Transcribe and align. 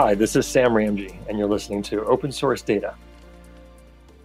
Hi, 0.00 0.14
this 0.14 0.36
is 0.36 0.46
Sam 0.46 0.70
Ramji, 0.70 1.12
and 1.28 1.36
you're 1.36 1.48
listening 1.48 1.82
to 1.82 2.04
Open 2.04 2.30
Source 2.30 2.62
Data. 2.62 2.94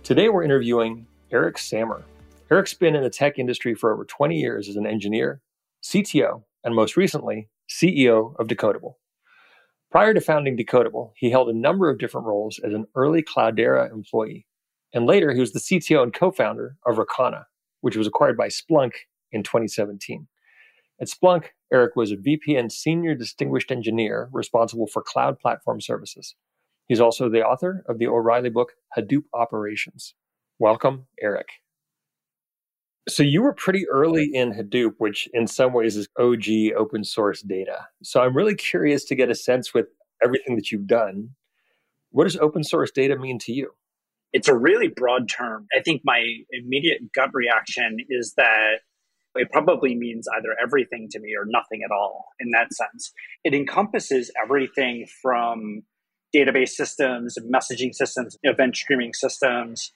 Today 0.04 0.30
we're 0.30 0.44
interviewing 0.44 1.08
Eric 1.32 1.58
Sammer. 1.58 2.04
Eric's 2.52 2.76
been 2.76 2.96
in 2.96 3.02
the 3.02 3.10
tech 3.10 3.40
industry 3.40 3.74
for 3.74 3.92
over 3.92 4.06
20 4.06 4.40
years 4.40 4.70
as 4.70 4.76
an 4.76 4.86
engineer, 4.86 5.42
CTO, 5.84 6.44
and 6.64 6.76
most 6.76 6.96
recently, 6.96 7.50
CEO 7.68 8.36
of 8.40 8.46
Decodable. 8.46 8.98
Prior 9.90 10.14
to 10.14 10.22
founding 10.22 10.56
Decodable, 10.56 11.14
he 11.16 11.32
held 11.32 11.50
a 11.50 11.58
number 11.58 11.90
of 11.90 11.98
different 11.98 12.28
roles 12.28 12.60
as 12.64 12.72
an 12.72 12.86
early 12.94 13.24
Cloudera 13.24 13.92
employee. 13.92 14.46
And 14.94 15.08
later, 15.08 15.34
he 15.34 15.40
was 15.40 15.54
the 15.54 15.60
CTO 15.60 16.04
and 16.04 16.14
co 16.14 16.30
founder 16.30 16.78
of 16.86 17.00
Rocana, 17.00 17.48
which 17.82 17.98
was 17.98 18.06
acquired 18.06 18.38
by 18.38 18.50
Splunk 18.50 18.92
in 19.32 19.42
2017. 19.42 20.28
At 21.02 21.08
Splunk, 21.08 21.46
Eric 21.74 21.96
was 21.96 22.12
a 22.12 22.16
VP 22.16 22.56
and 22.56 22.72
Senior 22.72 23.16
Distinguished 23.16 23.72
Engineer 23.72 24.30
responsible 24.32 24.86
for 24.86 25.02
cloud 25.02 25.40
platform 25.40 25.82
services. 25.82 26.36
He's 26.88 27.02
also 27.02 27.30
the 27.30 27.44
author 27.44 27.84
of 27.90 27.98
the 27.98 28.08
O'Reilly 28.08 28.52
book, 28.52 28.74
Hadoop 28.96 29.24
Operations. 29.34 30.14
Welcome, 30.60 31.08
Eric. 31.20 31.48
So 33.10 33.24
you 33.24 33.42
were 33.42 33.54
pretty 33.54 33.88
early 33.90 34.30
in 34.32 34.54
Hadoop, 34.54 34.94
which 35.00 35.28
in 35.34 35.48
some 35.48 35.74
ways 35.74 35.98
is 35.98 36.08
OG 36.20 36.78
open 36.78 37.04
source 37.04 37.42
data. 37.42 37.88
So 38.04 38.22
I'm 38.22 38.38
really 38.38 38.56
curious 38.56 39.04
to 39.06 39.16
get 39.16 39.32
a 39.32 39.36
sense 39.36 39.74
with 39.74 39.88
everything 40.24 40.56
that 40.56 40.72
you've 40.72 40.88
done. 40.88 41.30
What 42.12 42.26
does 42.26 42.38
open 42.38 42.64
source 42.64 42.92
data 42.92 43.18
mean 43.18 43.40
to 43.40 43.52
you? 43.52 43.72
It's 44.32 44.48
a 44.48 44.56
really 44.56 44.88
broad 44.88 45.28
term. 45.28 45.68
I 45.76 45.82
think 45.82 46.02
my 46.06 46.24
immediate 46.52 47.12
gut 47.14 47.32
reaction 47.34 47.98
is 48.10 48.34
that 48.38 48.82
it 49.36 49.50
probably 49.52 49.96
means 49.96 50.28
either 50.38 50.56
everything 50.62 51.08
to 51.12 51.20
me 51.20 51.34
or 51.38 51.46
nothing 51.46 51.82
at 51.84 51.92
all 51.92 52.26
in 52.40 52.52
that 52.52 52.74
sense. 52.74 53.12
It 53.44 53.54
encompasses 53.54 54.32
everything 54.44 55.08
from 55.22 55.84
database 56.36 56.70
systems, 56.70 57.38
messaging 57.52 57.94
systems, 57.94 58.38
event 58.44 58.76
streaming 58.76 59.14
systems, 59.14 59.92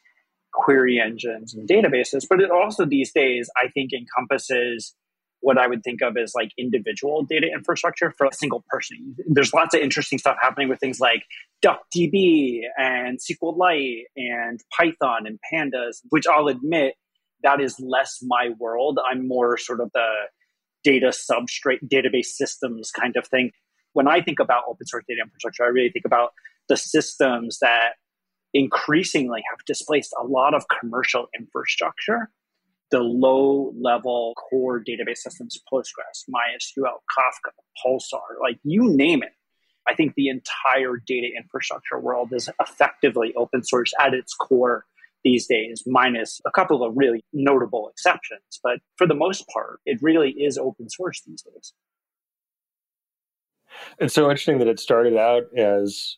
query 0.54 1.00
engines, 1.00 1.54
and 1.54 1.68
databases. 1.68 2.26
But 2.30 2.42
it 2.42 2.52
also 2.52 2.86
these 2.86 3.12
days, 3.12 3.50
I 3.58 3.70
think, 3.70 3.92
encompasses 3.94 4.96
what 5.42 5.58
I 5.58 5.68
would 5.68 5.84
think 5.84 6.02
of 6.02 6.18
as 6.18 6.34
like 6.36 6.50
individual 6.58 7.24
data 7.24 7.48
infrastructure 7.54 8.12
for 8.18 8.26
a 8.26 8.34
single 8.34 8.66
person. 8.70 9.16
There's 9.28 9.54
lots 9.54 9.76
of 9.76 9.82
interesting 9.82 10.18
stuff 10.18 10.38
happening 10.42 10.68
with 10.68 10.80
things 10.80 11.00
like 11.00 11.24
DuckDB 11.64 12.62
and 12.78 13.20
SQLite 13.20 14.04
and 14.16 14.60
Python 14.76 15.26
and 15.26 15.40
Pandas, 15.54 16.02
which 16.10 16.26
I'll 16.28 16.48
admit 16.48 16.96
that 17.48 17.62
is 17.62 17.80
less 17.80 18.20
my 18.22 18.50
world. 18.60 19.00
I'm 19.10 19.26
more 19.26 19.58
sort 19.58 19.80
of 19.80 19.90
the 19.94 20.10
data 20.84 21.08
substrate, 21.08 21.80
database 21.88 22.26
systems 22.26 22.92
kind 22.92 23.16
of 23.16 23.26
thing. 23.26 23.52
When 23.94 24.08
I 24.08 24.22
think 24.22 24.40
about 24.42 24.64
open 24.68 24.86
source 24.86 25.06
data 25.08 25.22
infrastructure, 25.24 25.64
I 25.64 25.68
really 25.68 25.90
think 25.90 26.06
about 26.06 26.32
the 26.68 26.76
systems 26.76 27.60
that 27.62 27.92
increasingly 28.54 29.42
have 29.50 29.64
displaced 29.66 30.14
a 30.22 30.26
lot 30.26 30.54
of 30.54 30.66
commercial 30.68 31.28
infrastructure. 31.40 32.30
The 32.92 33.00
low 33.00 33.74
level 33.80 34.34
core 34.36 34.80
database 34.80 35.20
systems, 35.20 35.58
Postgres, 35.72 36.24
MySQL, 36.30 37.00
Kafka, 37.18 37.52
Pulsar, 37.86 38.42
like 38.42 38.60
you 38.64 38.90
name 38.94 39.24
it. 39.24 39.32
I 39.88 39.96
think 39.96 40.16
the 40.16 40.28
entire 40.28 41.02
data 41.06 41.30
infrastructure 41.38 41.98
world 41.98 42.34
is 42.34 42.50
effectively 42.62 43.34
open 43.38 43.64
source 43.64 43.94
at 44.02 44.14
its 44.14 44.34
core 44.34 44.86
these 45.28 45.46
days, 45.46 45.84
minus 45.86 46.40
a 46.46 46.52
couple 46.52 46.86
of 46.86 46.94
really 46.96 47.22
notable 47.34 47.90
exceptions. 47.90 48.62
But 48.64 48.80
for 48.96 49.06
the 49.06 49.14
most 49.14 49.46
part, 49.50 49.82
it 49.86 50.00
really 50.02 50.32
is 50.32 50.58
open 50.58 50.90
source 50.90 51.22
these 51.28 51.42
days. 51.42 51.74
It's 54.00 54.14
so 54.14 54.30
interesting 54.30 54.60
that 54.60 54.70
it 54.70 54.80
started 54.80 55.18
out 55.18 55.44
as 55.58 56.16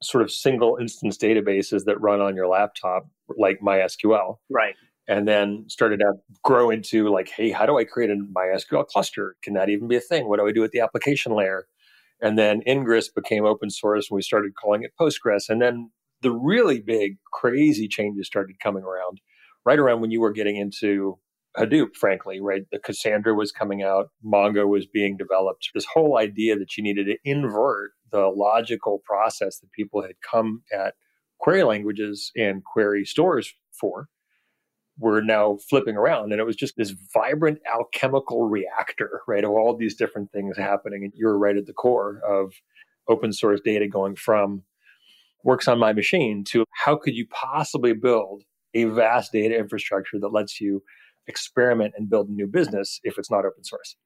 sort 0.00 0.22
of 0.22 0.30
single 0.30 0.76
instance 0.80 1.18
databases 1.18 1.86
that 1.86 2.00
run 2.00 2.20
on 2.20 2.36
your 2.36 2.46
laptop, 2.46 3.08
like 3.36 3.58
MySQL. 3.60 4.36
Right. 4.48 4.76
And 5.08 5.26
then 5.26 5.64
started 5.66 5.98
to 5.98 6.12
grow 6.44 6.70
into 6.70 7.08
like, 7.08 7.28
hey, 7.28 7.50
how 7.50 7.66
do 7.66 7.76
I 7.78 7.84
create 7.84 8.10
a 8.10 8.14
MySQL 8.14 8.86
cluster? 8.86 9.34
Can 9.42 9.54
that 9.54 9.70
even 9.70 9.88
be 9.88 9.96
a 9.96 10.00
thing? 10.00 10.28
What 10.28 10.38
do 10.38 10.46
I 10.46 10.52
do 10.52 10.60
with 10.60 10.70
the 10.70 10.80
application 10.80 11.32
layer? 11.32 11.66
And 12.20 12.38
then 12.38 12.62
Ingres 12.62 13.08
became 13.08 13.44
open 13.44 13.70
source 13.70 14.08
and 14.08 14.14
we 14.14 14.22
started 14.22 14.54
calling 14.54 14.84
it 14.84 14.92
Postgres. 14.98 15.48
And 15.48 15.60
then 15.60 15.90
the 16.22 16.32
really 16.32 16.80
big, 16.80 17.18
crazy 17.32 17.88
changes 17.88 18.26
started 18.26 18.60
coming 18.60 18.84
around 18.84 19.20
right 19.64 19.78
around 19.78 20.00
when 20.00 20.10
you 20.10 20.20
were 20.20 20.32
getting 20.32 20.56
into 20.56 21.18
Hadoop, 21.56 21.94
frankly, 21.94 22.40
right? 22.40 22.62
The 22.72 22.78
Cassandra 22.78 23.34
was 23.34 23.52
coming 23.52 23.82
out, 23.82 24.08
Mongo 24.24 24.66
was 24.66 24.86
being 24.86 25.16
developed. 25.16 25.70
This 25.74 25.86
whole 25.92 26.18
idea 26.18 26.58
that 26.58 26.76
you 26.76 26.82
needed 26.82 27.06
to 27.06 27.18
invert 27.24 27.92
the 28.10 28.28
logical 28.28 29.02
process 29.04 29.58
that 29.58 29.72
people 29.72 30.02
had 30.02 30.14
come 30.28 30.62
at 30.72 30.94
query 31.38 31.62
languages 31.62 32.30
and 32.36 32.64
query 32.64 33.04
stores 33.04 33.52
for 33.78 34.08
were 34.98 35.22
now 35.22 35.58
flipping 35.68 35.96
around. 35.96 36.32
And 36.32 36.40
it 36.40 36.44
was 36.44 36.56
just 36.56 36.76
this 36.76 36.94
vibrant 37.12 37.58
alchemical 37.72 38.48
reactor, 38.48 39.20
right, 39.26 39.44
of 39.44 39.50
all 39.50 39.76
these 39.76 39.96
different 39.96 40.30
things 40.32 40.56
happening. 40.56 41.04
And 41.04 41.12
you're 41.16 41.38
right 41.38 41.56
at 41.56 41.66
the 41.66 41.72
core 41.72 42.20
of 42.28 42.52
open 43.08 43.32
source 43.32 43.60
data 43.64 43.88
going 43.88 44.16
from 44.16 44.62
works 45.44 45.68
on 45.68 45.78
my 45.78 45.92
machine 45.92 46.44
to 46.50 46.64
how 46.70 46.96
could 46.96 47.14
you 47.14 47.26
possibly 47.28 47.92
build 47.92 48.42
a 48.74 48.84
vast 48.84 49.32
data 49.32 49.56
infrastructure 49.56 50.18
that 50.18 50.32
lets 50.32 50.60
you 50.60 50.82
experiment 51.26 51.94
and 51.96 52.08
build 52.08 52.28
a 52.28 52.32
new 52.32 52.46
business 52.46 53.00
if 53.04 53.18
it's 53.18 53.30
not 53.30 53.44
open 53.44 53.64
source. 53.64 53.96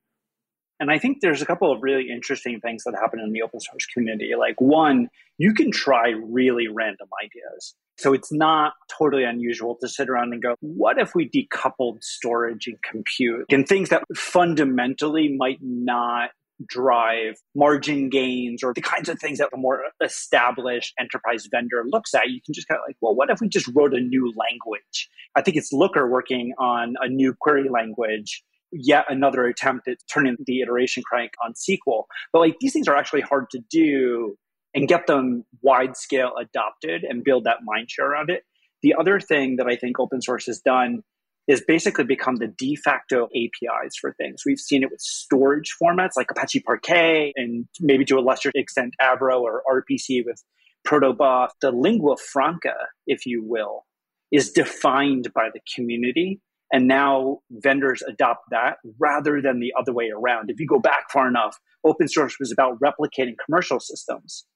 And 0.79 0.91
I 0.91 0.99
think 0.99 1.19
there's 1.23 1.41
a 1.41 1.47
couple 1.47 1.73
of 1.73 1.83
really 1.83 2.11
interesting 2.11 2.61
things 2.61 2.85
that 2.85 2.95
happen 3.01 3.19
in 3.19 3.33
the 3.33 3.41
open 3.41 3.61
source 3.61 3.87
community. 3.87 4.33
Like, 4.39 4.61
one, 4.61 5.09
you 5.39 5.55
can 5.55 5.71
try 5.71 6.11
really 6.11 6.69
random 6.69 7.09
ideas. 7.25 7.75
So 7.97 8.13
it's 8.13 8.31
not 8.31 8.75
totally 8.99 9.25
unusual 9.25 9.79
to 9.81 9.89
sit 9.89 10.11
around 10.11 10.35
and 10.35 10.43
go, 10.43 10.55
what 10.61 10.99
if 10.99 11.15
we 11.15 11.31
decoupled 11.31 12.03
storage 12.03 12.67
and 12.67 12.77
compute 12.83 13.47
and 13.51 13.67
things 13.67 13.89
that 13.89 14.03
fundamentally 14.15 15.35
might 15.35 15.59
not 15.63 16.31
drive 16.65 17.35
margin 17.55 18.09
gains 18.09 18.63
or 18.63 18.73
the 18.73 18.81
kinds 18.81 19.09
of 19.09 19.19
things 19.19 19.39
that 19.39 19.51
a 19.53 19.57
more 19.57 19.83
established 20.03 20.95
enterprise 20.99 21.49
vendor 21.51 21.85
looks 21.87 22.15
at, 22.15 22.31
you 22.31 22.41
can 22.45 22.55
just 22.55 22.69
kind 22.69 22.79
of 22.79 22.85
like, 22.89 22.97
well, 23.01 23.15
what 23.15 23.31
if 23.31 23.41
we 23.41 23.49
just 23.49 23.69
wrote 23.75 23.95
a 23.95 24.01
new 24.01 24.33
language? 24.37 25.09
I 25.35 25.43
think 25.43 25.57
it's 25.57 25.73
Looker 25.73 26.09
working 26.11 26.55
on 26.59 26.95
a 27.01 27.09
new 27.09 27.35
query 27.39 27.69
language, 27.69 28.43
yet 28.73 29.05
another 29.09 29.47
attempt 29.47 29.89
at 29.89 29.99
turning 30.13 30.37
the 30.47 30.61
iteration 30.61 31.03
crank 31.03 31.33
on 31.45 31.53
SQL. 31.53 32.05
But 32.33 32.41
like 32.41 32.57
these 32.61 32.73
things 32.73 32.89
are 32.89 32.97
actually 32.97 33.23
hard 33.23 33.51
to 33.51 33.61
do 33.71 34.37
and 34.75 34.89
get 34.89 35.07
them 35.07 35.45
wide 35.63 35.97
scale 35.97 36.33
adopted 36.41 37.05
and 37.05 37.25
build 37.25 37.45
that 37.45 37.59
mind 37.65 37.91
share 37.91 38.11
around 38.11 38.31
it. 38.31 38.45
The 38.83 38.95
other 38.99 39.21
thing 39.21 39.57
that 39.57 39.67
I 39.67 39.77
think 39.77 39.99
open 39.99 40.21
source 40.21 40.47
has 40.47 40.61
done 40.61 41.03
is 41.49 41.63
basically 41.67 42.05
become 42.05 42.37
the 42.37 42.49
de 42.49 42.77
facto 42.77 43.29
APIs 43.35 43.97
for 44.01 44.13
things. 44.15 44.43
We've 44.45 44.59
seen 44.59 44.83
it 44.83 44.91
with 44.91 45.01
storage 45.01 45.75
formats 45.81 46.13
like 46.17 46.31
Apache 46.31 46.61
Parquet 46.61 47.33
and 47.37 47.67
maybe 47.81 48.05
to 48.07 48.19
a 48.19 48.21
lesser 48.21 48.51
extent 48.55 48.95
Avro 49.01 49.41
or 49.41 49.63
RPC 49.71 50.25
with 50.27 50.43
Protobuf. 50.87 51.51
The 51.61 51.71
lingua 51.71 52.17
franca, 52.17 52.75
if 53.07 53.27
you 53.27 53.45
will, 53.45 53.85
is 54.33 54.51
defined 54.51 55.33
by 55.35 55.49
the 55.53 55.61
community. 55.75 56.41
And 56.73 56.89
now 56.89 57.39
vendors 57.51 58.03
adopt 58.03 58.51
that 58.51 58.79
rather 58.99 59.41
than 59.41 59.61
the 59.61 59.73
other 59.79 59.93
way 59.93 60.11
around. 60.11 60.51
If 60.51 60.59
you 60.59 60.67
go 60.67 60.81
back 60.81 61.13
far 61.13 61.29
enough, 61.29 61.59
open 61.85 62.09
source 62.09 62.39
was 62.41 62.51
about 62.51 62.81
replicating 62.81 63.37
commercial 63.45 63.79
systems. 63.79 64.47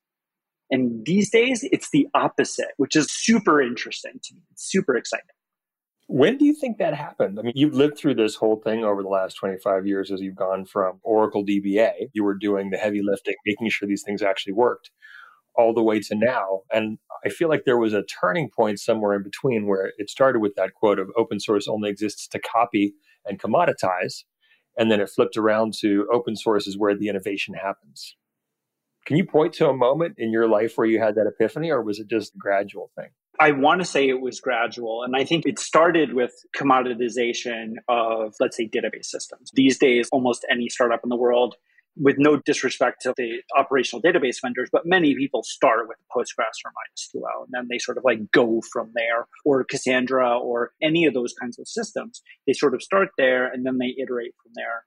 And 0.73 1.05
these 1.05 1.31
days, 1.31 1.61
it's 1.71 1.91
the 1.93 2.09
opposite, 2.15 2.73
which 2.79 2.97
is 2.97 3.07
super 3.11 3.63
interesting 3.63 4.13
to 4.23 4.35
me. 4.35 4.43
It's 4.51 4.69
super 4.69 4.97
exciting. 4.97 5.27
When 6.13 6.39
do 6.39 6.45
you 6.45 6.55
think 6.55 6.79
that 6.79 6.93
happened? 6.93 7.39
I 7.39 7.43
mean, 7.43 7.53
you've 7.55 7.73
lived 7.73 7.97
through 7.97 8.17
this 8.17 8.35
whole 8.35 8.57
thing 8.57 8.83
over 8.83 9.01
the 9.01 9.09
last 9.09 9.35
25 9.35 9.87
years 9.87 10.11
as 10.11 10.21
you've 10.21 10.35
gone 10.35 10.65
from 10.65 10.99
Oracle 11.05 11.47
DBA, 11.47 12.09
you 12.13 12.25
were 12.25 12.35
doing 12.35 12.71
the 12.71 12.79
heavy 12.79 13.01
lifting, 13.01 13.37
making 13.47 13.71
sure 13.71 13.87
these 13.87 14.03
things 14.03 14.21
actually 14.21 14.55
worked, 14.55 14.91
all 15.55 15.73
the 15.73 15.85
way 15.85 16.01
to 16.01 16.17
now. 16.17 16.63
And 16.73 16.99
I 17.25 17.29
feel 17.29 17.49
like 17.49 17.63
there 17.65 17.79
was 17.79 17.93
a 17.93 18.03
turning 18.03 18.51
point 18.51 18.81
somewhere 18.81 19.15
in 19.15 19.23
between 19.23 19.69
where 19.69 19.93
it 19.99 20.11
started 20.11 20.41
with 20.41 20.57
that 20.57 20.75
quote 20.75 20.99
of 20.99 21.11
open 21.17 21.39
source 21.39 21.69
only 21.69 21.89
exists 21.89 22.27
to 22.27 22.41
copy 22.41 22.95
and 23.25 23.39
commoditize. 23.39 24.25
And 24.77 24.91
then 24.91 25.01
it 25.01 25.11
flipped 25.11 25.37
around 25.37 25.75
to 25.81 26.09
open 26.13 26.35
source 26.35 26.67
is 26.67 26.77
where 26.77 26.97
the 26.97 27.07
innovation 27.07 27.55
happens. 27.55 28.17
Can 29.07 29.17
you 29.17 29.25
point 29.25 29.53
to 29.55 29.69
a 29.69 29.77
moment 29.77 30.17
in 30.19 30.33
your 30.33 30.49
life 30.49 30.77
where 30.77 30.89
you 30.89 30.99
had 30.99 31.15
that 31.15 31.29
epiphany, 31.29 31.71
or 31.71 31.83
was 31.83 32.01
it 32.01 32.09
just 32.09 32.35
a 32.35 32.39
gradual 32.39 32.91
thing? 32.97 33.11
I 33.39 33.53
want 33.53 33.81
to 33.81 33.87
say 33.87 34.09
it 34.09 34.21
was 34.21 34.41
gradual. 34.41 35.03
And 35.03 35.15
I 35.17 35.25
think 35.25 35.47
it 35.47 35.59
started 35.59 36.13
with 36.15 36.33
commoditization 36.57 37.75
of, 37.89 38.35
let's 38.41 38.57
say, 38.57 38.69
database 38.69 39.07
systems. 39.07 39.51
These 39.55 39.79
days, 39.79 40.09
almost 40.13 40.45
any 40.51 40.69
startup 40.69 41.01
in 41.05 41.09
the 41.09 41.17
world, 41.17 41.55
with 41.97 42.17
no 42.19 42.37
disrespect 42.37 43.03
to 43.03 43.15
the 43.17 43.43
operational 43.57 44.03
database 44.03 44.37
vendors, 44.43 44.69
but 44.73 44.87
many 44.87 45.15
people 45.15 45.43
start 45.43 45.89
with 45.89 45.99
Postgres 46.15 46.57
or 46.65 46.71
MySQL, 46.71 47.45
and 47.45 47.51
then 47.51 47.67
they 47.69 47.79
sort 47.79 47.99
of 47.99 48.05
like 48.05 48.31
go 48.33 48.63
from 48.73 48.93
there, 48.95 49.27
or 49.45 49.65
Cassandra, 49.65 50.39
or 50.39 50.73
any 50.83 51.05
of 51.05 51.15
those 51.15 51.35
kinds 51.35 51.59
of 51.59 51.69
systems. 51.69 52.23
They 52.47 52.53
sort 52.53 52.75
of 52.75 52.83
start 52.83 53.09
there 53.19 53.47
and 53.47 53.67
then 53.67 53.79
they 53.79 53.95
iterate 54.01 54.35
from 54.43 54.53
there. 54.55 54.85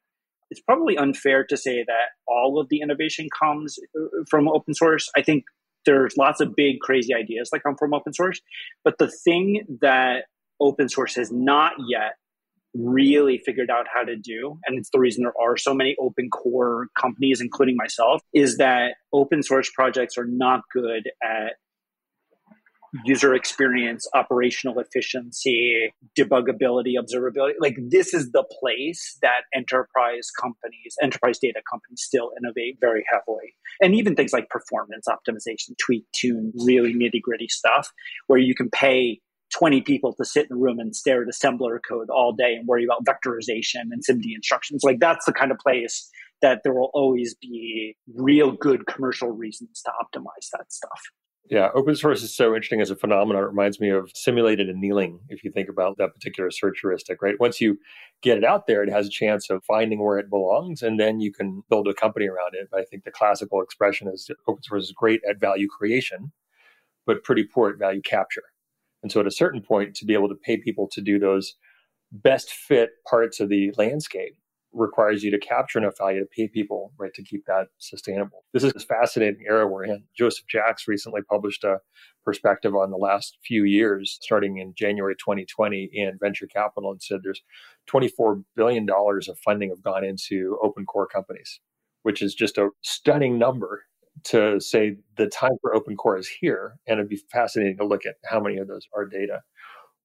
it's 0.49 0.61
probably 0.61 0.97
unfair 0.97 1.43
to 1.43 1.57
say 1.57 1.83
that 1.83 2.09
all 2.27 2.59
of 2.59 2.69
the 2.69 2.79
innovation 2.79 3.27
comes 3.37 3.79
uh, 3.97 4.23
from 4.29 4.47
open 4.47 4.73
source. 4.73 5.09
I 5.17 5.21
think 5.21 5.45
there's 5.85 6.17
lots 6.17 6.41
of 6.41 6.55
big, 6.55 6.79
crazy 6.79 7.13
ideas 7.13 7.49
that 7.51 7.61
come 7.61 7.75
from 7.77 7.93
open 7.93 8.13
source. 8.13 8.41
But 8.83 8.97
the 8.97 9.11
thing 9.23 9.65
that 9.81 10.25
open 10.59 10.89
source 10.89 11.15
has 11.15 11.31
not 11.31 11.73
yet 11.87 12.13
really 12.73 13.39
figured 13.45 13.69
out 13.69 13.85
how 13.93 14.03
to 14.03 14.15
do, 14.15 14.57
and 14.65 14.77
it's 14.77 14.89
the 14.91 14.99
reason 14.99 15.23
there 15.23 15.33
are 15.39 15.57
so 15.57 15.73
many 15.73 15.95
open 15.99 16.29
core 16.29 16.87
companies, 16.99 17.39
including 17.39 17.75
myself, 17.75 18.21
is 18.33 18.57
that 18.57 18.95
open 19.11 19.43
source 19.43 19.69
projects 19.69 20.17
are 20.17 20.25
not 20.25 20.61
good 20.73 21.09
at 21.23 21.53
user 23.05 23.33
experience, 23.33 24.07
operational 24.13 24.79
efficiency, 24.79 25.93
debuggability, 26.17 26.93
observability. 26.97 27.53
Like 27.59 27.77
this 27.89 28.13
is 28.13 28.31
the 28.31 28.43
place 28.59 29.17
that 29.21 29.41
enterprise 29.53 30.29
companies, 30.39 30.95
enterprise 31.01 31.39
data 31.39 31.61
companies 31.69 32.01
still 32.01 32.31
innovate 32.41 32.77
very 32.79 33.03
heavily. 33.11 33.55
And 33.81 33.95
even 33.95 34.15
things 34.15 34.33
like 34.33 34.49
performance 34.49 35.07
optimization, 35.07 35.77
tweak, 35.77 36.05
tune, 36.13 36.53
really 36.65 36.93
nitty 36.93 37.21
gritty 37.21 37.47
stuff 37.47 37.91
where 38.27 38.39
you 38.39 38.53
can 38.55 38.69
pay 38.69 39.19
20 39.53 39.81
people 39.81 40.13
to 40.15 40.25
sit 40.25 40.47
in 40.49 40.57
a 40.57 40.59
room 40.59 40.79
and 40.79 40.95
stare 40.95 41.21
at 41.21 41.27
assembler 41.27 41.77
code 41.87 42.09
all 42.09 42.33
day 42.33 42.53
and 42.55 42.67
worry 42.67 42.83
about 42.83 43.05
vectorization 43.05 43.89
and 43.91 44.03
SIMD 44.07 44.25
instructions. 44.35 44.83
Like 44.83 44.99
that's 44.99 45.25
the 45.25 45.33
kind 45.33 45.51
of 45.51 45.57
place 45.59 46.09
that 46.41 46.61
there 46.63 46.73
will 46.73 46.91
always 46.93 47.35
be 47.35 47.95
real 48.15 48.51
good 48.51 48.85
commercial 48.87 49.29
reasons 49.29 49.81
to 49.83 49.91
optimize 49.91 50.49
that 50.51 50.71
stuff. 50.71 51.01
Yeah, 51.49 51.69
open 51.75 51.95
source 51.95 52.23
is 52.23 52.33
so 52.33 52.55
interesting 52.55 52.79
as 52.79 52.89
a 52.89 52.95
phenomenon. 52.95 53.43
It 53.43 53.47
reminds 53.47 53.79
me 53.79 53.89
of 53.89 54.09
simulated 54.15 54.69
annealing, 54.69 55.19
if 55.27 55.43
you 55.43 55.51
think 55.51 55.67
about 55.67 55.97
that 55.97 56.13
particular 56.13 56.49
search 56.51 56.79
heuristic, 56.81 57.21
right? 57.21 57.35
Once 57.39 57.59
you 57.59 57.77
get 58.21 58.37
it 58.37 58.45
out 58.45 58.65
there, 58.65 58.81
it 58.81 58.89
has 58.89 59.07
a 59.07 59.11
chance 59.11 59.49
of 59.49 59.63
finding 59.65 60.01
where 60.01 60.17
it 60.17 60.29
belongs, 60.29 60.81
and 60.81 60.99
then 60.99 61.19
you 61.19 61.33
can 61.33 61.61
build 61.69 61.87
a 61.87 61.93
company 61.93 62.27
around 62.27 62.53
it. 62.55 62.69
But 62.71 62.79
I 62.79 62.85
think 62.85 63.03
the 63.03 63.11
classical 63.11 63.61
expression 63.61 64.07
is 64.07 64.29
open 64.47 64.63
source 64.63 64.85
is 64.85 64.93
great 64.93 65.21
at 65.29 65.39
value 65.39 65.67
creation, 65.67 66.31
but 67.05 67.23
pretty 67.23 67.43
poor 67.43 67.69
at 67.71 67.77
value 67.79 68.01
capture. 68.01 68.43
And 69.03 69.11
so 69.11 69.19
at 69.19 69.27
a 69.27 69.31
certain 69.31 69.61
point, 69.61 69.95
to 69.97 70.05
be 70.05 70.13
able 70.13 70.29
to 70.29 70.35
pay 70.35 70.57
people 70.57 70.87
to 70.89 71.01
do 71.01 71.19
those 71.19 71.55
best 72.11 72.51
fit 72.51 72.91
parts 73.09 73.39
of 73.39 73.49
the 73.49 73.73
landscape 73.77 74.37
requires 74.73 75.23
you 75.23 75.31
to 75.31 75.39
capture 75.39 75.79
enough 75.79 75.97
value 75.97 76.19
to 76.19 76.25
pay 76.25 76.47
people, 76.47 76.91
right, 76.97 77.13
to 77.13 77.23
keep 77.23 77.45
that 77.45 77.67
sustainable. 77.77 78.43
This 78.53 78.63
is 78.63 78.73
a 78.75 78.79
fascinating 78.79 79.43
era 79.47 79.67
we're 79.67 79.85
in. 79.85 80.03
Joseph 80.17 80.47
Jacks 80.47 80.87
recently 80.87 81.21
published 81.21 81.63
a 81.63 81.77
perspective 82.25 82.75
on 82.75 82.89
the 82.89 82.97
last 82.97 83.37
few 83.45 83.63
years, 83.63 84.17
starting 84.21 84.57
in 84.57 84.73
January 84.75 85.15
2020 85.15 85.89
in 85.93 86.17
venture 86.19 86.47
capital, 86.47 86.91
and 86.91 87.01
said 87.01 87.19
there's 87.23 87.41
$24 87.89 88.43
billion 88.55 88.87
of 88.89 89.39
funding 89.43 89.69
have 89.69 89.83
gone 89.83 90.03
into 90.03 90.57
open 90.63 90.85
core 90.85 91.07
companies, 91.07 91.59
which 92.03 92.21
is 92.21 92.33
just 92.33 92.57
a 92.57 92.69
stunning 92.81 93.37
number 93.37 93.83
to 94.25 94.59
say 94.59 94.95
the 95.17 95.27
time 95.27 95.57
for 95.61 95.75
open 95.75 95.95
core 95.95 96.17
is 96.17 96.27
here. 96.27 96.75
And 96.87 96.99
it'd 96.99 97.09
be 97.09 97.21
fascinating 97.31 97.77
to 97.77 97.85
look 97.85 98.05
at 98.05 98.15
how 98.25 98.39
many 98.39 98.57
of 98.57 98.67
those 98.67 98.87
are 98.95 99.05
data. 99.05 99.41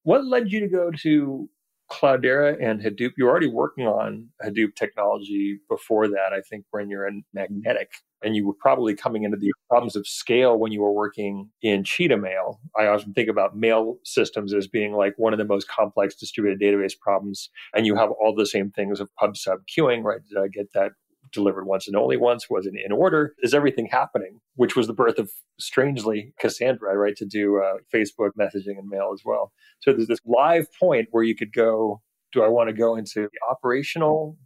What 0.02 0.24
led 0.24 0.50
you 0.50 0.60
to 0.60 0.68
go 0.68 0.90
to 0.90 1.48
Cloudera 1.90 2.56
and 2.60 2.80
Hadoop, 2.80 3.12
you 3.16 3.24
were 3.24 3.30
already 3.30 3.48
working 3.48 3.86
on 3.86 4.28
Hadoop 4.44 4.74
technology 4.76 5.58
before 5.68 6.08
that. 6.08 6.32
I 6.32 6.40
think 6.42 6.64
when 6.70 6.90
you're 6.90 7.06
in 7.06 7.24
magnetic, 7.32 7.90
and 8.22 8.34
you 8.34 8.46
were 8.46 8.54
probably 8.54 8.94
coming 8.94 9.22
into 9.22 9.36
the 9.36 9.52
problems 9.68 9.94
of 9.94 10.06
scale 10.06 10.58
when 10.58 10.72
you 10.72 10.80
were 10.80 10.92
working 10.92 11.48
in 11.62 11.84
Cheetah 11.84 12.16
Mail. 12.16 12.60
I 12.76 12.86
often 12.86 13.12
think 13.12 13.28
about 13.28 13.56
mail 13.56 13.98
systems 14.04 14.52
as 14.52 14.66
being 14.66 14.92
like 14.92 15.14
one 15.16 15.32
of 15.32 15.38
the 15.38 15.44
most 15.44 15.68
complex 15.68 16.16
distributed 16.16 16.60
database 16.60 16.98
problems, 16.98 17.48
and 17.74 17.86
you 17.86 17.94
have 17.96 18.10
all 18.10 18.34
the 18.34 18.46
same 18.46 18.70
things 18.70 19.00
of 19.00 19.14
pub 19.16 19.36
sub 19.36 19.60
queuing, 19.66 20.02
right? 20.02 20.20
Did 20.28 20.38
I 20.38 20.48
get 20.48 20.72
that 20.74 20.92
delivered 21.32 21.66
once 21.66 21.86
and 21.86 21.96
only 21.96 22.16
once? 22.16 22.48
Was 22.50 22.66
it 22.66 22.74
in 22.74 22.92
order? 22.92 23.34
Is 23.42 23.54
everything 23.54 23.86
happening? 23.86 24.40
Which 24.56 24.76
was 24.76 24.86
the 24.86 24.92
birth 24.92 25.18
of, 25.18 25.30
strangely, 25.58 26.32
Cassandra, 26.40 26.96
right? 26.96 27.16
To 27.16 27.26
do 27.26 27.62
uh, 27.62 27.78
Facebook 27.94 28.30
messaging 28.38 28.78
and 28.78 28.88
mail 28.88 29.10
as 29.12 29.22
well. 29.24 29.52
So 29.80 29.92
there's 29.92 30.08
this 30.08 30.20
live 30.26 30.66
point 30.78 31.08
where 31.10 31.24
you 31.24 31.34
could 31.34 31.52
go, 31.52 32.00
do 32.32 32.42
I 32.42 32.48
want 32.48 32.68
to 32.68 32.74
go 32.74 32.96
into 32.96 33.22
the 33.22 33.38
operational 33.50 34.36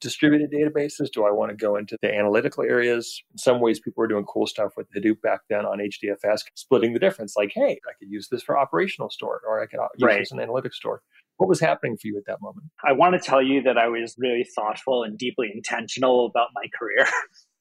distributed 0.00 0.50
databases? 0.50 1.10
Do 1.12 1.24
I 1.24 1.30
want 1.30 1.50
to 1.50 1.56
go 1.56 1.76
into 1.76 1.96
the 2.02 2.12
analytical 2.12 2.64
areas? 2.64 3.22
In 3.32 3.38
some 3.38 3.60
ways, 3.60 3.80
people 3.80 4.00
were 4.00 4.08
doing 4.08 4.24
cool 4.24 4.46
stuff 4.46 4.72
with 4.76 4.86
Hadoop 4.92 5.20
back 5.22 5.40
then 5.48 5.64
on 5.64 5.78
HDFS, 5.78 6.40
splitting 6.54 6.92
the 6.92 6.98
difference. 6.98 7.34
Like, 7.36 7.52
hey, 7.54 7.80
I 7.88 7.92
could 7.98 8.10
use 8.10 8.28
this 8.28 8.42
for 8.42 8.58
operational 8.58 9.10
store, 9.10 9.40
or 9.46 9.62
I 9.62 9.66
could 9.66 9.80
use 9.96 10.06
right. 10.06 10.18
this 10.18 10.32
in 10.32 10.38
analytics 10.38 10.74
store. 10.74 11.02
What 11.42 11.48
was 11.48 11.58
happening 11.58 11.96
for 11.96 12.06
you 12.06 12.16
at 12.18 12.22
that 12.28 12.40
moment? 12.40 12.68
I 12.86 12.92
want 12.92 13.14
to 13.14 13.18
tell 13.18 13.42
you 13.42 13.62
that 13.62 13.76
I 13.76 13.88
was 13.88 14.14
really 14.16 14.46
thoughtful 14.54 15.02
and 15.02 15.18
deeply 15.18 15.50
intentional 15.52 16.24
about 16.24 16.50
my 16.54 16.66
career. 16.78 17.04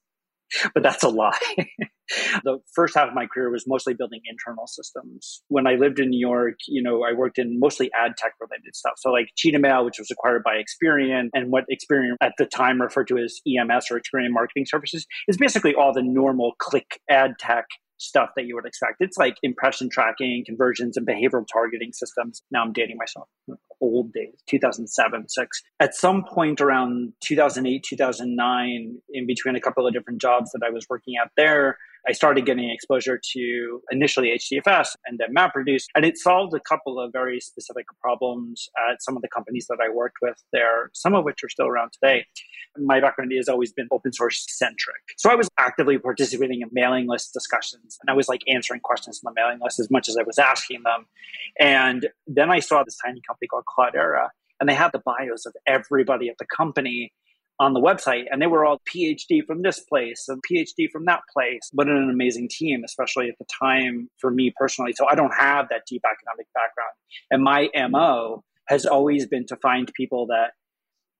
but 0.76 0.84
that's 0.84 1.02
a 1.02 1.10
lie. 1.10 1.40
the 2.44 2.60
first 2.76 2.94
half 2.94 3.08
of 3.08 3.16
my 3.16 3.26
career 3.26 3.50
was 3.50 3.64
mostly 3.66 3.96
building 3.96 4.22
internal 4.30 4.68
systems. 4.68 5.42
When 5.48 5.66
I 5.66 5.78
lived 5.78 6.00
in 6.00 6.12
New 6.12 6.20
York, 6.20 6.60
you 6.68 6.84
know, 6.84 7.02
I 7.02 7.14
worked 7.14 7.40
in 7.40 7.60
mostly 7.60 7.90
ad 8.00 8.12
tech 8.18 8.34
related 8.40 8.76
stuff. 8.76 8.94
So 8.98 9.10
like 9.10 9.30
Cheetah 9.36 9.58
Mail, 9.58 9.84
which 9.84 9.98
was 9.98 10.12
acquired 10.12 10.44
by 10.44 10.62
Experian, 10.62 11.30
and 11.34 11.50
what 11.50 11.64
Experian 11.72 12.18
at 12.22 12.34
the 12.38 12.46
time 12.46 12.80
referred 12.80 13.08
to 13.08 13.18
as 13.18 13.42
EMS 13.48 13.88
or 13.90 14.00
Experian 14.00 14.30
Marketing 14.30 14.68
Services 14.68 15.08
is 15.28 15.38
basically 15.38 15.74
all 15.74 15.92
the 15.92 16.04
normal 16.04 16.52
click 16.60 17.00
ad 17.10 17.32
tech 17.40 17.66
stuff 18.02 18.32
that 18.36 18.46
you 18.46 18.56
would 18.56 18.66
expect. 18.66 18.96
It's 19.00 19.18
like 19.18 19.36
impression 19.44 19.90
tracking, 19.90 20.44
conversions, 20.46 20.98
and 20.98 21.08
behavioral 21.08 21.46
targeting 21.52 21.94
systems. 21.94 22.42
Now 22.52 22.64
I'm 22.64 22.74
dating 22.74 22.98
myself. 22.98 23.28
Old 23.80 24.12
days, 24.12 24.36
2007, 24.48 25.30
six. 25.30 25.62
At 25.80 25.96
some 25.96 26.24
point 26.24 26.62
around 26.62 27.14
2008, 27.22 27.84
2009, 27.88 28.98
in 29.14 29.28
between 29.28 29.56
a 29.56 29.62
couple 29.62 29.88
of 29.88 29.94
different 29.94 30.22
jobs 30.22 30.52
that 30.52 30.62
I 30.66 30.72
was 30.72 30.86
working 30.90 31.16
at 31.24 31.32
there, 31.38 31.78
I 32.08 32.14
started 32.14 32.46
getting 32.46 32.70
exposure 32.70 33.20
to 33.34 33.82
initially 33.92 34.32
HDFS 34.38 34.90
and 35.06 35.20
then 35.20 35.34
MapReduce, 35.36 35.84
and 35.96 36.04
it 36.04 36.18
solved 36.18 36.54
a 36.54 36.60
couple 36.60 37.00
of 37.00 37.12
very 37.12 37.40
specific 37.40 37.86
problems 38.00 38.70
at 38.90 39.02
some 39.04 39.16
of 39.16 39.22
the 39.22 39.28
companies 39.28 39.68
that 39.70 39.78
I 39.84 39.90
worked 39.90 40.18
with 40.22 40.42
there, 40.52 40.90
some 40.94 41.14
of 41.14 41.24
which 41.24 41.44
are 41.44 41.50
still 41.50 41.68
around 41.68 41.92
today. 41.94 42.26
My 42.78 43.00
background 43.00 43.32
has 43.36 43.50
always 43.50 43.72
been 43.74 43.88
open 43.92 44.14
source 44.14 44.46
centric. 44.50 45.02
So 45.18 45.30
I 45.30 45.36
was 45.36 45.50
actively 45.58 45.98
participating 45.98 46.62
in 46.62 46.70
mailing 46.72 47.08
list 47.08 47.34
discussions 47.34 47.98
and 48.02 48.10
I 48.10 48.14
was 48.16 48.30
like 48.30 48.42
answering 48.48 48.80
questions 48.82 49.22
on 49.26 49.34
the 49.34 49.40
mailing 49.40 49.60
list 49.62 49.80
as 49.80 49.92
much 49.92 50.08
as 50.08 50.18
I 50.18 50.24
was 50.24 50.40
asking 50.40 50.84
them. 50.84 51.06
And 51.60 52.08
then 52.28 52.50
I 52.50 52.60
saw 52.60 52.84
this 52.84 52.98
tiny 53.06 53.22
company 53.28 53.48
called 53.48 53.66
Cloudera 53.66 54.30
and 54.60 54.70
they 54.70 54.74
had 54.74 54.92
the 54.94 55.02
bios 55.04 55.46
of 55.46 55.54
everybody 55.68 56.30
at 56.30 56.38
the 56.38 56.46
company 56.46 57.12
on 57.62 57.74
the 57.74 57.80
website 57.80 58.24
and 58.32 58.42
they 58.42 58.48
were 58.48 58.66
all 58.66 58.82
phd 58.92 59.46
from 59.46 59.62
this 59.62 59.80
place 59.82 60.26
and 60.28 60.42
phd 60.52 60.90
from 60.92 61.06
that 61.06 61.22
place. 61.32 61.70
But 61.72 61.88
an 61.88 62.10
amazing 62.10 62.50
team 62.50 62.82
especially 62.84 63.30
at 63.30 63.36
the 63.38 63.46
time 63.64 64.10
for 64.20 64.32
me 64.32 64.52
personally. 64.58 64.94
So 64.96 65.08
i 65.08 65.14
don't 65.14 65.34
have 65.38 65.68
that 65.70 65.84
deep 65.88 66.02
academic 66.04 66.48
background. 66.56 66.94
And 67.30 67.44
my 67.44 67.70
mo 67.90 68.44
has 68.68 68.86
always 68.86 69.28
been 69.28 69.46
to 69.46 69.56
find 69.58 69.92
people 69.96 70.26
that 70.28 70.52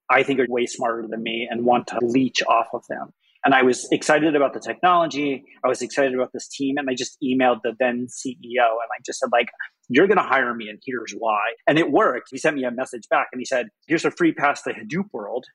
i 0.10 0.24
think 0.24 0.40
are 0.40 0.48
way 0.50 0.66
smarter 0.66 1.08
than 1.08 1.22
me 1.22 1.48
and 1.50 1.64
want 1.64 1.88
to 1.88 2.00
leech 2.02 2.42
off 2.50 2.70
of 2.74 2.84
them. 2.90 3.14
And 3.46 3.54
i 3.54 3.62
was 3.62 3.88
excited 3.92 4.36
about 4.36 4.56
the 4.56 4.60
technology. 4.60 5.44
I 5.64 5.68
was 5.68 5.84
excited 5.84 6.16
about 6.16 6.32
this 6.34 6.48
team 6.48 6.78
and 6.78 6.90
i 6.90 6.96
just 6.96 7.18
emailed 7.24 7.60
the 7.64 7.74
then 7.80 8.08
ceo 8.08 8.68
and 8.82 8.90
i 8.96 9.00
just 9.06 9.20
said 9.20 9.30
like 9.32 9.50
you're 9.94 10.08
going 10.08 10.18
to 10.18 10.24
hire 10.24 10.54
me 10.54 10.70
and 10.70 10.80
here's 10.86 11.12
why. 11.12 11.42
And 11.68 11.78
it 11.78 11.92
worked. 11.92 12.30
He 12.32 12.38
sent 12.38 12.56
me 12.56 12.64
a 12.64 12.72
message 12.72 13.10
back 13.10 13.28
and 13.34 13.42
he 13.42 13.46
said 13.46 13.68
here's 13.88 14.06
a 14.06 14.12
free 14.12 14.32
pass 14.32 14.62
to 14.64 14.72
hadoop 14.72 15.10
world 15.12 15.46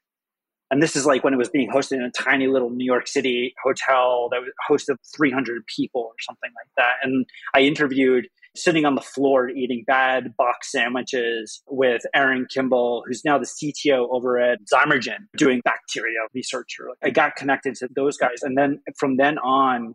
and 0.70 0.82
this 0.82 0.96
is 0.96 1.06
like 1.06 1.22
when 1.22 1.32
it 1.32 1.36
was 1.36 1.48
being 1.48 1.70
hosted 1.70 1.96
in 1.96 2.02
a 2.02 2.10
tiny 2.10 2.46
little 2.48 2.70
New 2.70 2.84
York 2.84 3.06
City 3.06 3.54
hotel 3.62 4.28
that 4.30 4.40
hosted 4.68 4.96
300 5.16 5.64
people 5.66 6.02
or 6.02 6.14
something 6.20 6.50
like 6.56 6.68
that. 6.76 6.94
And 7.02 7.26
I 7.54 7.60
interviewed 7.60 8.26
sitting 8.56 8.84
on 8.84 8.94
the 8.94 9.00
floor 9.00 9.48
eating 9.48 9.84
bad 9.86 10.34
box 10.36 10.72
sandwiches 10.72 11.62
with 11.68 12.02
Aaron 12.14 12.46
Kimball, 12.52 13.04
who's 13.06 13.24
now 13.24 13.38
the 13.38 13.46
CTO 13.46 14.08
over 14.10 14.38
at 14.38 14.58
Zymergen 14.72 15.26
doing 15.36 15.60
bacteria 15.64 16.20
research. 16.34 16.76
I 17.02 17.10
got 17.10 17.36
connected 17.36 17.74
to 17.76 17.88
those 17.94 18.16
guys. 18.16 18.42
And 18.42 18.56
then 18.56 18.80
from 18.98 19.18
then 19.18 19.38
on, 19.38 19.94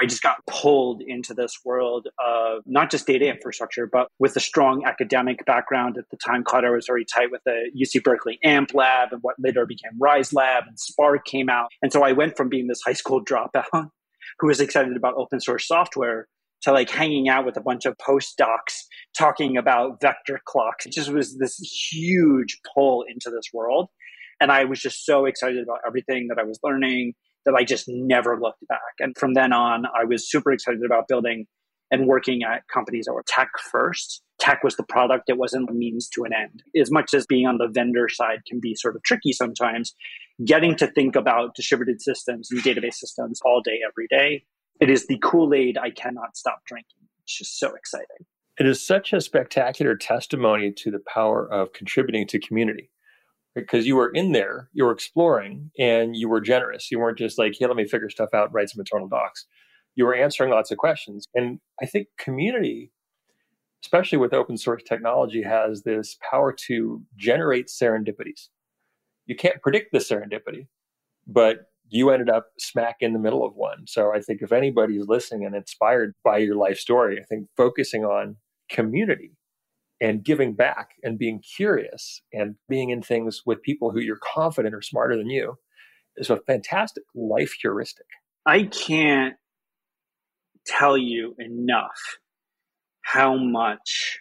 I 0.00 0.06
just 0.06 0.22
got 0.22 0.46
pulled 0.46 1.02
into 1.02 1.34
this 1.34 1.58
world 1.64 2.08
of 2.24 2.62
not 2.66 2.90
just 2.90 3.06
data 3.06 3.28
infrastructure, 3.28 3.86
but 3.86 4.08
with 4.18 4.36
a 4.36 4.40
strong 4.40 4.84
academic 4.86 5.44
background. 5.44 5.96
At 5.98 6.04
the 6.10 6.16
time, 6.16 6.44
Cloudera 6.44 6.76
was 6.76 6.86
very 6.86 7.04
tight 7.04 7.30
with 7.30 7.42
the 7.44 7.70
UC 7.76 8.04
Berkeley 8.04 8.38
AMP 8.44 8.74
lab 8.74 9.08
and 9.12 9.20
what 9.22 9.36
later 9.38 9.66
became 9.66 9.92
Rise 10.00 10.32
Lab 10.32 10.64
and 10.68 10.78
Spark 10.78 11.24
came 11.24 11.48
out. 11.48 11.68
And 11.82 11.92
so 11.92 12.04
I 12.04 12.12
went 12.12 12.36
from 12.36 12.48
being 12.48 12.68
this 12.68 12.80
high 12.86 12.92
school 12.92 13.24
dropout 13.24 13.90
who 14.38 14.46
was 14.46 14.60
excited 14.60 14.96
about 14.96 15.14
open 15.16 15.40
source 15.40 15.66
software 15.66 16.28
to 16.62 16.72
like 16.72 16.90
hanging 16.90 17.28
out 17.28 17.46
with 17.46 17.56
a 17.56 17.60
bunch 17.60 17.84
of 17.84 17.96
postdocs 17.98 18.82
talking 19.16 19.56
about 19.56 20.00
vector 20.00 20.40
clocks. 20.44 20.86
It 20.86 20.92
just 20.92 21.10
was 21.10 21.38
this 21.38 21.58
huge 21.90 22.58
pull 22.74 23.04
into 23.08 23.30
this 23.30 23.50
world. 23.52 23.88
And 24.40 24.52
I 24.52 24.64
was 24.64 24.80
just 24.80 25.04
so 25.04 25.24
excited 25.24 25.62
about 25.62 25.78
everything 25.86 26.28
that 26.28 26.38
I 26.38 26.44
was 26.44 26.60
learning 26.62 27.14
that 27.44 27.54
I 27.54 27.64
just 27.64 27.86
never 27.88 28.38
looked 28.40 28.66
back. 28.68 28.80
And 28.98 29.16
from 29.16 29.34
then 29.34 29.52
on, 29.52 29.84
I 29.86 30.04
was 30.04 30.30
super 30.30 30.52
excited 30.52 30.82
about 30.84 31.08
building 31.08 31.46
and 31.90 32.06
working 32.06 32.42
at 32.42 32.68
companies 32.72 33.06
that 33.06 33.14
were 33.14 33.24
tech 33.26 33.50
first, 33.70 34.22
tech 34.38 34.62
was 34.62 34.76
the 34.76 34.82
product, 34.82 35.24
it 35.28 35.38
wasn't 35.38 35.70
a 35.70 35.72
means 35.72 36.08
to 36.08 36.24
an 36.24 36.32
end. 36.32 36.62
As 36.78 36.90
much 36.90 37.14
as 37.14 37.26
being 37.26 37.46
on 37.46 37.58
the 37.58 37.68
vendor 37.68 38.08
side 38.08 38.40
can 38.46 38.60
be 38.60 38.74
sort 38.74 38.94
of 38.94 39.02
tricky 39.02 39.32
sometimes, 39.32 39.94
getting 40.44 40.76
to 40.76 40.86
think 40.86 41.16
about 41.16 41.54
distributed 41.54 42.02
systems 42.02 42.50
and 42.50 42.62
database 42.62 42.94
systems 42.94 43.40
all 43.44 43.62
day, 43.62 43.80
every 43.86 44.06
day, 44.08 44.44
it 44.80 44.90
is 44.90 45.06
the 45.06 45.18
Kool 45.18 45.54
Aid 45.54 45.78
I 45.78 45.90
cannot 45.90 46.36
stop 46.36 46.60
drinking. 46.66 47.08
It's 47.24 47.38
just 47.38 47.58
so 47.58 47.74
exciting. 47.74 48.26
It 48.58 48.66
is 48.66 48.84
such 48.84 49.12
a 49.12 49.20
spectacular 49.20 49.96
testimony 49.96 50.72
to 50.72 50.90
the 50.90 51.02
power 51.12 51.50
of 51.50 51.72
contributing 51.72 52.26
to 52.28 52.40
community 52.40 52.90
because 53.60 53.86
you 53.86 53.96
were 53.96 54.10
in 54.10 54.32
there, 54.32 54.68
you 54.72 54.84
were 54.84 54.92
exploring, 54.92 55.70
and 55.78 56.16
you 56.16 56.28
were 56.28 56.40
generous. 56.40 56.90
You 56.90 56.98
weren't 56.98 57.18
just 57.18 57.38
like, 57.38 57.54
hey, 57.58 57.66
let 57.66 57.76
me 57.76 57.86
figure 57.86 58.10
stuff 58.10 58.30
out, 58.34 58.52
write 58.52 58.70
some 58.70 58.80
internal 58.80 59.08
docs. 59.08 59.46
You 59.94 60.04
were 60.04 60.14
answering 60.14 60.50
lots 60.50 60.70
of 60.70 60.78
questions. 60.78 61.26
And 61.34 61.58
I 61.82 61.86
think 61.86 62.08
community, 62.18 62.92
especially 63.84 64.18
with 64.18 64.32
open 64.32 64.56
source 64.56 64.82
technology, 64.82 65.42
has 65.42 65.82
this 65.82 66.16
power 66.30 66.52
to 66.66 67.02
generate 67.16 67.68
serendipities. 67.68 68.48
You 69.26 69.36
can't 69.36 69.60
predict 69.62 69.92
the 69.92 69.98
serendipity, 69.98 70.66
but 71.26 71.66
you 71.90 72.10
ended 72.10 72.30
up 72.30 72.48
smack 72.58 72.96
in 73.00 73.12
the 73.12 73.18
middle 73.18 73.44
of 73.44 73.54
one. 73.54 73.86
So 73.86 74.12
I 74.14 74.20
think 74.20 74.42
if 74.42 74.52
anybody's 74.52 75.06
listening 75.06 75.46
and 75.46 75.54
inspired 75.54 76.14
by 76.22 76.38
your 76.38 76.56
life 76.56 76.78
story, 76.78 77.18
I 77.18 77.24
think 77.24 77.48
focusing 77.56 78.04
on 78.04 78.36
community 78.70 79.32
and 80.00 80.24
giving 80.24 80.54
back 80.54 80.90
and 81.02 81.18
being 81.18 81.40
curious 81.40 82.22
and 82.32 82.56
being 82.68 82.90
in 82.90 83.02
things 83.02 83.42
with 83.44 83.62
people 83.62 83.90
who 83.90 84.00
you're 84.00 84.18
confident 84.22 84.74
are 84.74 84.82
smarter 84.82 85.16
than 85.16 85.28
you 85.28 85.58
is 86.16 86.30
a 86.30 86.36
fantastic 86.36 87.04
life 87.14 87.54
heuristic. 87.60 88.06
I 88.46 88.64
can't 88.64 89.34
tell 90.66 90.96
you 90.96 91.34
enough 91.38 92.18
how 93.02 93.36
much 93.36 94.20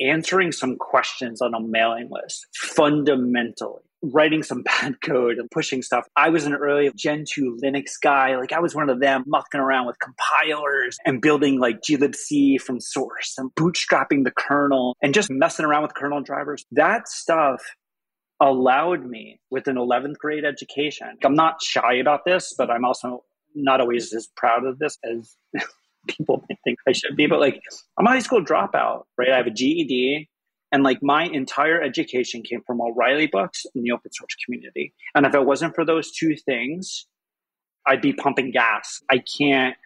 answering 0.00 0.52
some 0.52 0.76
questions 0.76 1.40
on 1.42 1.54
a 1.54 1.60
mailing 1.60 2.08
list 2.10 2.46
fundamentally 2.54 3.82
writing 4.02 4.42
some 4.42 4.62
bad 4.80 5.00
code 5.00 5.38
and 5.38 5.50
pushing 5.50 5.82
stuff. 5.82 6.06
I 6.16 6.28
was 6.28 6.44
an 6.44 6.54
early 6.54 6.90
Gentoo 6.96 7.56
Linux 7.62 7.92
guy. 8.02 8.36
Like 8.36 8.52
I 8.52 8.60
was 8.60 8.74
one 8.74 8.90
of 8.90 9.00
them 9.00 9.24
mucking 9.26 9.60
around 9.60 9.86
with 9.86 9.96
compilers 10.00 10.96
and 11.06 11.20
building 11.20 11.60
like 11.60 11.80
glibc 11.80 12.60
from 12.60 12.80
source 12.80 13.34
and 13.38 13.50
bootstrapping 13.54 14.24
the 14.24 14.32
kernel 14.36 14.96
and 15.02 15.14
just 15.14 15.30
messing 15.30 15.64
around 15.64 15.82
with 15.82 15.94
kernel 15.94 16.22
drivers. 16.22 16.64
That 16.72 17.08
stuff 17.08 17.62
allowed 18.40 19.06
me 19.06 19.40
with 19.50 19.68
an 19.68 19.76
11th 19.76 20.18
grade 20.18 20.44
education. 20.44 21.06
I'm 21.24 21.34
not 21.34 21.62
shy 21.62 21.94
about 21.94 22.24
this, 22.26 22.54
but 22.58 22.70
I'm 22.70 22.84
also 22.84 23.24
not 23.54 23.80
always 23.80 24.12
as 24.12 24.28
proud 24.36 24.64
of 24.64 24.78
this 24.78 24.98
as 25.04 25.36
people 26.08 26.44
think 26.64 26.78
I 26.88 26.92
should 26.92 27.16
be. 27.16 27.26
But 27.26 27.40
like 27.40 27.60
I'm 27.98 28.06
a 28.06 28.10
high 28.10 28.18
school 28.18 28.44
dropout, 28.44 29.04
right? 29.16 29.30
I 29.30 29.36
have 29.36 29.46
a 29.46 29.50
GED. 29.50 30.28
And 30.72 30.82
like 30.82 31.02
my 31.02 31.24
entire 31.24 31.80
education 31.80 32.42
came 32.42 32.62
from 32.66 32.80
O'Reilly 32.80 33.26
books 33.26 33.66
and 33.74 33.84
the 33.84 33.92
open 33.92 34.10
source 34.12 34.34
community. 34.44 34.94
And 35.14 35.26
if 35.26 35.34
it 35.34 35.44
wasn't 35.44 35.74
for 35.74 35.84
those 35.84 36.10
two 36.10 36.34
things, 36.34 37.06
I'd 37.86 38.00
be 38.00 38.12
pumping 38.12 38.50
gas. 38.50 39.02
I 39.10 39.22
can't 39.38 39.76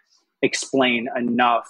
explain 0.41 1.07
enough 1.17 1.67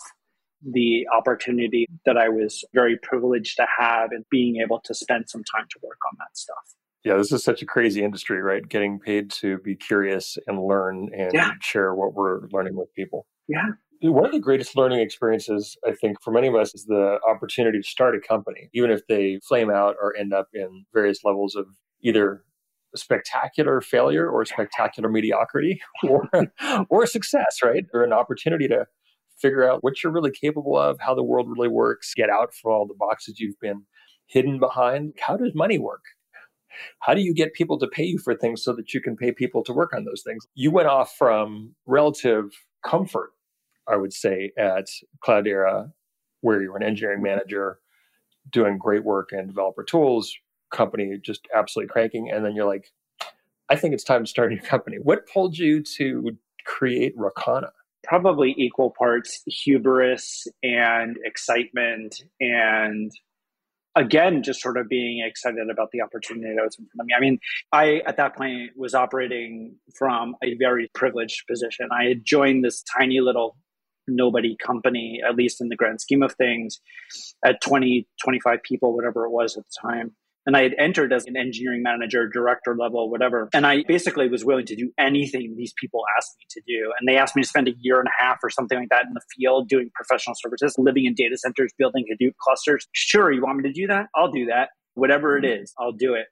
the 0.63 1.07
opportunity 1.15 1.87
that 2.05 2.17
I 2.17 2.29
was 2.29 2.63
very 2.73 2.97
privileged 2.97 3.57
to 3.57 3.67
have 3.77 4.11
and 4.11 4.25
being 4.29 4.57
able 4.57 4.81
to 4.85 4.93
spend 4.93 5.29
some 5.29 5.43
time 5.43 5.65
to 5.69 5.79
work 5.83 5.99
on 6.11 6.17
that 6.19 6.37
stuff. 6.37 6.75
Yeah, 7.03 7.15
this 7.15 7.31
is 7.31 7.43
such 7.43 7.61
a 7.61 7.65
crazy 7.65 8.03
industry, 8.03 8.41
right? 8.41 8.67
Getting 8.67 8.99
paid 8.99 9.31
to 9.31 9.59
be 9.59 9.75
curious 9.75 10.37
and 10.47 10.61
learn 10.61 11.09
and 11.15 11.31
yeah. 11.33 11.51
share 11.61 11.95
what 11.95 12.13
we're 12.13 12.47
learning 12.51 12.75
with 12.75 12.93
people. 12.93 13.25
Yeah. 13.47 13.69
One 14.01 14.25
of 14.25 14.31
the 14.31 14.39
greatest 14.39 14.75
learning 14.75 14.99
experiences, 14.99 15.77
I 15.87 15.93
think, 15.93 16.21
for 16.21 16.31
many 16.31 16.47
of 16.47 16.55
us 16.55 16.75
is 16.75 16.85
the 16.85 17.19
opportunity 17.27 17.79
to 17.79 17.87
start 17.87 18.15
a 18.15 18.19
company, 18.19 18.69
even 18.73 18.91
if 18.91 19.05
they 19.07 19.39
flame 19.47 19.69
out 19.69 19.95
or 20.01 20.15
end 20.15 20.33
up 20.33 20.47
in 20.53 20.85
various 20.93 21.23
levels 21.23 21.55
of 21.55 21.65
either 22.01 22.43
spectacular 22.95 23.81
failure 23.81 24.29
or 24.29 24.45
spectacular 24.45 25.09
mediocrity 25.09 25.81
or, 26.07 26.29
or 26.89 27.05
success, 27.05 27.57
right? 27.63 27.85
Or 27.93 28.03
an 28.03 28.13
opportunity 28.13 28.67
to 28.67 28.85
figure 29.39 29.69
out 29.69 29.83
what 29.83 30.03
you're 30.03 30.13
really 30.13 30.31
capable 30.31 30.77
of, 30.77 30.99
how 30.99 31.13
the 31.13 31.23
world 31.23 31.47
really 31.49 31.69
works, 31.69 32.13
get 32.15 32.29
out 32.29 32.53
from 32.53 32.71
all 32.71 32.87
the 32.87 32.95
boxes 32.97 33.39
you've 33.39 33.59
been 33.59 33.83
hidden 34.27 34.59
behind. 34.59 35.13
How 35.19 35.37
does 35.37 35.53
money 35.55 35.77
work? 35.77 36.03
How 36.99 37.13
do 37.13 37.21
you 37.21 37.33
get 37.33 37.53
people 37.53 37.79
to 37.79 37.87
pay 37.87 38.03
you 38.03 38.19
for 38.19 38.35
things 38.35 38.63
so 38.63 38.73
that 38.73 38.93
you 38.93 39.01
can 39.01 39.15
pay 39.15 39.31
people 39.31 39.63
to 39.63 39.73
work 39.73 39.93
on 39.95 40.05
those 40.05 40.21
things? 40.23 40.45
You 40.53 40.69
went 40.71 40.87
off 40.87 41.15
from 41.17 41.75
relative 41.85 42.51
comfort 42.83 43.31
I 43.89 43.95
would 43.95 44.13
say, 44.13 44.51
at 44.57 44.87
Cloudera, 45.25 45.91
where 46.41 46.61
you're 46.61 46.77
an 46.77 46.83
engineering 46.83 47.21
manager 47.21 47.79
doing 48.51 48.77
great 48.77 49.03
work 49.03 49.29
in 49.31 49.47
developer 49.47 49.83
tools, 49.83 50.35
company 50.71 51.17
just 51.21 51.47
absolutely 51.53 51.91
cranking. 51.91 52.29
And 52.31 52.45
then 52.45 52.55
you're 52.55 52.65
like, 52.65 52.91
I 53.69 53.75
think 53.75 53.93
it's 53.93 54.03
time 54.03 54.23
to 54.23 54.29
start 54.29 54.51
a 54.51 54.55
new 54.55 54.61
company. 54.61 54.97
What 55.01 55.27
pulled 55.31 55.57
you 55.57 55.83
to 55.97 56.37
create 56.65 57.13
Rocana? 57.17 57.71
Probably 58.03 58.55
equal 58.57 58.93
parts 58.97 59.41
hubris 59.47 60.47
and 60.63 61.17
excitement 61.25 62.15
and 62.39 63.11
again 63.97 64.43
just 64.43 64.61
sort 64.61 64.77
of 64.77 64.87
being 64.87 65.25
excited 65.25 65.69
about 65.69 65.89
the 65.91 66.01
opportunity 66.01 66.53
that 66.55 66.63
was 66.63 66.77
in 66.79 66.85
front 66.85 67.01
of 67.01 67.05
me 67.07 67.13
i 67.17 67.19
mean 67.19 67.39
i 67.71 68.01
at 68.05 68.15
that 68.15 68.35
point 68.35 68.69
was 68.75 68.93
operating 68.93 69.75
from 69.97 70.35
a 70.43 70.55
very 70.57 70.89
privileged 70.93 71.47
position 71.47 71.89
i 71.91 72.05
had 72.05 72.23
joined 72.23 72.63
this 72.63 72.83
tiny 72.97 73.19
little 73.19 73.57
nobody 74.07 74.55
company, 74.63 75.21
at 75.27 75.35
least 75.35 75.61
in 75.61 75.69
the 75.69 75.75
grand 75.75 76.01
scheme 76.01 76.23
of 76.23 76.33
things, 76.33 76.79
at 77.45 77.61
20, 77.61 78.07
25 78.23 78.63
people, 78.63 78.95
whatever 78.95 79.25
it 79.25 79.31
was 79.31 79.57
at 79.57 79.63
the 79.63 79.89
time. 79.89 80.15
And 80.47 80.55
I 80.55 80.63
had 80.63 80.75
entered 80.79 81.11
as 81.11 81.25
an 81.25 81.35
engineering 81.35 81.83
manager, 81.83 82.25
director 82.25 82.73
level, 82.79 83.11
whatever. 83.11 83.49
And 83.53 83.67
I 83.67 83.83
basically 83.85 84.29
was 84.29 84.45
willing 84.45 84.65
to 84.67 84.77
do 84.77 84.91
anything 84.97 85.53
these 85.57 85.73
people 85.77 86.03
asked 86.17 86.37
me 86.39 86.45
to 86.51 86.61
do. 86.65 86.93
And 86.97 87.07
they 87.07 87.17
asked 87.17 87.35
me 87.35 87.41
to 87.41 87.47
spend 87.47 87.67
a 87.67 87.73
year 87.81 87.99
and 87.99 88.07
a 88.07 88.23
half 88.23 88.37
or 88.41 88.49
something 88.49 88.79
like 88.79 88.87
that 88.87 89.05
in 89.05 89.13
the 89.13 89.21
field 89.35 89.67
doing 89.67 89.91
professional 89.93 90.37
services, 90.39 90.73
living 90.77 91.05
in 91.05 91.15
data 91.15 91.37
centers, 91.37 91.73
building 91.77 92.05
Hadoop 92.09 92.31
clusters. 92.41 92.87
Sure, 92.93 93.29
you 93.29 93.41
want 93.41 93.57
me 93.57 93.63
to 93.63 93.73
do 93.73 93.87
that? 93.87 94.07
I'll 94.15 94.31
do 94.31 94.45
that. 94.45 94.69
Whatever 94.93 95.37
it 95.37 95.43
mm-hmm. 95.43 95.63
is, 95.63 95.73
I'll 95.77 95.91
do 95.91 96.13
it. 96.13 96.27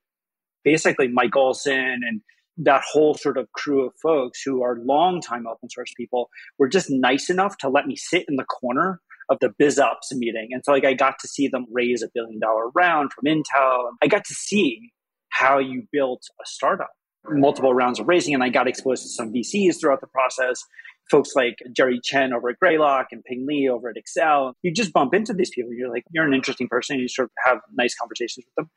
Basically, 0.64 1.10
Mike 1.10 1.36
Olson 1.36 2.00
and 2.08 2.22
that 2.58 2.82
whole 2.90 3.16
sort 3.16 3.38
of 3.38 3.52
crew 3.52 3.86
of 3.86 3.94
folks 4.02 4.42
who 4.44 4.64
are 4.64 4.78
longtime 4.84 5.46
open 5.48 5.70
source 5.70 5.94
people 5.98 6.30
were 6.58 6.70
just 6.70 6.90
nice 6.90 7.30
enough 7.30 7.58
to 7.58 7.70
let 7.70 7.86
me 7.86 7.96
sit 7.96 8.26
in 8.28 8.38
the 8.38 8.46
corner 8.46 9.02
of 9.30 9.38
the 9.42 9.54
BizOps 9.62 10.12
meeting. 10.14 10.50
And 10.52 10.64
so 10.64 10.72
like 10.72 10.86
I 10.86 10.94
got 10.94 11.16
to 11.20 11.28
see 11.28 11.48
them 11.48 11.66
raise 11.72 12.02
a 12.02 12.10
billion 12.14 12.40
dollar 12.40 12.70
round 12.70 13.12
from 13.14 13.26
Intel. 13.26 13.90
I 14.02 14.08
got 14.08 14.26
to 14.26 14.34
see 14.34 14.92
how 15.30 15.60
you 15.60 15.84
built 15.92 16.24
a 16.42 16.46
startup, 16.46 16.92
multiple 17.28 17.74
rounds 17.74 18.00
of 18.00 18.08
raising, 18.08 18.34
and 18.34 18.44
I 18.44 18.50
got 18.50 18.68
exposed 18.68 19.04
to 19.04 19.10
some 19.10 19.34
VCs 19.34 19.80
throughout 19.80 20.02
the 20.02 20.08
process. 20.08 20.64
Folks 21.12 21.32
like 21.36 21.58
Jerry 21.76 22.00
Chen 22.04 22.34
over 22.34 22.50
at 22.50 22.60
Greylock 22.60 23.08
and 23.12 23.24
Ping 23.24 23.46
Li 23.48 23.70
over 23.70 23.90
at 23.90 23.96
Accel. 23.96 24.54
You 24.64 24.74
just 24.74 24.94
bump 24.94 25.14
into 25.14 25.34
these 25.34 25.52
people. 25.54 25.72
You're 25.74 25.92
like, 25.92 26.04
you're 26.12 26.26
an 26.26 26.34
interesting 26.34 26.68
person. 26.68 26.98
You 27.00 27.08
sort 27.08 27.26
of 27.26 27.32
have 27.46 27.60
nice 27.74 27.96
conversations 27.96 28.46
with 28.46 28.56
them. 28.56 28.72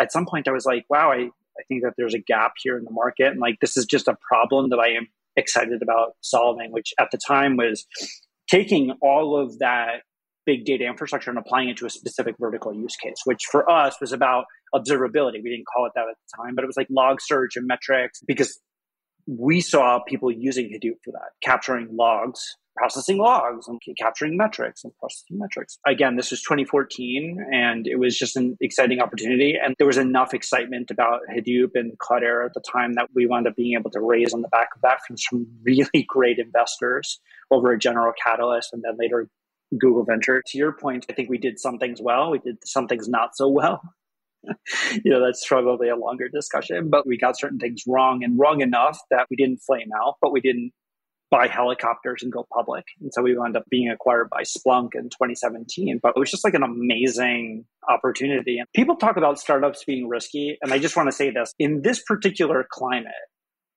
At 0.00 0.12
some 0.12 0.26
point, 0.26 0.46
I 0.46 0.52
was 0.52 0.66
like, 0.66 0.84
wow, 0.88 1.10
I, 1.10 1.30
I 1.58 1.62
think 1.68 1.82
that 1.82 1.94
there's 1.96 2.14
a 2.14 2.18
gap 2.18 2.52
here 2.58 2.76
in 2.76 2.84
the 2.84 2.90
market. 2.90 3.28
And 3.28 3.40
like, 3.40 3.60
this 3.60 3.76
is 3.76 3.86
just 3.86 4.08
a 4.08 4.16
problem 4.28 4.70
that 4.70 4.78
I 4.78 4.90
am 4.90 5.08
excited 5.36 5.82
about 5.82 6.14
solving, 6.20 6.72
which 6.72 6.92
at 6.98 7.10
the 7.10 7.18
time 7.18 7.56
was 7.56 7.86
taking 8.48 8.92
all 9.00 9.38
of 9.40 9.58
that 9.58 10.02
big 10.46 10.64
data 10.64 10.84
infrastructure 10.84 11.30
and 11.30 11.38
applying 11.38 11.70
it 11.70 11.76
to 11.78 11.86
a 11.86 11.90
specific 11.90 12.34
vertical 12.38 12.74
use 12.74 12.96
case, 12.96 13.16
which 13.24 13.44
for 13.50 13.68
us 13.70 13.96
was 14.00 14.12
about 14.12 14.44
observability. 14.74 15.42
We 15.42 15.50
didn't 15.50 15.66
call 15.72 15.86
it 15.86 15.92
that 15.94 16.02
at 16.02 16.16
the 16.16 16.42
time, 16.42 16.54
but 16.54 16.64
it 16.64 16.66
was 16.66 16.76
like 16.76 16.88
log 16.90 17.20
search 17.20 17.56
and 17.56 17.66
metrics 17.66 18.20
because 18.26 18.60
we 19.26 19.60
saw 19.60 20.00
people 20.06 20.30
using 20.30 20.66
Hadoop 20.66 20.96
for 21.02 21.12
that, 21.12 21.30
capturing 21.42 21.88
logs 21.96 22.56
processing 22.76 23.18
logs 23.18 23.68
and 23.68 23.80
capturing 23.98 24.36
metrics 24.36 24.84
and 24.84 24.92
processing 24.98 25.38
metrics. 25.38 25.78
Again, 25.86 26.16
this 26.16 26.30
was 26.30 26.42
2014 26.42 27.38
and 27.52 27.86
it 27.86 27.98
was 27.98 28.18
just 28.18 28.36
an 28.36 28.56
exciting 28.60 29.00
opportunity. 29.00 29.56
And 29.62 29.74
there 29.78 29.86
was 29.86 29.96
enough 29.96 30.34
excitement 30.34 30.90
about 30.90 31.20
Hadoop 31.32 31.70
and 31.74 31.98
Cloudera 31.98 32.46
at 32.46 32.54
the 32.54 32.60
time 32.60 32.94
that 32.94 33.08
we 33.14 33.26
wound 33.26 33.46
up 33.46 33.56
being 33.56 33.76
able 33.78 33.90
to 33.90 34.00
raise 34.00 34.32
on 34.32 34.42
the 34.42 34.48
back 34.48 34.68
of 34.74 34.82
that 34.82 34.98
from 35.06 35.16
some 35.16 35.46
really 35.64 36.04
great 36.06 36.38
investors 36.38 37.20
over 37.50 37.72
a 37.72 37.78
General 37.78 38.12
Catalyst 38.22 38.72
and 38.72 38.82
then 38.82 38.96
later 38.98 39.28
Google 39.78 40.04
Venture. 40.04 40.42
To 40.46 40.58
your 40.58 40.72
point, 40.72 41.06
I 41.08 41.12
think 41.12 41.30
we 41.30 41.38
did 41.38 41.58
some 41.58 41.78
things 41.78 42.00
well. 42.02 42.30
We 42.30 42.38
did 42.38 42.56
some 42.64 42.88
things 42.88 43.08
not 43.08 43.36
so 43.36 43.48
well. 43.48 43.80
you 45.04 45.10
know, 45.10 45.24
that's 45.24 45.46
probably 45.46 45.88
a 45.88 45.96
longer 45.96 46.28
discussion, 46.28 46.90
but 46.90 47.06
we 47.06 47.16
got 47.16 47.38
certain 47.38 47.58
things 47.58 47.82
wrong 47.86 48.22
and 48.22 48.38
wrong 48.38 48.60
enough 48.60 48.98
that 49.10 49.26
we 49.30 49.36
didn't 49.36 49.58
flame 49.58 49.88
out, 49.98 50.16
but 50.20 50.32
we 50.32 50.40
didn't 50.40 50.72
buy 51.34 51.48
helicopters 51.48 52.22
and 52.22 52.32
go 52.32 52.46
public. 52.54 52.84
And 53.00 53.12
so 53.12 53.22
we 53.22 53.36
wound 53.36 53.56
up 53.56 53.64
being 53.68 53.90
acquired 53.90 54.30
by 54.30 54.42
Splunk 54.42 54.90
in 54.94 55.10
2017. 55.10 55.98
But 56.00 56.12
it 56.14 56.18
was 56.18 56.30
just 56.30 56.44
like 56.44 56.54
an 56.54 56.62
amazing 56.62 57.64
opportunity. 57.88 58.58
And 58.58 58.68
people 58.74 58.94
talk 58.94 59.16
about 59.16 59.40
startups 59.40 59.82
being 59.84 60.08
risky. 60.08 60.56
And 60.62 60.72
I 60.72 60.78
just 60.78 60.96
want 60.96 61.08
to 61.08 61.12
say 61.12 61.30
this 61.30 61.52
in 61.58 61.82
this 61.82 62.00
particular 62.06 62.64
climate, 62.70 63.12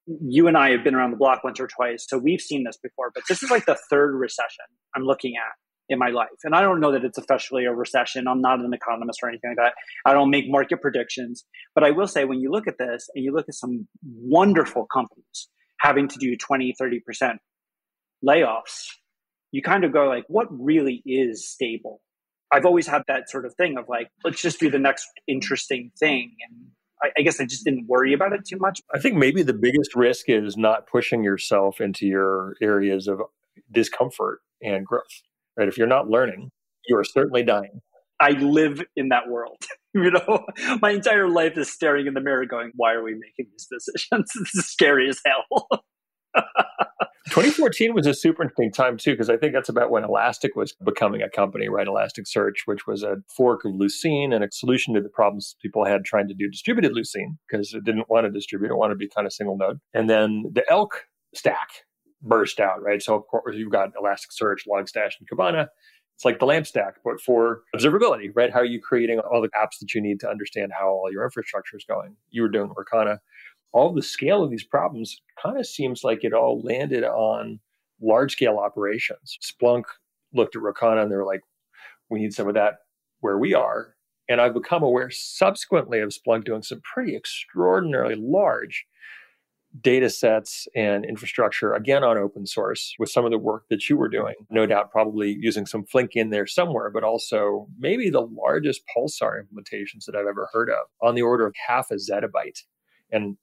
you 0.06 0.46
and 0.46 0.56
I 0.56 0.70
have 0.70 0.84
been 0.84 0.94
around 0.94 1.10
the 1.10 1.16
block 1.16 1.42
once 1.42 1.58
or 1.58 1.66
twice. 1.66 2.06
So 2.08 2.16
we've 2.16 2.40
seen 2.40 2.62
this 2.62 2.78
before, 2.80 3.10
but 3.12 3.24
this 3.28 3.42
is 3.42 3.50
like 3.50 3.66
the 3.66 3.78
third 3.90 4.14
recession 4.14 4.64
I'm 4.94 5.02
looking 5.02 5.34
at 5.36 5.52
in 5.88 5.98
my 5.98 6.10
life. 6.10 6.28
And 6.44 6.54
I 6.54 6.60
don't 6.60 6.80
know 6.80 6.92
that 6.92 7.04
it's 7.04 7.18
officially 7.18 7.64
a 7.64 7.72
recession. 7.72 8.28
I'm 8.28 8.40
not 8.40 8.60
an 8.60 8.72
economist 8.72 9.18
or 9.22 9.30
anything 9.30 9.50
like 9.56 9.66
that. 9.66 9.74
I 10.08 10.12
don't 10.12 10.30
make 10.30 10.44
market 10.46 10.80
predictions. 10.80 11.44
But 11.74 11.82
I 11.82 11.90
will 11.90 12.06
say, 12.06 12.24
when 12.24 12.40
you 12.40 12.52
look 12.52 12.68
at 12.68 12.78
this 12.78 13.08
and 13.14 13.24
you 13.24 13.32
look 13.32 13.46
at 13.48 13.54
some 13.54 13.88
wonderful 14.04 14.86
companies 14.86 15.48
having 15.80 16.08
to 16.08 16.18
do 16.18 16.36
20, 16.36 16.74
30% 16.80 17.38
layoffs, 18.26 18.86
you 19.52 19.62
kind 19.62 19.84
of 19.84 19.92
go 19.92 20.06
like, 20.06 20.24
what 20.28 20.46
really 20.50 21.02
is 21.06 21.48
stable? 21.48 22.00
I've 22.52 22.64
always 22.64 22.86
had 22.86 23.02
that 23.08 23.28
sort 23.28 23.44
of 23.44 23.54
thing 23.54 23.76
of 23.78 23.86
like, 23.88 24.08
let's 24.24 24.40
just 24.40 24.58
do 24.58 24.70
the 24.70 24.78
next 24.78 25.06
interesting 25.26 25.90
thing. 25.98 26.34
And 26.48 26.68
I, 27.02 27.10
I 27.18 27.22
guess 27.22 27.40
I 27.40 27.44
just 27.44 27.64
didn't 27.64 27.86
worry 27.86 28.12
about 28.12 28.32
it 28.32 28.40
too 28.46 28.58
much. 28.58 28.80
I 28.94 28.98
think 28.98 29.16
maybe 29.16 29.42
the 29.42 29.54
biggest 29.54 29.94
risk 29.94 30.28
is 30.28 30.56
not 30.56 30.86
pushing 30.86 31.22
yourself 31.22 31.80
into 31.80 32.06
your 32.06 32.54
areas 32.62 33.06
of 33.06 33.20
discomfort 33.70 34.40
and 34.62 34.86
growth. 34.86 35.22
Right? 35.56 35.68
If 35.68 35.76
you're 35.76 35.86
not 35.86 36.08
learning, 36.08 36.50
you 36.86 36.96
are 36.96 37.04
certainly 37.04 37.42
dying. 37.42 37.80
I 38.20 38.30
live 38.30 38.82
in 38.96 39.10
that 39.10 39.28
world. 39.28 39.58
you 39.94 40.10
know, 40.10 40.46
my 40.82 40.90
entire 40.90 41.28
life 41.28 41.56
is 41.56 41.72
staring 41.72 42.06
in 42.06 42.14
the 42.14 42.20
mirror 42.20 42.46
going, 42.46 42.72
why 42.74 42.92
are 42.92 43.02
we 43.02 43.12
making 43.12 43.50
these 43.52 43.68
decisions? 43.70 44.30
this 44.38 44.54
is 44.54 44.66
scary 44.66 45.08
as 45.08 45.20
hell. 45.24 45.68
2014 47.30 47.94
was 47.94 48.06
a 48.06 48.14
super 48.14 48.42
interesting 48.42 48.72
time 48.72 48.96
too, 48.96 49.12
because 49.12 49.30
I 49.30 49.36
think 49.36 49.52
that's 49.52 49.68
about 49.68 49.90
when 49.90 50.04
Elastic 50.04 50.56
was 50.56 50.74
becoming 50.84 51.22
a 51.22 51.28
company, 51.28 51.68
right? 51.68 51.86
Elasticsearch, 51.86 52.66
which 52.66 52.86
was 52.86 53.02
a 53.02 53.16
fork 53.28 53.64
of 53.64 53.72
Lucene 53.72 54.34
and 54.34 54.44
a 54.44 54.48
solution 54.50 54.94
to 54.94 55.00
the 55.00 55.08
problems 55.08 55.56
people 55.60 55.84
had 55.84 56.04
trying 56.04 56.28
to 56.28 56.34
do 56.34 56.48
distributed 56.48 56.92
Lucene 56.92 57.36
because 57.48 57.74
it 57.74 57.84
didn't 57.84 58.08
want 58.08 58.26
to 58.26 58.30
distribute, 58.30 58.70
it 58.70 58.76
wanted 58.76 58.94
to 58.94 58.98
be 58.98 59.08
kind 59.08 59.26
of 59.26 59.32
single 59.32 59.56
node. 59.56 59.78
And 59.94 60.08
then 60.08 60.44
the 60.52 60.64
Elk 60.70 61.06
stack 61.34 61.68
burst 62.22 62.60
out, 62.60 62.82
right? 62.82 63.02
So 63.02 63.14
of 63.14 63.26
course 63.26 63.56
you've 63.56 63.72
got 63.72 63.90
Elasticsearch, 63.94 64.66
Logstash, 64.68 65.12
and 65.18 65.28
Kibana. 65.30 65.68
It's 66.16 66.24
like 66.24 66.40
the 66.40 66.46
LAMP 66.46 66.66
stack, 66.66 66.96
but 67.04 67.20
for 67.20 67.62
observability, 67.76 68.30
right? 68.34 68.52
How 68.52 68.58
are 68.58 68.64
you 68.64 68.80
creating 68.80 69.20
all 69.20 69.40
the 69.40 69.50
apps 69.50 69.78
that 69.80 69.94
you 69.94 70.00
need 70.00 70.18
to 70.20 70.28
understand 70.28 70.72
how 70.76 70.88
all 70.88 71.12
your 71.12 71.22
infrastructure 71.22 71.76
is 71.76 71.84
going? 71.88 72.16
You 72.30 72.42
were 72.42 72.48
doing 72.48 72.72
Rocana 72.76 73.20
all 73.72 73.92
the 73.92 74.02
scale 74.02 74.42
of 74.42 74.50
these 74.50 74.64
problems 74.64 75.20
kind 75.42 75.58
of 75.58 75.66
seems 75.66 76.04
like 76.04 76.24
it 76.24 76.32
all 76.32 76.60
landed 76.62 77.04
on 77.04 77.60
large 78.00 78.32
scale 78.32 78.58
operations. 78.58 79.38
Splunk 79.42 79.84
looked 80.32 80.56
at 80.56 80.62
Rocana 80.62 81.02
and 81.02 81.10
they 81.10 81.16
were 81.16 81.24
like, 81.24 81.42
we 82.10 82.20
need 82.20 82.32
some 82.32 82.48
of 82.48 82.54
that 82.54 82.78
where 83.20 83.38
we 83.38 83.54
are. 83.54 83.94
And 84.28 84.40
I've 84.40 84.54
become 84.54 84.82
aware 84.82 85.10
subsequently 85.10 86.00
of 86.00 86.10
Splunk 86.10 86.44
doing 86.44 86.62
some 86.62 86.80
pretty 86.82 87.16
extraordinarily 87.16 88.14
large 88.14 88.86
data 89.80 90.08
sets 90.08 90.66
and 90.74 91.04
infrastructure, 91.04 91.74
again 91.74 92.02
on 92.02 92.16
open 92.16 92.46
source, 92.46 92.94
with 92.98 93.10
some 93.10 93.24
of 93.24 93.30
the 93.30 93.38
work 93.38 93.64
that 93.68 93.88
you 93.88 93.96
were 93.96 94.08
doing. 94.08 94.34
No 94.50 94.66
doubt, 94.66 94.90
probably 94.90 95.36
using 95.38 95.66
some 95.66 95.84
Flink 95.84 96.12
in 96.14 96.30
there 96.30 96.46
somewhere, 96.46 96.90
but 96.90 97.04
also 97.04 97.68
maybe 97.78 98.08
the 98.08 98.22
largest 98.22 98.82
Pulsar 98.96 99.42
implementations 99.42 100.04
that 100.06 100.16
I've 100.16 100.26
ever 100.26 100.48
heard 100.52 100.70
of, 100.70 100.86
on 101.02 101.14
the 101.14 101.22
order 101.22 101.46
of 101.46 101.54
half 101.66 101.90
a 101.90 101.96
zettabyte. 101.96 102.62
And 103.12 103.36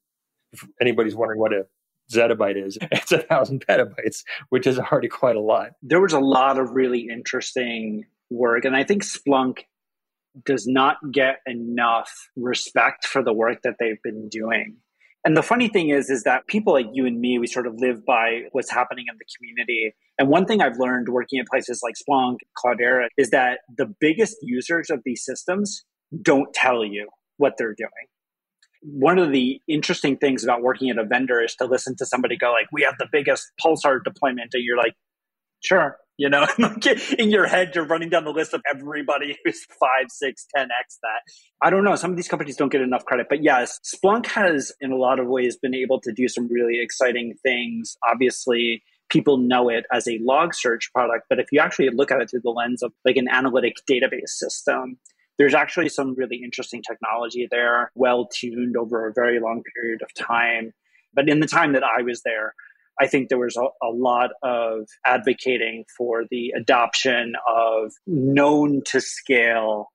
if 0.62 0.68
anybody's 0.80 1.14
wondering 1.14 1.40
what 1.40 1.52
a 1.52 1.66
zettabyte 2.12 2.64
is, 2.64 2.78
it's 2.92 3.12
a 3.12 3.18
thousand 3.18 3.64
petabytes, 3.66 4.22
which 4.50 4.66
is 4.66 4.78
already 4.78 5.08
quite 5.08 5.36
a 5.36 5.40
lot. 5.40 5.70
There 5.82 6.00
was 6.00 6.12
a 6.12 6.20
lot 6.20 6.58
of 6.58 6.70
really 6.70 7.08
interesting 7.12 8.04
work, 8.30 8.64
and 8.64 8.76
I 8.76 8.84
think 8.84 9.04
Splunk 9.04 9.60
does 10.44 10.66
not 10.66 10.98
get 11.12 11.36
enough 11.46 12.10
respect 12.36 13.06
for 13.06 13.22
the 13.22 13.32
work 13.32 13.62
that 13.62 13.74
they've 13.80 14.02
been 14.02 14.28
doing. 14.28 14.76
And 15.24 15.36
the 15.36 15.42
funny 15.42 15.68
thing 15.68 15.88
is, 15.88 16.10
is 16.10 16.22
that 16.22 16.46
people 16.46 16.74
like 16.74 16.86
you 16.92 17.06
and 17.06 17.18
me, 17.18 17.38
we 17.38 17.46
sort 17.46 17.66
of 17.66 17.74
live 17.78 18.04
by 18.04 18.42
what's 18.52 18.70
happening 18.70 19.06
in 19.10 19.16
the 19.18 19.24
community. 19.36 19.92
And 20.18 20.28
one 20.28 20.44
thing 20.44 20.60
I've 20.60 20.78
learned 20.78 21.08
working 21.08 21.40
at 21.40 21.46
places 21.48 21.80
like 21.82 21.94
Splunk, 21.94 22.36
Cloudera, 22.56 23.08
is 23.16 23.30
that 23.30 23.60
the 23.76 23.92
biggest 23.98 24.36
users 24.42 24.88
of 24.88 25.00
these 25.04 25.24
systems 25.24 25.84
don't 26.22 26.52
tell 26.54 26.84
you 26.84 27.08
what 27.38 27.54
they're 27.58 27.74
doing 27.74 27.90
one 28.86 29.18
of 29.18 29.32
the 29.32 29.60
interesting 29.68 30.16
things 30.16 30.44
about 30.44 30.62
working 30.62 30.90
at 30.90 30.98
a 30.98 31.04
vendor 31.04 31.42
is 31.42 31.56
to 31.56 31.66
listen 31.66 31.96
to 31.96 32.06
somebody 32.06 32.36
go 32.36 32.52
like, 32.52 32.66
"We 32.72 32.82
have 32.82 32.94
the 32.98 33.08
biggest 33.10 33.50
Pulsar 33.62 34.02
deployment," 34.02 34.54
and 34.54 34.62
you're 34.62 34.76
like, 34.76 34.94
"Sure." 35.60 35.98
You 36.18 36.30
know, 36.30 36.46
in 37.18 37.30
your 37.30 37.46
head, 37.46 37.72
you're 37.74 37.84
running 37.84 38.08
down 38.08 38.24
the 38.24 38.30
list 38.30 38.54
of 38.54 38.62
everybody 38.70 39.36
who's 39.44 39.66
five, 39.78 40.06
six, 40.08 40.46
ten 40.54 40.68
x 40.80 40.98
that. 41.02 41.20
I 41.60 41.68
don't 41.68 41.84
know. 41.84 41.94
Some 41.94 42.10
of 42.10 42.16
these 42.16 42.28
companies 42.28 42.56
don't 42.56 42.72
get 42.72 42.80
enough 42.80 43.04
credit, 43.04 43.26
but 43.28 43.42
yes, 43.42 43.78
Splunk 43.84 44.26
has, 44.26 44.72
in 44.80 44.92
a 44.92 44.96
lot 44.96 45.20
of 45.20 45.26
ways, 45.26 45.58
been 45.58 45.74
able 45.74 46.00
to 46.00 46.12
do 46.12 46.26
some 46.28 46.48
really 46.48 46.80
exciting 46.80 47.34
things. 47.42 47.98
Obviously, 48.10 48.82
people 49.10 49.36
know 49.36 49.68
it 49.68 49.84
as 49.92 50.08
a 50.08 50.18
log 50.22 50.54
search 50.54 50.90
product, 50.94 51.24
but 51.28 51.38
if 51.38 51.48
you 51.52 51.60
actually 51.60 51.90
look 51.90 52.10
at 52.10 52.20
it 52.20 52.30
through 52.30 52.40
the 52.42 52.50
lens 52.50 52.82
of 52.82 52.92
like 53.04 53.16
an 53.16 53.28
analytic 53.28 53.74
database 53.88 54.28
system, 54.28 54.98
there's 55.38 55.54
actually 55.54 55.88
some 55.88 56.14
really 56.14 56.40
interesting 56.42 56.82
technology 56.82 57.46
there, 57.50 57.90
well 57.94 58.26
tuned 58.26 58.76
over 58.76 59.06
a 59.06 59.12
very 59.12 59.40
long 59.40 59.62
period 59.74 60.02
of 60.02 60.12
time. 60.14 60.72
But 61.12 61.28
in 61.28 61.40
the 61.40 61.46
time 61.46 61.72
that 61.72 61.84
I 61.84 62.02
was 62.02 62.22
there, 62.22 62.54
I 63.00 63.06
think 63.06 63.28
there 63.28 63.38
was 63.38 63.56
a, 63.56 63.66
a, 63.84 63.90
lot 63.90 64.30
of 64.42 64.88
advocating 65.04 65.84
for 65.96 66.24
the 66.30 66.52
adoption 66.56 67.34
of 67.46 67.92
known 68.06 68.82
to 68.86 69.00
scale 69.00 69.88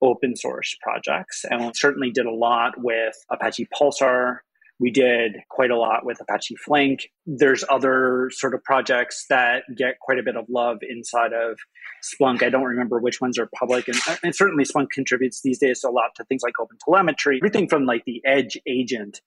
open 0.00 0.36
source 0.36 0.76
projects. 0.80 1.44
And 1.48 1.76
certainly 1.76 2.10
did 2.10 2.26
a 2.26 2.32
lot 2.32 2.74
with 2.78 3.14
Apache 3.30 3.68
Pulsar, 3.74 4.38
we 4.80 4.90
did 4.90 5.36
quite 5.50 5.70
a 5.70 5.76
lot 5.76 6.06
with 6.06 6.20
Apache 6.20 6.56
Flink. 6.56 7.10
There's 7.26 7.62
other 7.68 8.30
sort 8.32 8.54
of 8.54 8.64
projects 8.64 9.26
that 9.28 9.64
get 9.76 10.00
quite 10.00 10.18
a 10.18 10.22
bit 10.22 10.36
of 10.36 10.46
love 10.48 10.78
inside 10.80 11.32
of 11.34 11.58
Splunk. 12.02 12.42
I 12.42 12.48
don't 12.48 12.64
remember 12.64 12.98
which 12.98 13.20
ones 13.20 13.38
are 13.38 13.48
public. 13.54 13.88
And, 13.88 13.98
uh, 14.08 14.16
and 14.24 14.34
certainly 14.34 14.64
Splunk 14.64 14.88
contributes 14.90 15.42
these 15.42 15.58
days 15.58 15.84
a 15.84 15.90
lot 15.90 16.14
to 16.16 16.24
things 16.24 16.42
like 16.42 16.54
open 16.58 16.78
telemetry, 16.82 17.38
everything 17.42 17.68
from 17.68 17.84
like 17.84 18.04
the 18.06 18.22
edge 18.24 18.58
agent 18.66 19.20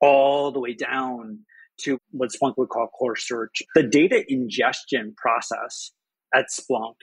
all 0.00 0.52
the 0.52 0.60
way 0.60 0.74
down 0.74 1.40
to 1.80 1.98
what 2.10 2.28
Splunk 2.30 2.54
would 2.58 2.68
call 2.68 2.88
core 2.88 3.16
search. 3.16 3.62
The 3.74 3.82
data 3.82 4.22
ingestion 4.28 5.14
process 5.16 5.90
at 6.34 6.46
Splunk 6.50 6.96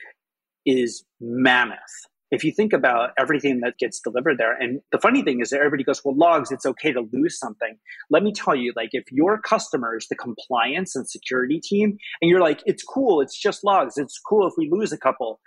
is 0.64 1.04
mammoth 1.20 2.06
if 2.30 2.44
you 2.44 2.52
think 2.52 2.72
about 2.72 3.10
everything 3.18 3.60
that 3.60 3.78
gets 3.78 4.00
delivered 4.00 4.38
there, 4.38 4.56
and 4.56 4.80
the 4.92 4.98
funny 4.98 5.22
thing 5.22 5.40
is 5.40 5.50
that 5.50 5.58
everybody 5.58 5.84
goes, 5.84 6.04
well, 6.04 6.16
logs, 6.16 6.50
it's 6.50 6.66
okay 6.66 6.92
to 6.92 7.08
lose 7.12 7.38
something. 7.38 7.76
Let 8.10 8.22
me 8.22 8.32
tell 8.32 8.54
you, 8.54 8.72
like, 8.76 8.90
if 8.92 9.04
your 9.10 9.40
customer 9.40 9.96
is 9.96 10.08
the 10.08 10.16
compliance 10.16 10.94
and 10.94 11.08
security 11.08 11.60
team, 11.62 11.96
and 12.20 12.28
you're 12.30 12.40
like, 12.40 12.62
it's 12.66 12.82
cool, 12.82 13.20
it's 13.20 13.38
just 13.38 13.64
logs, 13.64 13.96
it's 13.96 14.18
cool 14.18 14.46
if 14.46 14.54
we 14.58 14.68
lose 14.70 14.92
a 14.92 14.98
couple, 14.98 15.40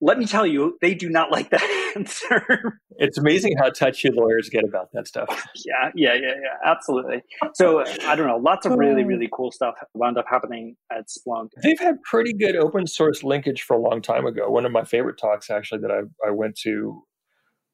let 0.00 0.18
me 0.18 0.26
tell 0.26 0.46
you, 0.46 0.78
they 0.80 0.94
do 0.94 1.08
not 1.08 1.30
like 1.30 1.50
that 1.50 1.92
answer. 1.96 2.80
It's 2.98 3.18
amazing 3.18 3.56
how 3.56 3.70
touchy 3.70 4.10
lawyers 4.10 4.48
get 4.48 4.64
about 4.64 4.90
that 4.92 5.08
stuff. 5.08 5.46
yeah, 5.66 5.90
yeah, 5.94 6.14
yeah, 6.14 6.34
yeah, 6.42 6.56
absolutely. 6.64 7.22
So 7.54 7.84
I 8.06 8.14
don't 8.14 8.26
know, 8.26 8.36
lots 8.36 8.66
of 8.66 8.72
really, 8.72 9.04
really 9.04 9.28
oh. 9.32 9.36
cool 9.36 9.52
stuff 9.52 9.74
wound 9.94 10.16
up 10.16 10.26
happening 10.28 10.76
at 10.92 11.08
Splunk. 11.08 11.48
They've 11.62 11.78
had 11.78 12.02
pretty 12.02 12.32
good 12.32 12.56
open 12.56 12.86
source 12.86 13.24
linkage 13.24 13.62
for 13.62 13.76
a 13.76 13.80
long 13.80 14.00
time 14.00 14.26
ago. 14.26 14.48
One 14.50 14.64
of 14.64 14.72
my 14.72 14.84
favorite 14.84 15.18
talks, 15.18 15.50
actually, 15.50 15.80
that 15.80 15.90
I, 15.90 16.00
I 16.26 16.30
went 16.30 16.56
to 16.60 17.02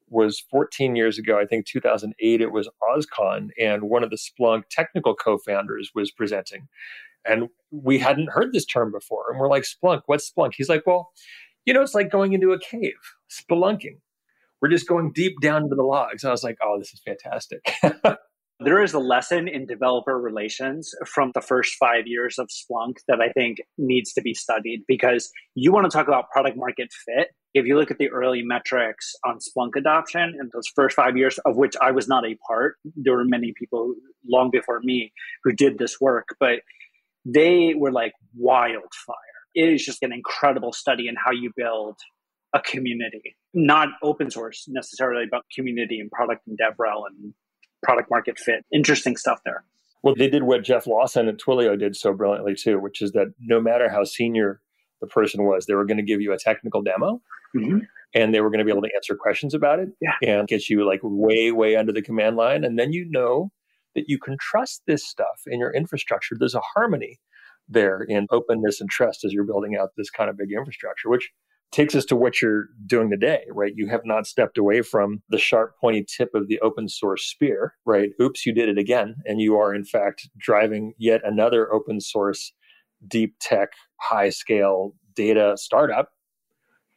was 0.07 0.43
14 0.51 0.95
years 0.95 1.17
ago. 1.17 1.39
I 1.39 1.45
think 1.45 1.65
2008. 1.65 2.41
It 2.41 2.51
was 2.51 2.69
OSCON, 2.83 3.49
and 3.59 3.83
one 3.83 4.03
of 4.03 4.09
the 4.09 4.17
Splunk 4.17 4.63
technical 4.69 5.15
co-founders 5.15 5.91
was 5.95 6.11
presenting, 6.11 6.67
and 7.27 7.49
we 7.71 7.97
hadn't 7.99 8.31
heard 8.31 8.53
this 8.53 8.65
term 8.65 8.91
before. 8.91 9.25
And 9.29 9.39
we're 9.39 9.49
like, 9.49 9.63
Splunk, 9.63 10.01
what's 10.05 10.31
Splunk? 10.31 10.53
He's 10.55 10.69
like, 10.69 10.83
well 10.85 11.11
you 11.65 11.73
know, 11.73 11.81
it's 11.81 11.95
like 11.95 12.11
going 12.11 12.33
into 12.33 12.51
a 12.51 12.59
cave, 12.59 12.93
spelunking. 13.29 13.97
We're 14.61 14.69
just 14.69 14.87
going 14.87 15.11
deep 15.13 15.33
down 15.41 15.63
into 15.63 15.75
the 15.75 15.83
logs. 15.83 16.23
I 16.23 16.31
was 16.31 16.43
like, 16.43 16.57
oh, 16.63 16.77
this 16.79 16.93
is 16.93 17.01
fantastic. 17.05 17.59
there 18.59 18.81
is 18.81 18.93
a 18.93 18.99
lesson 18.99 19.47
in 19.47 19.65
developer 19.65 20.17
relations 20.17 20.91
from 21.05 21.31
the 21.33 21.41
first 21.41 21.75
five 21.75 22.07
years 22.07 22.39
of 22.39 22.47
Splunk 22.47 22.95
that 23.07 23.19
I 23.19 23.29
think 23.29 23.57
needs 23.77 24.13
to 24.13 24.21
be 24.21 24.33
studied 24.33 24.83
because 24.87 25.29
you 25.55 25.73
want 25.73 25.89
to 25.89 25.95
talk 25.95 26.07
about 26.07 26.29
product 26.31 26.57
market 26.57 26.89
fit. 27.05 27.29
If 27.53 27.65
you 27.65 27.77
look 27.77 27.91
at 27.91 27.97
the 27.97 28.09
early 28.09 28.43
metrics 28.43 29.13
on 29.25 29.39
Splunk 29.39 29.75
adoption 29.75 30.35
in 30.39 30.49
those 30.53 30.67
first 30.73 30.95
five 30.95 31.17
years, 31.17 31.37
of 31.45 31.57
which 31.57 31.75
I 31.81 31.91
was 31.91 32.07
not 32.07 32.25
a 32.25 32.37
part, 32.47 32.75
there 32.95 33.15
were 33.15 33.25
many 33.25 33.53
people 33.57 33.93
long 34.27 34.51
before 34.51 34.79
me 34.83 35.11
who 35.43 35.51
did 35.51 35.77
this 35.77 35.99
work, 35.99 36.29
but 36.39 36.59
they 37.25 37.73
were 37.75 37.91
like 37.91 38.13
wildfire 38.35 39.15
it 39.55 39.69
is 39.69 39.83
just 39.83 40.03
an 40.03 40.11
incredible 40.13 40.73
study 40.73 41.07
in 41.07 41.15
how 41.15 41.31
you 41.31 41.51
build 41.55 41.95
a 42.53 42.61
community, 42.61 43.35
not 43.53 43.89
open 44.03 44.29
source 44.29 44.65
necessarily, 44.67 45.25
but 45.29 45.41
community 45.53 45.99
and 45.99 46.11
product 46.11 46.45
and 46.47 46.57
DevRel 46.57 47.03
and 47.07 47.33
product 47.83 48.09
market 48.09 48.37
fit. 48.37 48.65
Interesting 48.73 49.17
stuff 49.17 49.39
there. 49.45 49.63
Well, 50.03 50.15
they 50.15 50.29
did 50.29 50.43
what 50.43 50.63
Jeff 50.63 50.85
Lawson 50.85 51.27
and 51.27 51.41
Twilio 51.41 51.77
did 51.77 51.95
so 51.95 52.13
brilliantly 52.13 52.55
too, 52.55 52.79
which 52.79 53.01
is 53.01 53.11
that 53.13 53.33
no 53.39 53.59
matter 53.59 53.89
how 53.89 54.03
senior 54.03 54.61
the 55.01 55.07
person 55.07 55.45
was, 55.45 55.65
they 55.65 55.73
were 55.73 55.85
going 55.85 55.97
to 55.97 56.03
give 56.03 56.21
you 56.21 56.31
a 56.31 56.37
technical 56.37 56.81
demo. 56.81 57.21
Mm-hmm. 57.55 57.79
And 58.13 58.33
they 58.33 58.39
were 58.39 58.49
going 58.49 58.59
to 58.59 58.65
be 58.65 58.71
able 58.71 58.83
to 58.83 58.95
answer 58.95 59.15
questions 59.15 59.53
about 59.53 59.79
it 59.79 59.89
yeah. 59.99 60.13
and 60.21 60.47
get 60.47 60.69
you 60.69 60.87
like 60.87 61.01
way, 61.03 61.51
way 61.51 61.75
under 61.75 61.91
the 61.91 62.01
command 62.01 62.37
line. 62.37 62.63
And 62.63 62.79
then 62.79 62.93
you 62.93 63.05
know 63.09 63.51
that 63.93 64.05
you 64.07 64.17
can 64.19 64.37
trust 64.39 64.83
this 64.87 65.05
stuff 65.05 65.41
in 65.47 65.59
your 65.59 65.73
infrastructure. 65.73 66.35
There's 66.37 66.55
a 66.55 66.61
harmony 66.61 67.19
there 67.67 68.01
in 68.01 68.27
openness 68.31 68.81
and 68.81 68.89
trust 68.89 69.23
as 69.25 69.33
you're 69.33 69.43
building 69.43 69.75
out 69.75 69.89
this 69.97 70.09
kind 70.09 70.29
of 70.29 70.37
big 70.37 70.51
infrastructure, 70.51 71.09
which 71.09 71.31
takes 71.71 71.95
us 71.95 72.05
to 72.05 72.15
what 72.15 72.41
you're 72.41 72.67
doing 72.85 73.09
today, 73.09 73.43
right? 73.51 73.73
You 73.75 73.87
have 73.87 74.05
not 74.05 74.27
stepped 74.27 74.57
away 74.57 74.81
from 74.81 75.21
the 75.29 75.37
sharp, 75.37 75.73
pointy 75.81 76.05
tip 76.05 76.29
of 76.33 76.47
the 76.47 76.59
open 76.61 76.87
source 76.87 77.25
spear, 77.25 77.73
right? 77.85 78.11
Oops, 78.21 78.45
you 78.45 78.53
did 78.53 78.69
it 78.69 78.77
again. 78.77 79.15
And 79.25 79.41
you 79.41 79.57
are, 79.57 79.73
in 79.73 79.83
fact, 79.83 80.29
driving 80.37 80.93
yet 80.97 81.21
another 81.23 81.73
open 81.73 81.99
source, 81.99 82.53
deep 83.07 83.35
tech, 83.41 83.69
high 83.99 84.29
scale 84.29 84.93
data 85.15 85.55
startup 85.57 86.09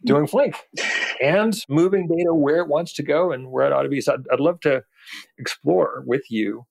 doing 0.05 0.27
Flink 0.27 0.55
and 1.21 1.61
moving 1.69 2.07
data 2.07 2.33
where 2.35 2.59
it 2.59 2.69
wants 2.69 2.93
to 2.95 3.03
go 3.03 3.33
and 3.33 3.51
where 3.51 3.67
it 3.67 3.73
ought 3.73 3.83
to 3.83 3.89
be. 3.89 4.01
So 4.01 4.15
I'd, 4.15 4.25
I'd 4.33 4.41
love 4.41 4.61
to 4.61 4.83
explore 5.39 6.05
with 6.07 6.31
you 6.31 6.67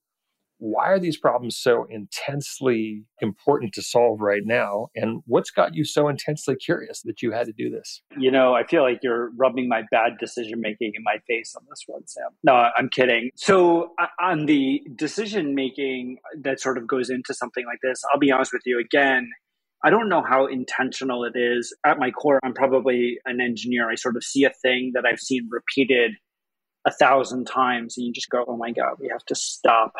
why 0.58 0.88
are 0.88 0.98
these 0.98 1.16
problems 1.16 1.56
so 1.56 1.86
intensely 1.88 3.04
important 3.20 3.72
to 3.74 3.82
solve 3.82 4.20
right 4.20 4.42
now? 4.44 4.88
And 4.94 5.22
what's 5.26 5.50
got 5.50 5.74
you 5.74 5.84
so 5.84 6.08
intensely 6.08 6.56
curious 6.56 7.02
that 7.02 7.22
you 7.22 7.32
had 7.32 7.46
to 7.46 7.52
do 7.52 7.70
this? 7.70 8.02
You 8.16 8.30
know, 8.30 8.54
I 8.54 8.64
feel 8.64 8.82
like 8.82 9.00
you're 9.02 9.30
rubbing 9.36 9.68
my 9.68 9.82
bad 9.90 10.18
decision 10.18 10.60
making 10.60 10.92
in 10.94 11.02
my 11.02 11.18
face 11.26 11.54
on 11.56 11.62
this 11.68 11.84
one, 11.86 12.06
Sam. 12.06 12.30
No, 12.42 12.68
I'm 12.76 12.88
kidding. 12.88 13.30
So, 13.36 13.92
uh, 14.00 14.06
on 14.20 14.46
the 14.46 14.82
decision 14.96 15.54
making 15.54 16.18
that 16.42 16.60
sort 16.60 16.78
of 16.78 16.86
goes 16.86 17.08
into 17.08 17.34
something 17.34 17.64
like 17.64 17.78
this, 17.82 18.02
I'll 18.12 18.18
be 18.18 18.32
honest 18.32 18.52
with 18.52 18.62
you 18.66 18.80
again. 18.80 19.30
I 19.84 19.90
don't 19.90 20.08
know 20.08 20.24
how 20.28 20.46
intentional 20.46 21.24
it 21.24 21.34
is. 21.36 21.74
At 21.86 22.00
my 22.00 22.10
core, 22.10 22.40
I'm 22.42 22.52
probably 22.52 23.18
an 23.26 23.40
engineer. 23.40 23.88
I 23.88 23.94
sort 23.94 24.16
of 24.16 24.24
see 24.24 24.42
a 24.42 24.50
thing 24.50 24.90
that 24.94 25.04
I've 25.06 25.20
seen 25.20 25.48
repeated 25.50 26.16
a 26.84 26.92
thousand 26.92 27.44
times, 27.44 27.96
and 27.96 28.06
you 28.06 28.12
just 28.12 28.28
go, 28.28 28.44
oh 28.48 28.56
my 28.56 28.72
God, 28.72 28.94
we 28.98 29.08
have 29.08 29.24
to 29.26 29.36
stop 29.36 29.92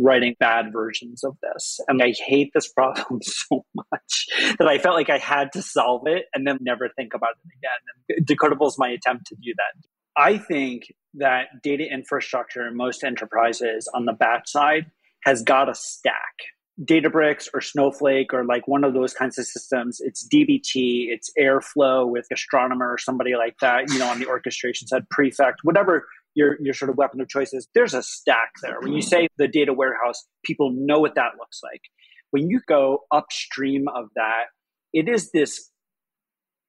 writing 0.00 0.34
bad 0.40 0.72
versions 0.72 1.22
of 1.24 1.36
this. 1.42 1.78
And 1.88 2.02
I 2.02 2.12
hate 2.26 2.50
this 2.54 2.72
problem 2.72 3.20
so 3.22 3.64
much 3.74 4.26
that 4.58 4.68
I 4.68 4.78
felt 4.78 4.96
like 4.96 5.10
I 5.10 5.18
had 5.18 5.52
to 5.52 5.62
solve 5.62 6.06
it 6.06 6.26
and 6.34 6.46
then 6.46 6.58
never 6.60 6.88
think 6.88 7.14
about 7.14 7.30
it 7.44 7.50
again. 7.58 8.16
And 8.18 8.26
Decodable 8.26 8.68
is 8.68 8.76
my 8.78 8.88
attempt 8.88 9.26
to 9.26 9.36
do 9.36 9.52
that. 9.56 9.88
I 10.16 10.38
think 10.38 10.92
that 11.14 11.46
data 11.62 11.84
infrastructure 11.90 12.66
in 12.66 12.76
most 12.76 13.04
enterprises 13.04 13.88
on 13.94 14.04
the 14.04 14.12
batch 14.12 14.48
side 14.50 14.86
has 15.24 15.42
got 15.42 15.68
a 15.68 15.74
stack. 15.74 16.34
Databricks 16.82 17.46
or 17.52 17.60
Snowflake 17.60 18.32
or 18.32 18.44
like 18.44 18.66
one 18.66 18.84
of 18.84 18.94
those 18.94 19.12
kinds 19.12 19.38
of 19.38 19.44
systems. 19.44 20.00
It's 20.00 20.26
DBT, 20.26 21.08
it's 21.08 21.30
Airflow 21.38 22.08
with 22.08 22.26
Astronomer 22.32 22.90
or 22.90 22.96
somebody 22.96 23.36
like 23.36 23.58
that, 23.60 23.92
you 23.92 23.98
know, 23.98 24.08
on 24.08 24.18
the 24.18 24.26
orchestration 24.26 24.88
side, 24.88 25.06
Prefect, 25.10 25.60
whatever 25.62 26.06
your 26.34 26.56
your 26.60 26.74
sort 26.74 26.90
of 26.90 26.96
weapon 26.96 27.20
of 27.20 27.28
choice 27.28 27.52
is 27.52 27.68
there's 27.74 27.94
a 27.94 28.02
stack 28.02 28.52
there. 28.62 28.78
When 28.80 28.92
you 28.92 29.02
hmm. 29.02 29.08
say 29.08 29.28
the 29.36 29.48
data 29.48 29.72
warehouse, 29.72 30.26
people 30.44 30.72
know 30.74 31.00
what 31.00 31.14
that 31.16 31.32
looks 31.38 31.60
like. 31.62 31.82
When 32.30 32.48
you 32.48 32.60
go 32.66 33.00
upstream 33.12 33.86
of 33.88 34.06
that, 34.14 34.44
it 34.92 35.08
is 35.08 35.30
this 35.32 35.70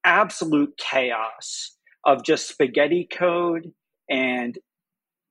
absolute 0.03 0.73
chaos 0.77 1.77
of 2.05 2.23
just 2.23 2.47
spaghetti 2.47 3.07
code 3.11 3.71
and 4.09 4.57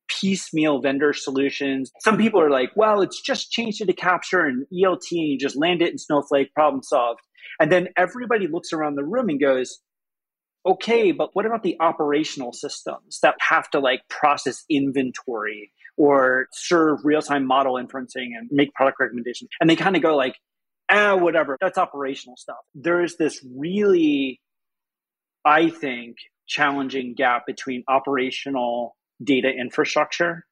piecemeal 0.09 0.81
vendor 0.81 1.13
solutions. 1.13 1.91
Some 2.01 2.17
people 2.17 2.41
are 2.41 2.51
like, 2.51 2.71
well, 2.77 3.01
it's 3.01 3.21
just 3.21 3.51
change 3.51 3.79
data 3.79 3.93
capture 3.93 4.45
and 4.45 4.67
ELT 4.73 5.07
and 5.13 5.29
you 5.29 5.39
just 5.39 5.57
land 5.57 5.83
it 5.83 5.91
in 5.91 5.99
Snowflake, 5.99 6.53
problem 6.55 6.83
solved. 6.83 7.21
And 7.61 7.71
then 7.71 7.89
everybody 7.97 8.47
looks 8.47 8.73
around 8.73 8.97
the 8.97 9.05
room 9.05 9.29
and 9.29 9.41
goes, 9.41 9.81
okay, 10.65 11.13
but 11.13 11.31
what 11.35 11.47
about 11.47 11.63
the 11.63 11.77
operational 11.81 12.53
systems 12.53 13.21
that 13.23 13.35
have 13.41 13.69
to 13.71 13.81
like 13.81 14.03
process 14.09 14.65
inventory 14.69 15.73
or 15.97 16.47
serve 16.53 17.01
real 17.05 17.23
time 17.23 17.47
model 17.47 17.75
inferencing 17.75 18.31
and 18.37 18.49
make 18.51 18.73
product 18.75 18.99
recommendations? 19.01 19.51
And 19.61 19.69
they 19.69 19.77
kind 19.77 19.97
of 19.97 20.03
go 20.03 20.17
like, 20.17 20.37
ah, 20.91 21.17
whatever, 21.17 21.57
that's 21.61 21.79
operational 21.79 22.37
stuff. 22.37 22.59
There 22.75 23.03
is 23.03 23.17
this 23.17 23.45
really, 23.57 24.41
I 25.45 25.71
think, 25.71 26.17
challenging 26.47 27.15
gap 27.15 27.47
between 27.47 27.85
operational 27.89 28.97
data 29.23 29.49
infrastructure 29.49 30.45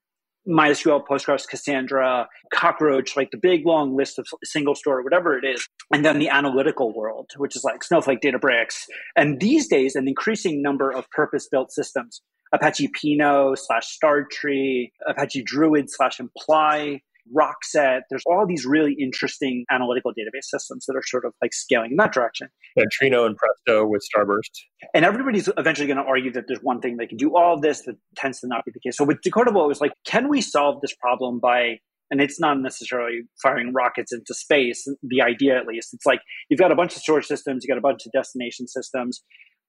MySQL, 0.48 1.06
Postgres, 1.06 1.46
Cassandra, 1.46 2.28
Cockroach, 2.52 3.16
like 3.16 3.30
the 3.30 3.36
big 3.36 3.66
long 3.66 3.96
list 3.96 4.18
of 4.18 4.26
single 4.44 4.74
store, 4.74 5.02
whatever 5.02 5.38
it 5.38 5.44
is. 5.44 5.68
And 5.92 6.04
then 6.04 6.18
the 6.18 6.28
analytical 6.28 6.94
world, 6.94 7.30
which 7.36 7.56
is 7.56 7.64
like 7.64 7.82
Snowflake, 7.82 8.20
Databricks. 8.20 8.84
And 9.16 9.40
these 9.40 9.68
days, 9.68 9.94
an 9.94 10.06
increasing 10.06 10.60
number 10.60 10.90
of 10.90 11.08
purpose 11.10 11.48
built 11.50 11.72
systems 11.72 12.20
Apache 12.52 12.88
Pinot 12.88 13.58
slash 13.58 13.98
Startree, 13.98 14.90
Apache 15.06 15.42
Druid 15.42 15.90
slash 15.90 16.18
Imply, 16.18 17.00
Rockset. 17.34 18.02
There's 18.08 18.22
all 18.26 18.46
these 18.46 18.64
really 18.64 18.94
interesting 18.94 19.64
analytical 19.70 20.12
database 20.12 20.44
systems 20.44 20.86
that 20.86 20.96
are 20.96 21.02
sort 21.04 21.24
of 21.24 21.34
like 21.42 21.52
scaling 21.52 21.90
in 21.92 21.96
that 21.98 22.12
direction. 22.12 22.48
Yeah, 22.76 22.84
Trino 22.84 23.26
and 23.26 23.36
Presto 23.36 23.86
with 23.86 24.02
Starburst. 24.02 24.50
And 24.94 25.04
everybody's 25.04 25.48
eventually 25.56 25.86
going 25.86 25.98
to 25.98 26.04
argue 26.04 26.32
that 26.32 26.44
there's 26.48 26.62
one 26.62 26.80
thing 26.80 26.96
they 26.96 27.06
can 27.06 27.18
do 27.18 27.36
all 27.36 27.54
of 27.54 27.62
this 27.62 27.82
that 27.82 27.96
tends 28.16 28.40
to 28.40 28.46
not 28.46 28.64
be 28.64 28.70
the 28.72 28.80
case. 28.80 28.96
So 28.96 29.04
with 29.04 29.18
Decodable, 29.20 29.64
it 29.64 29.68
was 29.68 29.80
like, 29.80 29.92
can 30.06 30.28
we 30.28 30.40
solve 30.40 30.80
this 30.80 30.94
problem 30.94 31.38
by 31.38 31.80
and 32.10 32.20
it's 32.20 32.40
not 32.40 32.58
necessarily 32.60 33.22
firing 33.42 33.72
rockets 33.72 34.12
into 34.12 34.34
space 34.34 34.88
the 35.02 35.22
idea 35.22 35.56
at 35.56 35.66
least 35.66 35.92
it's 35.92 36.06
like 36.06 36.20
you've 36.48 36.60
got 36.60 36.72
a 36.72 36.76
bunch 36.76 36.96
of 36.96 37.02
storage 37.02 37.26
systems 37.26 37.64
you've 37.64 37.74
got 37.74 37.78
a 37.78 37.82
bunch 37.82 38.06
of 38.06 38.12
destination 38.12 38.66
systems 38.66 39.22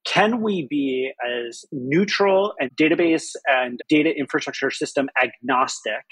can 0.06 0.42
we 0.42 0.66
be 0.70 1.12
as 1.46 1.66
neutral 1.72 2.54
and 2.60 2.72
database 2.76 3.36
and 3.48 3.80
data 3.90 4.10
infrastructure 4.16 4.72
system 4.72 5.10
agnostic 5.22 6.06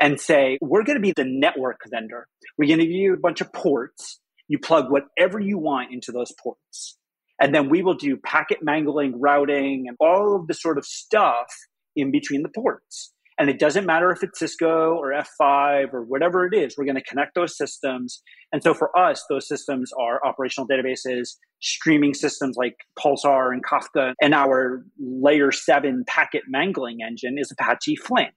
and 0.00 0.20
say, 0.20 0.58
we're 0.60 0.84
going 0.84 0.96
to 0.96 1.02
be 1.02 1.12
the 1.16 1.24
network 1.24 1.80
vendor. 1.90 2.26
We're 2.58 2.68
going 2.68 2.80
to 2.80 2.86
give 2.86 2.94
you 2.94 3.14
a 3.14 3.18
bunch 3.18 3.40
of 3.40 3.52
ports. 3.52 4.20
You 4.48 4.58
plug 4.58 4.90
whatever 4.90 5.40
you 5.40 5.58
want 5.58 5.92
into 5.92 6.12
those 6.12 6.32
ports. 6.42 6.98
And 7.40 7.54
then 7.54 7.68
we 7.68 7.82
will 7.82 7.94
do 7.94 8.16
packet 8.16 8.58
mangling, 8.62 9.20
routing, 9.20 9.86
and 9.88 9.96
all 10.00 10.36
of 10.36 10.46
the 10.46 10.54
sort 10.54 10.78
of 10.78 10.86
stuff 10.86 11.46
in 11.94 12.10
between 12.10 12.42
the 12.42 12.48
ports. 12.48 13.12
And 13.38 13.50
it 13.50 13.58
doesn't 13.58 13.84
matter 13.84 14.10
if 14.10 14.22
it's 14.22 14.38
Cisco 14.38 14.94
or 14.94 15.12
F5 15.12 15.92
or 15.92 16.02
whatever 16.02 16.46
it 16.46 16.56
is, 16.56 16.76
we're 16.76 16.86
going 16.86 16.96
to 16.96 17.04
connect 17.04 17.34
those 17.34 17.56
systems. 17.56 18.22
And 18.50 18.62
so 18.62 18.72
for 18.72 18.96
us, 18.98 19.24
those 19.28 19.46
systems 19.46 19.90
are 20.00 20.24
operational 20.26 20.66
databases, 20.66 21.36
streaming 21.60 22.14
systems 22.14 22.56
like 22.56 22.76
Pulsar 22.98 23.52
and 23.52 23.62
Kafka, 23.62 24.14
and 24.22 24.32
our 24.32 24.84
layer 24.98 25.52
seven 25.52 26.04
packet 26.06 26.44
mangling 26.48 26.98
engine 27.06 27.36
is 27.38 27.52
Apache 27.52 27.96
Flink. 27.96 28.34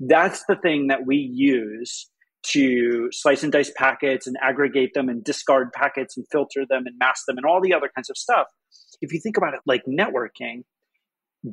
That's 0.00 0.44
the 0.48 0.56
thing 0.56 0.86
that 0.86 1.06
we 1.06 1.16
use 1.16 2.08
to 2.44 3.08
slice 3.10 3.42
and 3.42 3.52
dice 3.52 3.70
packets 3.76 4.26
and 4.26 4.36
aggregate 4.42 4.94
them 4.94 5.08
and 5.08 5.22
discard 5.24 5.72
packets 5.72 6.16
and 6.16 6.24
filter 6.30 6.64
them 6.68 6.84
and 6.86 6.96
mask 6.98 7.24
them 7.26 7.36
and 7.36 7.44
all 7.44 7.60
the 7.60 7.74
other 7.74 7.90
kinds 7.94 8.08
of 8.08 8.16
stuff. 8.16 8.46
If 9.02 9.12
you 9.12 9.20
think 9.20 9.36
about 9.36 9.54
it 9.54 9.60
like 9.66 9.82
networking, 9.86 10.62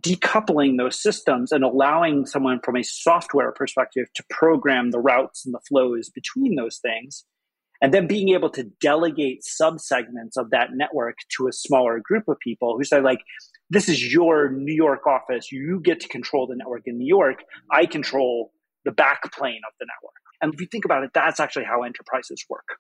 decoupling 0.01 0.77
those 0.77 1.01
systems 1.01 1.51
and 1.51 1.63
allowing 1.63 2.25
someone 2.25 2.59
from 2.63 2.75
a 2.75 2.83
software 2.83 3.51
perspective 3.51 4.07
to 4.15 4.23
program 4.29 4.91
the 4.91 4.99
routes 4.99 5.45
and 5.45 5.53
the 5.53 5.59
flows 5.67 6.09
between 6.09 6.55
those 6.55 6.79
things 6.79 7.25
and 7.81 7.93
then 7.93 8.07
being 8.07 8.29
able 8.29 8.49
to 8.49 8.63
delegate 8.81 9.43
subsegments 9.43 10.37
of 10.37 10.49
that 10.51 10.69
network 10.73 11.15
to 11.37 11.47
a 11.47 11.51
smaller 11.51 11.99
group 12.03 12.27
of 12.27 12.37
people 12.39 12.75
who 12.77 12.83
say 12.83 13.01
like 13.01 13.19
this 13.69 13.89
is 13.89 14.13
your 14.13 14.51
New 14.51 14.73
York 14.73 15.07
office. 15.07 15.51
You 15.51 15.81
get 15.83 15.99
to 16.01 16.07
control 16.07 16.47
the 16.47 16.55
network 16.55 16.83
in 16.85 16.97
New 16.97 17.07
York. 17.07 17.43
I 17.71 17.85
control 17.85 18.51
the 18.85 18.91
back 18.91 19.31
plane 19.33 19.61
of 19.67 19.73
the 19.79 19.87
network. 19.87 20.13
And 20.41 20.53
if 20.53 20.61
you 20.61 20.67
think 20.67 20.85
about 20.85 21.03
it, 21.03 21.11
that's 21.13 21.39
actually 21.39 21.65
how 21.65 21.83
enterprises 21.83 22.45
work. 22.49 22.77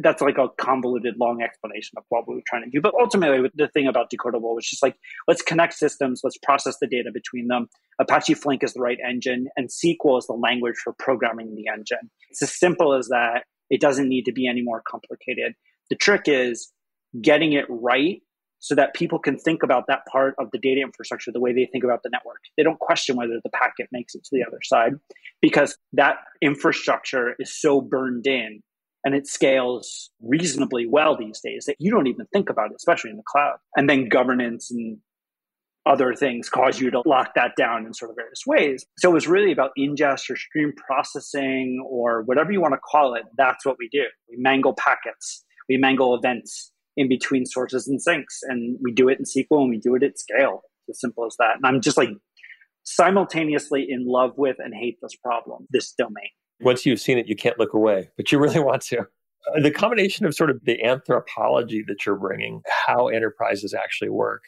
That's 0.00 0.22
like 0.22 0.38
a 0.38 0.48
convoluted, 0.58 1.16
long 1.18 1.42
explanation 1.42 1.98
of 1.98 2.04
what 2.08 2.26
we 2.26 2.34
were 2.34 2.42
trying 2.46 2.64
to 2.64 2.70
do. 2.70 2.80
But 2.80 2.94
ultimately, 2.98 3.50
the 3.54 3.68
thing 3.68 3.86
about 3.86 4.10
Decodable 4.10 4.54
was 4.54 4.66
just 4.66 4.82
like, 4.82 4.96
let's 5.28 5.42
connect 5.42 5.74
systems, 5.74 6.20
let's 6.24 6.38
process 6.38 6.78
the 6.80 6.86
data 6.86 7.10
between 7.12 7.48
them. 7.48 7.68
Apache 8.00 8.34
Flink 8.34 8.64
is 8.64 8.72
the 8.72 8.80
right 8.80 8.98
engine, 9.06 9.48
and 9.56 9.68
SQL 9.68 10.18
is 10.18 10.26
the 10.26 10.32
language 10.32 10.76
for 10.82 10.94
programming 10.98 11.54
the 11.54 11.64
engine. 11.72 12.10
It's 12.30 12.42
as 12.42 12.58
simple 12.58 12.94
as 12.94 13.08
that. 13.08 13.44
It 13.68 13.80
doesn't 13.80 14.08
need 14.08 14.24
to 14.24 14.32
be 14.32 14.48
any 14.48 14.62
more 14.62 14.82
complicated. 14.86 15.54
The 15.90 15.96
trick 15.96 16.22
is 16.26 16.72
getting 17.20 17.52
it 17.52 17.64
right 17.68 18.22
so 18.62 18.76
that 18.76 18.94
people 18.94 19.18
can 19.18 19.36
think 19.36 19.62
about 19.64 19.88
that 19.88 20.06
part 20.10 20.34
of 20.38 20.48
the 20.52 20.58
data 20.58 20.80
infrastructure 20.80 21.32
the 21.32 21.40
way 21.40 21.52
they 21.52 21.68
think 21.70 21.82
about 21.82 22.02
the 22.04 22.10
network. 22.10 22.38
They 22.56 22.62
don't 22.62 22.78
question 22.78 23.16
whether 23.16 23.40
the 23.42 23.50
packet 23.50 23.88
makes 23.90 24.14
it 24.14 24.22
to 24.24 24.30
the 24.30 24.44
other 24.46 24.60
side 24.62 24.92
because 25.40 25.76
that 25.94 26.18
infrastructure 26.40 27.34
is 27.40 27.60
so 27.60 27.80
burned 27.80 28.26
in 28.26 28.62
and 29.04 29.14
it 29.14 29.26
scales 29.26 30.10
reasonably 30.20 30.86
well 30.86 31.16
these 31.16 31.40
days 31.40 31.64
that 31.66 31.76
you 31.78 31.90
don't 31.90 32.06
even 32.06 32.26
think 32.32 32.48
about 32.50 32.70
it, 32.70 32.76
especially 32.76 33.10
in 33.10 33.16
the 33.16 33.22
cloud. 33.26 33.56
And 33.76 33.88
then 33.88 34.08
governance 34.08 34.70
and 34.70 34.98
other 35.84 36.14
things 36.14 36.48
cause 36.48 36.78
you 36.80 36.90
to 36.92 37.02
lock 37.04 37.34
that 37.34 37.52
down 37.56 37.84
in 37.86 37.92
sort 37.92 38.10
of 38.10 38.16
various 38.16 38.42
ways. 38.46 38.86
So 38.98 39.10
it 39.10 39.14
was 39.14 39.26
really 39.26 39.50
about 39.50 39.72
ingest 39.76 40.30
or 40.30 40.36
stream 40.36 40.72
processing 40.76 41.84
or 41.84 42.22
whatever 42.22 42.52
you 42.52 42.60
want 42.60 42.74
to 42.74 42.78
call 42.78 43.14
it. 43.14 43.24
That's 43.36 43.66
what 43.66 43.76
we 43.78 43.88
do. 43.90 44.04
We 44.30 44.36
mangle 44.38 44.74
packets, 44.74 45.44
we 45.68 45.76
mangle 45.76 46.14
events, 46.14 46.72
in 46.96 47.08
between 47.08 47.46
sources 47.46 47.88
and 47.88 48.00
sinks. 48.00 48.40
And 48.42 48.78
we 48.82 48.92
do 48.92 49.08
it 49.08 49.18
in 49.18 49.24
SQL 49.24 49.62
and 49.62 49.70
we 49.70 49.78
do 49.78 49.94
it 49.94 50.02
at 50.02 50.18
scale. 50.18 50.62
It's 50.88 50.98
as 50.98 51.00
simple 51.00 51.26
as 51.26 51.36
that. 51.38 51.56
And 51.56 51.66
I'm 51.66 51.80
just 51.80 51.96
like 51.96 52.10
simultaneously 52.84 53.86
in 53.88 54.04
love 54.06 54.32
with 54.36 54.56
and 54.58 54.74
hate 54.74 54.98
this 55.00 55.16
problem, 55.16 55.66
this 55.70 55.92
domain. 55.92 56.30
Once 56.62 56.86
you've 56.86 57.00
seen 57.00 57.18
it, 57.18 57.26
you 57.26 57.36
can't 57.36 57.58
look 57.58 57.74
away, 57.74 58.10
but 58.16 58.30
you 58.30 58.38
really 58.38 58.60
want 58.60 58.82
to. 58.82 59.00
Uh, 59.00 59.60
the 59.60 59.70
combination 59.70 60.24
of 60.24 60.34
sort 60.34 60.50
of 60.50 60.60
the 60.64 60.82
anthropology 60.84 61.84
that 61.86 62.06
you're 62.06 62.16
bringing, 62.16 62.62
how 62.86 63.08
enterprises 63.08 63.74
actually 63.74 64.10
work, 64.10 64.44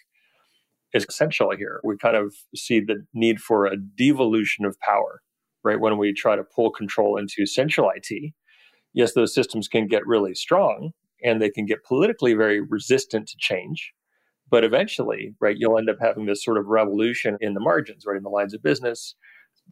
is 0.93 1.05
essential 1.09 1.51
here. 1.57 1.81
We 1.83 1.97
kind 1.97 2.17
of 2.17 2.35
see 2.55 2.81
the 2.81 3.05
need 3.13 3.41
for 3.41 3.67
a 3.67 3.77
devolution 3.77 4.65
of 4.65 4.79
power, 4.81 5.21
right? 5.65 5.81
When 5.81 5.99
we 5.99 6.13
try 6.13 6.37
to 6.37 6.45
pull 6.45 6.71
control 6.71 7.17
into 7.17 7.47
central 7.47 7.91
IT, 7.91 8.33
yes, 8.93 9.13
those 9.13 9.35
systems 9.35 9.67
can 9.67 9.89
get 9.89 10.07
really 10.07 10.35
strong 10.35 10.93
and 11.23 11.43
they 11.43 11.51
can 11.51 11.67
get 11.67 11.85
politically 11.85 12.35
very 12.35 12.61
resistant 12.61 13.29
to 13.29 13.37
change. 13.39 13.93
But 14.51 14.63
eventually, 14.63 15.35
right, 15.41 15.57
you'll 15.59 15.79
end 15.79 15.91
up 15.91 15.97
having 16.01 16.27
this 16.27 16.45
sort 16.45 16.59
of 16.59 16.67
revolution 16.67 17.37
in 17.41 17.55
the 17.55 17.61
margins, 17.61 18.05
right, 18.07 18.17
in 18.17 18.23
the 18.23 18.29
lines 18.29 18.55
of 18.55 18.63
business, 18.63 19.17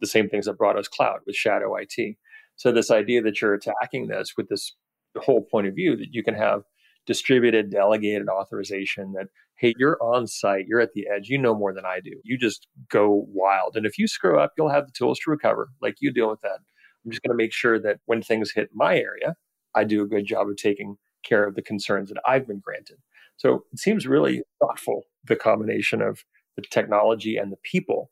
the 0.01 0.07
same 0.07 0.27
things 0.27 0.45
that 0.45 0.57
brought 0.57 0.77
us 0.77 0.87
cloud 0.87 1.19
with 1.25 1.35
shadow 1.35 1.75
IT. 1.75 2.17
So 2.55 2.71
this 2.71 2.91
idea 2.91 3.21
that 3.21 3.41
you're 3.41 3.53
attacking 3.53 4.07
this 4.07 4.33
with 4.37 4.49
this 4.49 4.73
whole 5.17 5.41
point 5.41 5.67
of 5.67 5.75
view 5.75 5.95
that 5.97 6.09
you 6.11 6.23
can 6.23 6.33
have 6.33 6.63
distributed 7.05 7.69
delegated 7.69 8.29
authorization 8.29 9.13
that 9.13 9.27
hey 9.57 9.73
you're 9.77 10.01
on 10.01 10.25
site 10.25 10.65
you're 10.67 10.79
at 10.79 10.93
the 10.93 11.05
edge 11.13 11.27
you 11.27 11.37
know 11.37 11.53
more 11.53 11.73
than 11.73 11.85
i 11.85 11.99
do. 11.99 12.11
You 12.23 12.37
just 12.37 12.67
go 12.89 13.25
wild. 13.27 13.75
And 13.75 13.85
if 13.85 13.97
you 13.97 14.07
screw 14.07 14.39
up 14.39 14.53
you'll 14.57 14.69
have 14.69 14.85
the 14.85 14.93
tools 14.93 15.19
to 15.19 15.31
recover 15.31 15.69
like 15.81 15.95
you 15.99 16.11
deal 16.11 16.29
with 16.29 16.41
that. 16.41 16.59
I'm 17.05 17.11
just 17.11 17.21
going 17.21 17.37
to 17.37 17.41
make 17.41 17.51
sure 17.51 17.79
that 17.79 17.99
when 18.05 18.21
things 18.21 18.51
hit 18.51 18.69
my 18.73 18.97
area 18.97 19.35
i 19.75 19.83
do 19.83 20.01
a 20.01 20.07
good 20.07 20.25
job 20.25 20.47
of 20.47 20.55
taking 20.55 20.95
care 21.23 21.45
of 21.45 21.55
the 21.55 21.61
concerns 21.61 22.09
that 22.09 22.21
i've 22.25 22.47
been 22.47 22.59
granted. 22.59 22.97
So 23.37 23.65
it 23.73 23.79
seems 23.79 24.07
really 24.07 24.43
thoughtful 24.59 25.03
the 25.25 25.35
combination 25.35 26.01
of 26.01 26.23
the 26.55 26.63
technology 26.69 27.35
and 27.37 27.51
the 27.51 27.57
people 27.63 28.11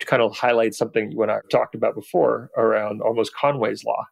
to 0.00 0.06
kind 0.06 0.22
of 0.22 0.36
highlight 0.36 0.74
something 0.74 1.10
you 1.12 1.22
and 1.22 1.30
I 1.30 1.38
talked 1.50 1.74
about 1.74 1.94
before 1.94 2.50
around 2.56 3.00
almost 3.02 3.34
Conway's 3.34 3.84
law 3.84 4.04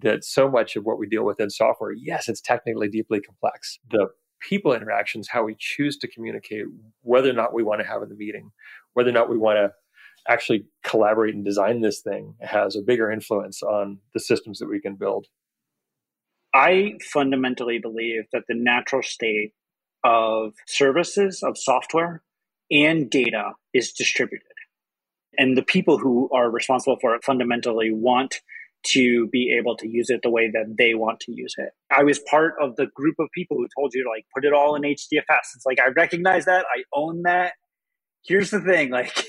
that 0.00 0.24
so 0.24 0.48
much 0.48 0.76
of 0.76 0.84
what 0.84 0.98
we 0.98 1.08
deal 1.08 1.24
with 1.24 1.40
in 1.40 1.50
software, 1.50 1.92
yes, 1.92 2.28
it's 2.28 2.40
technically 2.40 2.88
deeply 2.88 3.20
complex. 3.20 3.78
The 3.90 4.08
people 4.40 4.72
interactions, 4.72 5.28
how 5.28 5.44
we 5.44 5.56
choose 5.58 5.96
to 5.98 6.08
communicate, 6.08 6.66
whether 7.02 7.30
or 7.30 7.34
not 7.34 7.52
we 7.52 7.62
want 7.62 7.80
to 7.80 7.86
have 7.86 8.02
in 8.02 8.08
the 8.08 8.14
meeting, 8.14 8.50
whether 8.94 9.10
or 9.10 9.14
not 9.14 9.28
we 9.28 9.38
want 9.38 9.56
to 9.56 9.72
actually 10.28 10.66
collaborate 10.84 11.34
and 11.34 11.44
design 11.44 11.80
this 11.80 12.00
thing 12.00 12.34
has 12.40 12.76
a 12.76 12.82
bigger 12.82 13.10
influence 13.10 13.62
on 13.62 13.98
the 14.14 14.20
systems 14.20 14.58
that 14.58 14.68
we 14.68 14.80
can 14.80 14.94
build. 14.94 15.26
I 16.54 16.94
fundamentally 17.12 17.78
believe 17.78 18.24
that 18.32 18.44
the 18.48 18.54
natural 18.54 19.02
state 19.02 19.52
of 20.04 20.54
services, 20.66 21.42
of 21.42 21.56
software, 21.58 22.22
and 22.70 23.10
data 23.10 23.52
is 23.72 23.92
distributed. 23.92 24.47
And 25.38 25.56
the 25.56 25.62
people 25.62 25.98
who 25.98 26.28
are 26.32 26.50
responsible 26.50 26.98
for 27.00 27.14
it 27.14 27.24
fundamentally 27.24 27.90
want 27.92 28.40
to 28.86 29.26
be 29.28 29.56
able 29.58 29.76
to 29.76 29.88
use 29.88 30.10
it 30.10 30.20
the 30.22 30.30
way 30.30 30.50
that 30.50 30.74
they 30.76 30.94
want 30.94 31.20
to 31.20 31.32
use 31.32 31.54
it. 31.58 31.70
I 31.90 32.04
was 32.04 32.18
part 32.18 32.54
of 32.60 32.76
the 32.76 32.86
group 32.94 33.16
of 33.18 33.28
people 33.34 33.56
who 33.56 33.66
told 33.76 33.92
you 33.94 34.04
to 34.04 34.08
like 34.08 34.24
put 34.34 34.44
it 34.44 34.52
all 34.52 34.74
in 34.74 34.82
HDFS. 34.82 35.54
It's 35.54 35.66
like 35.66 35.80
I 35.80 35.88
recognize 35.88 36.44
that, 36.44 36.64
I 36.74 36.82
own 36.92 37.22
that. 37.22 37.52
Here's 38.24 38.50
the 38.50 38.60
thing, 38.60 38.90
like 38.90 39.26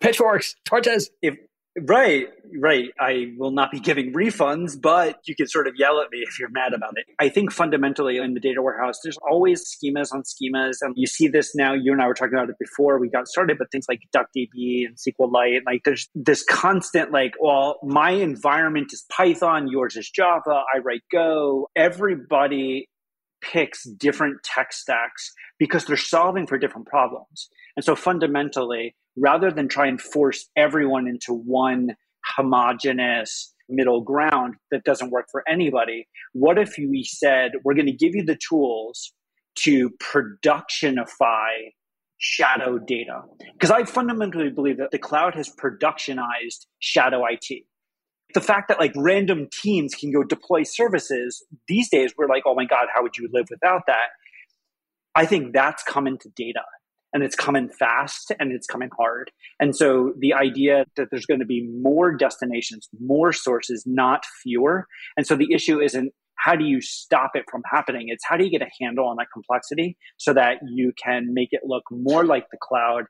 pitchforks, 0.00 0.56
torches. 0.64 1.10
If 1.22 1.36
Right, 1.78 2.28
right. 2.58 2.88
I 2.98 3.34
will 3.36 3.50
not 3.50 3.70
be 3.70 3.80
giving 3.80 4.14
refunds, 4.14 4.80
but 4.80 5.18
you 5.26 5.34
can 5.36 5.46
sort 5.46 5.68
of 5.68 5.74
yell 5.76 6.00
at 6.00 6.10
me 6.10 6.20
if 6.26 6.38
you're 6.38 6.48
mad 6.48 6.72
about 6.72 6.94
it. 6.96 7.04
I 7.18 7.28
think 7.28 7.52
fundamentally 7.52 8.16
in 8.16 8.32
the 8.32 8.40
data 8.40 8.62
warehouse, 8.62 9.00
there's 9.04 9.18
always 9.18 9.62
schemas 9.62 10.10
on 10.10 10.22
schemas. 10.22 10.76
And 10.80 10.94
you 10.96 11.06
see 11.06 11.28
this 11.28 11.54
now, 11.54 11.74
you 11.74 11.92
and 11.92 12.00
I 12.00 12.06
were 12.06 12.14
talking 12.14 12.32
about 12.32 12.48
it 12.48 12.56
before 12.58 12.98
we 12.98 13.10
got 13.10 13.28
started, 13.28 13.58
but 13.58 13.70
things 13.70 13.84
like 13.90 14.00
DuckDB 14.14 14.86
and 14.86 14.96
SQLite, 14.96 15.60
like 15.66 15.82
there's 15.84 16.08
this 16.14 16.42
constant 16.44 17.12
like, 17.12 17.34
well, 17.38 17.78
my 17.82 18.10
environment 18.10 18.90
is 18.94 19.04
Python, 19.10 19.68
yours 19.68 19.96
is 19.96 20.08
Java, 20.08 20.62
I 20.74 20.78
write 20.78 21.02
Go. 21.12 21.68
Everybody 21.76 22.88
picks 23.42 23.84
different 23.84 24.42
tech 24.42 24.72
stacks 24.72 25.32
because 25.58 25.84
they're 25.84 25.98
solving 25.98 26.46
for 26.46 26.56
different 26.56 26.86
problems. 26.86 27.50
And 27.76 27.84
so 27.84 27.94
fundamentally, 27.94 28.96
rather 29.16 29.50
than 29.50 29.68
try 29.68 29.86
and 29.86 30.00
force 30.00 30.48
everyone 30.56 31.06
into 31.06 31.32
one 31.32 31.96
homogenous 32.24 33.52
middle 33.68 34.00
ground 34.00 34.54
that 34.70 34.84
doesn't 34.84 35.10
work 35.10 35.26
for 35.30 35.42
anybody, 35.48 36.08
what 36.32 36.58
if 36.58 36.76
we 36.78 37.04
said, 37.04 37.52
we're 37.64 37.74
going 37.74 37.86
to 37.86 37.92
give 37.92 38.14
you 38.14 38.24
the 38.24 38.36
tools 38.36 39.12
to 39.56 39.90
productionify 40.02 41.72
shadow 42.18 42.78
data? 42.78 43.22
Because 43.52 43.70
I 43.70 43.84
fundamentally 43.84 44.50
believe 44.50 44.78
that 44.78 44.90
the 44.90 44.98
cloud 44.98 45.34
has 45.34 45.50
productionized 45.50 46.66
shadow 46.78 47.24
IT. 47.28 47.64
The 48.34 48.40
fact 48.40 48.68
that 48.68 48.80
like 48.80 48.92
random 48.96 49.48
teams 49.52 49.94
can 49.94 50.12
go 50.12 50.22
deploy 50.22 50.62
services 50.62 51.44
these 51.68 51.88
days, 51.88 52.14
we're 52.16 52.28
like, 52.28 52.42
oh 52.46 52.54
my 52.54 52.64
God, 52.64 52.86
how 52.94 53.02
would 53.02 53.16
you 53.16 53.28
live 53.32 53.46
without 53.50 53.82
that? 53.86 54.08
I 55.14 55.26
think 55.26 55.54
that's 55.54 55.82
coming 55.82 56.18
to 56.18 56.28
data 56.30 56.60
and 57.12 57.22
it's 57.22 57.36
coming 57.36 57.68
fast 57.68 58.32
and 58.38 58.52
it's 58.52 58.66
coming 58.66 58.90
hard. 58.96 59.30
And 59.60 59.74
so 59.74 60.12
the 60.18 60.34
idea 60.34 60.84
that 60.96 61.08
there's 61.10 61.26
going 61.26 61.40
to 61.40 61.46
be 61.46 61.68
more 61.80 62.14
destinations, 62.14 62.88
more 63.00 63.32
sources, 63.32 63.84
not 63.86 64.24
fewer. 64.42 64.86
And 65.16 65.26
so 65.26 65.36
the 65.36 65.52
issue 65.52 65.80
isn't 65.80 66.12
how 66.36 66.54
do 66.54 66.64
you 66.64 66.80
stop 66.80 67.30
it 67.34 67.44
from 67.50 67.62
happening? 67.70 68.06
It's 68.08 68.24
how 68.26 68.36
do 68.36 68.44
you 68.44 68.50
get 68.50 68.62
a 68.62 68.70
handle 68.80 69.06
on 69.08 69.16
that 69.16 69.28
complexity 69.32 69.96
so 70.18 70.32
that 70.34 70.58
you 70.68 70.92
can 71.02 71.32
make 71.32 71.48
it 71.52 71.62
look 71.64 71.84
more 71.90 72.24
like 72.24 72.46
the 72.50 72.58
cloud 72.60 73.04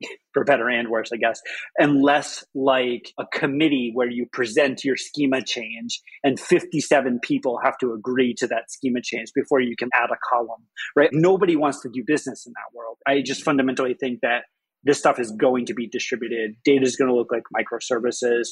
for 0.32 0.44
better 0.44 0.68
and 0.68 0.88
worse, 0.88 1.10
I 1.12 1.16
guess, 1.16 1.40
and 1.78 2.02
less 2.02 2.44
like 2.54 3.12
a 3.18 3.24
committee 3.26 3.90
where 3.94 4.10
you 4.10 4.26
present 4.32 4.84
your 4.84 4.96
schema 4.96 5.42
change 5.42 6.00
and 6.22 6.38
57 6.38 7.20
people 7.22 7.58
have 7.64 7.78
to 7.78 7.92
agree 7.92 8.34
to 8.34 8.46
that 8.48 8.70
schema 8.70 9.00
change 9.02 9.32
before 9.34 9.60
you 9.60 9.76
can 9.76 9.88
add 9.94 10.10
a 10.10 10.16
column, 10.28 10.62
right? 10.94 11.10
Nobody 11.12 11.56
wants 11.56 11.80
to 11.82 11.88
do 11.88 12.02
business 12.06 12.46
in 12.46 12.52
that 12.52 12.76
world. 12.76 12.98
I 13.06 13.22
just 13.22 13.42
fundamentally 13.42 13.94
think 13.94 14.20
that 14.20 14.44
this 14.84 14.98
stuff 14.98 15.18
is 15.18 15.32
going 15.32 15.66
to 15.66 15.74
be 15.74 15.88
distributed. 15.88 16.56
Data 16.64 16.84
is 16.84 16.96
going 16.96 17.08
to 17.08 17.16
look 17.16 17.32
like 17.32 17.42
microservices, 17.54 18.48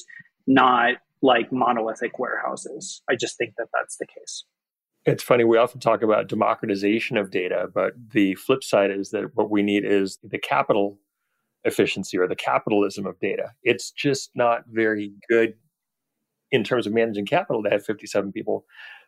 not 0.47 0.95
like 1.21 1.51
monolithic 1.51 2.19
warehouses. 2.19 3.01
I 3.09 3.15
just 3.15 3.37
think 3.37 3.53
that 3.57 3.67
that's 3.73 3.97
the 3.97 4.05
case. 4.05 4.43
It's 5.05 5.23
funny, 5.23 5.43
we 5.43 5.57
often 5.57 5.79
talk 5.79 6.01
about 6.01 6.27
democratization 6.27 7.15
of 7.15 7.29
data, 7.29 7.67
but 7.71 7.93
the 8.11 8.33
flip 8.35 8.63
side 8.63 8.89
is 8.89 9.11
that 9.11 9.35
what 9.35 9.51
we 9.51 9.61
need 9.61 9.85
is 9.85 10.17
the 10.23 10.39
capital 10.39 10.97
efficiency 11.65 12.17
or 12.17 12.27
the 12.27 12.35
capitalism 12.35 13.05
of 13.05 13.19
data. 13.19 13.51
It's 13.63 13.91
just 13.91 14.31
not 14.35 14.61
very 14.67 15.13
good 15.29 15.55
in 16.51 16.63
terms 16.63 16.87
of 16.87 16.93
managing 16.93 17.25
capital 17.25 17.63
to 17.63 17.69
have 17.69 17.83
57 17.83 18.31
people 18.31 18.65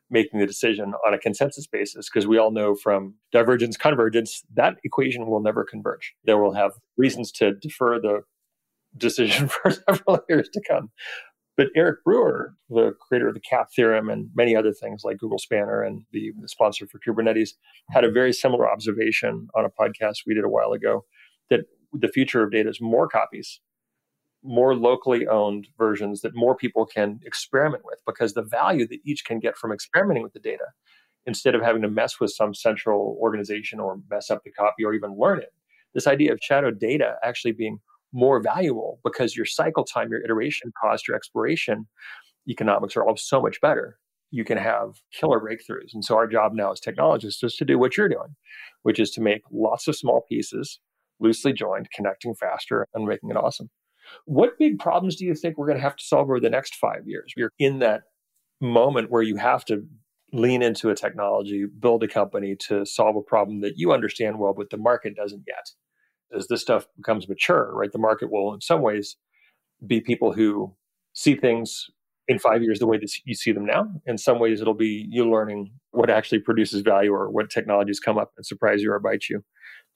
making 0.09 0.39
the 0.39 0.47
decision 0.47 0.93
on 1.05 1.13
a 1.13 1.17
consensus 1.17 1.67
basis 1.67 2.09
because 2.09 2.27
we 2.27 2.37
all 2.37 2.51
know 2.51 2.75
from 2.75 3.13
divergence 3.31 3.75
convergence 3.77 4.43
that 4.53 4.77
equation 4.83 5.27
will 5.27 5.41
never 5.41 5.65
converge 5.65 6.13
there 6.23 6.37
will 6.37 6.53
have 6.53 6.71
reasons 6.97 7.31
to 7.31 7.53
defer 7.55 7.99
the 7.99 8.21
decision 8.95 9.47
for 9.63 9.71
several 9.71 10.19
years 10.29 10.49
to 10.53 10.61
come 10.67 10.89
but 11.57 11.67
eric 11.75 12.01
brewer 12.05 12.53
the 12.69 12.93
creator 13.01 13.27
of 13.27 13.33
the 13.33 13.41
cap 13.41 13.67
theorem 13.75 14.09
and 14.09 14.29
many 14.33 14.55
other 14.55 14.71
things 14.71 15.01
like 15.03 15.17
google 15.17 15.37
spanner 15.37 15.83
and 15.83 16.03
the, 16.13 16.31
the 16.39 16.47
sponsor 16.47 16.87
for 16.87 16.99
kubernetes 16.99 17.49
had 17.91 18.05
a 18.05 18.11
very 18.11 18.31
similar 18.31 18.69
observation 18.69 19.49
on 19.55 19.65
a 19.65 19.69
podcast 19.69 20.19
we 20.25 20.33
did 20.33 20.45
a 20.45 20.49
while 20.49 20.71
ago 20.71 21.03
that 21.49 21.65
the 21.93 22.07
future 22.07 22.43
of 22.43 22.51
data 22.51 22.69
is 22.69 22.81
more 22.81 23.07
copies, 23.07 23.59
more 24.43 24.75
locally 24.75 25.27
owned 25.27 25.67
versions 25.77 26.21
that 26.21 26.35
more 26.35 26.55
people 26.55 26.85
can 26.85 27.19
experiment 27.25 27.83
with 27.85 27.99
because 28.05 28.33
the 28.33 28.43
value 28.43 28.87
that 28.87 28.99
each 29.05 29.25
can 29.25 29.39
get 29.39 29.57
from 29.57 29.71
experimenting 29.71 30.23
with 30.23 30.33
the 30.33 30.39
data 30.39 30.65
instead 31.25 31.55
of 31.55 31.61
having 31.61 31.81
to 31.81 31.89
mess 31.89 32.19
with 32.19 32.31
some 32.31 32.53
central 32.53 33.17
organization 33.21 33.79
or 33.79 33.99
mess 34.09 34.29
up 34.29 34.43
the 34.43 34.51
copy 34.51 34.85
or 34.85 34.93
even 34.93 35.17
learn 35.17 35.39
it. 35.39 35.53
This 35.93 36.07
idea 36.07 36.31
of 36.31 36.39
shadow 36.41 36.71
data 36.71 37.15
actually 37.23 37.51
being 37.51 37.79
more 38.13 38.39
valuable 38.39 38.99
because 39.03 39.35
your 39.35 39.45
cycle 39.45 39.83
time, 39.83 40.09
your 40.09 40.23
iteration 40.23 40.71
cost, 40.81 41.07
your 41.07 41.17
exploration 41.17 41.87
economics 42.47 42.95
are 42.95 43.05
all 43.05 43.17
so 43.17 43.41
much 43.41 43.59
better. 43.59 43.99
You 44.31 44.45
can 44.45 44.57
have 44.57 45.01
killer 45.11 45.39
breakthroughs. 45.39 45.93
And 45.93 46.03
so 46.03 46.15
our 46.15 46.27
job 46.27 46.53
now 46.53 46.71
as 46.71 46.79
technologists 46.79 47.43
is 47.43 47.55
to 47.55 47.65
do 47.65 47.77
what 47.77 47.97
you're 47.97 48.09
doing, 48.09 48.35
which 48.83 48.99
is 48.99 49.11
to 49.11 49.21
make 49.21 49.41
lots 49.51 49.87
of 49.87 49.95
small 49.97 50.25
pieces 50.29 50.79
loosely 51.19 51.53
joined, 51.53 51.89
connecting 51.91 52.35
faster, 52.35 52.87
and 52.93 53.05
making 53.05 53.29
it 53.29 53.37
awesome. 53.37 53.69
What 54.25 54.57
big 54.57 54.79
problems 54.79 55.15
do 55.15 55.25
you 55.25 55.35
think 55.35 55.57
we're 55.57 55.67
going 55.67 55.77
to 55.77 55.83
have 55.83 55.95
to 55.95 56.03
solve 56.03 56.29
over 56.29 56.39
the 56.39 56.49
next 56.49 56.75
five 56.75 57.05
years? 57.05 57.33
You're 57.35 57.51
in 57.59 57.79
that 57.79 58.03
moment 58.61 59.11
where 59.11 59.21
you 59.21 59.35
have 59.37 59.65
to 59.65 59.85
lean 60.33 60.61
into 60.61 60.89
a 60.89 60.95
technology, 60.95 61.65
build 61.65 62.03
a 62.03 62.07
company 62.07 62.55
to 62.55 62.85
solve 62.85 63.15
a 63.15 63.21
problem 63.21 63.61
that 63.61 63.77
you 63.77 63.93
understand 63.93 64.39
well, 64.39 64.53
but 64.53 64.69
the 64.69 64.77
market 64.77 65.15
doesn't 65.15 65.43
yet. 65.47 65.69
As 66.37 66.47
this 66.47 66.61
stuff 66.61 66.87
becomes 66.97 67.29
mature, 67.29 67.71
right, 67.73 67.91
the 67.91 67.97
market 67.97 68.31
will, 68.31 68.53
in 68.53 68.59
some 68.59 68.81
ways, 68.81 69.15
be 69.85 70.01
people 70.01 70.33
who 70.33 70.73
see 71.13 71.35
things 71.35 71.87
in 72.27 72.39
five 72.39 72.61
years 72.61 72.79
the 72.79 72.87
way 72.87 72.97
that 72.97 73.09
you 73.23 73.33
see 73.33 73.53
them 73.53 73.65
now. 73.65 73.87
In 74.05 74.17
some 74.17 74.37
ways, 74.37 74.59
it'll 74.59 74.73
be 74.73 75.07
you 75.09 75.29
learning 75.29 75.71
what 75.91 76.09
actually 76.09 76.39
produces 76.39 76.81
value 76.81 77.13
or 77.13 77.29
what 77.29 77.49
technologies 77.49 78.01
come 78.01 78.17
up 78.17 78.33
and 78.35 78.45
surprise 78.45 78.81
you 78.81 78.91
or 78.91 78.99
bite 78.99 79.29
you 79.29 79.43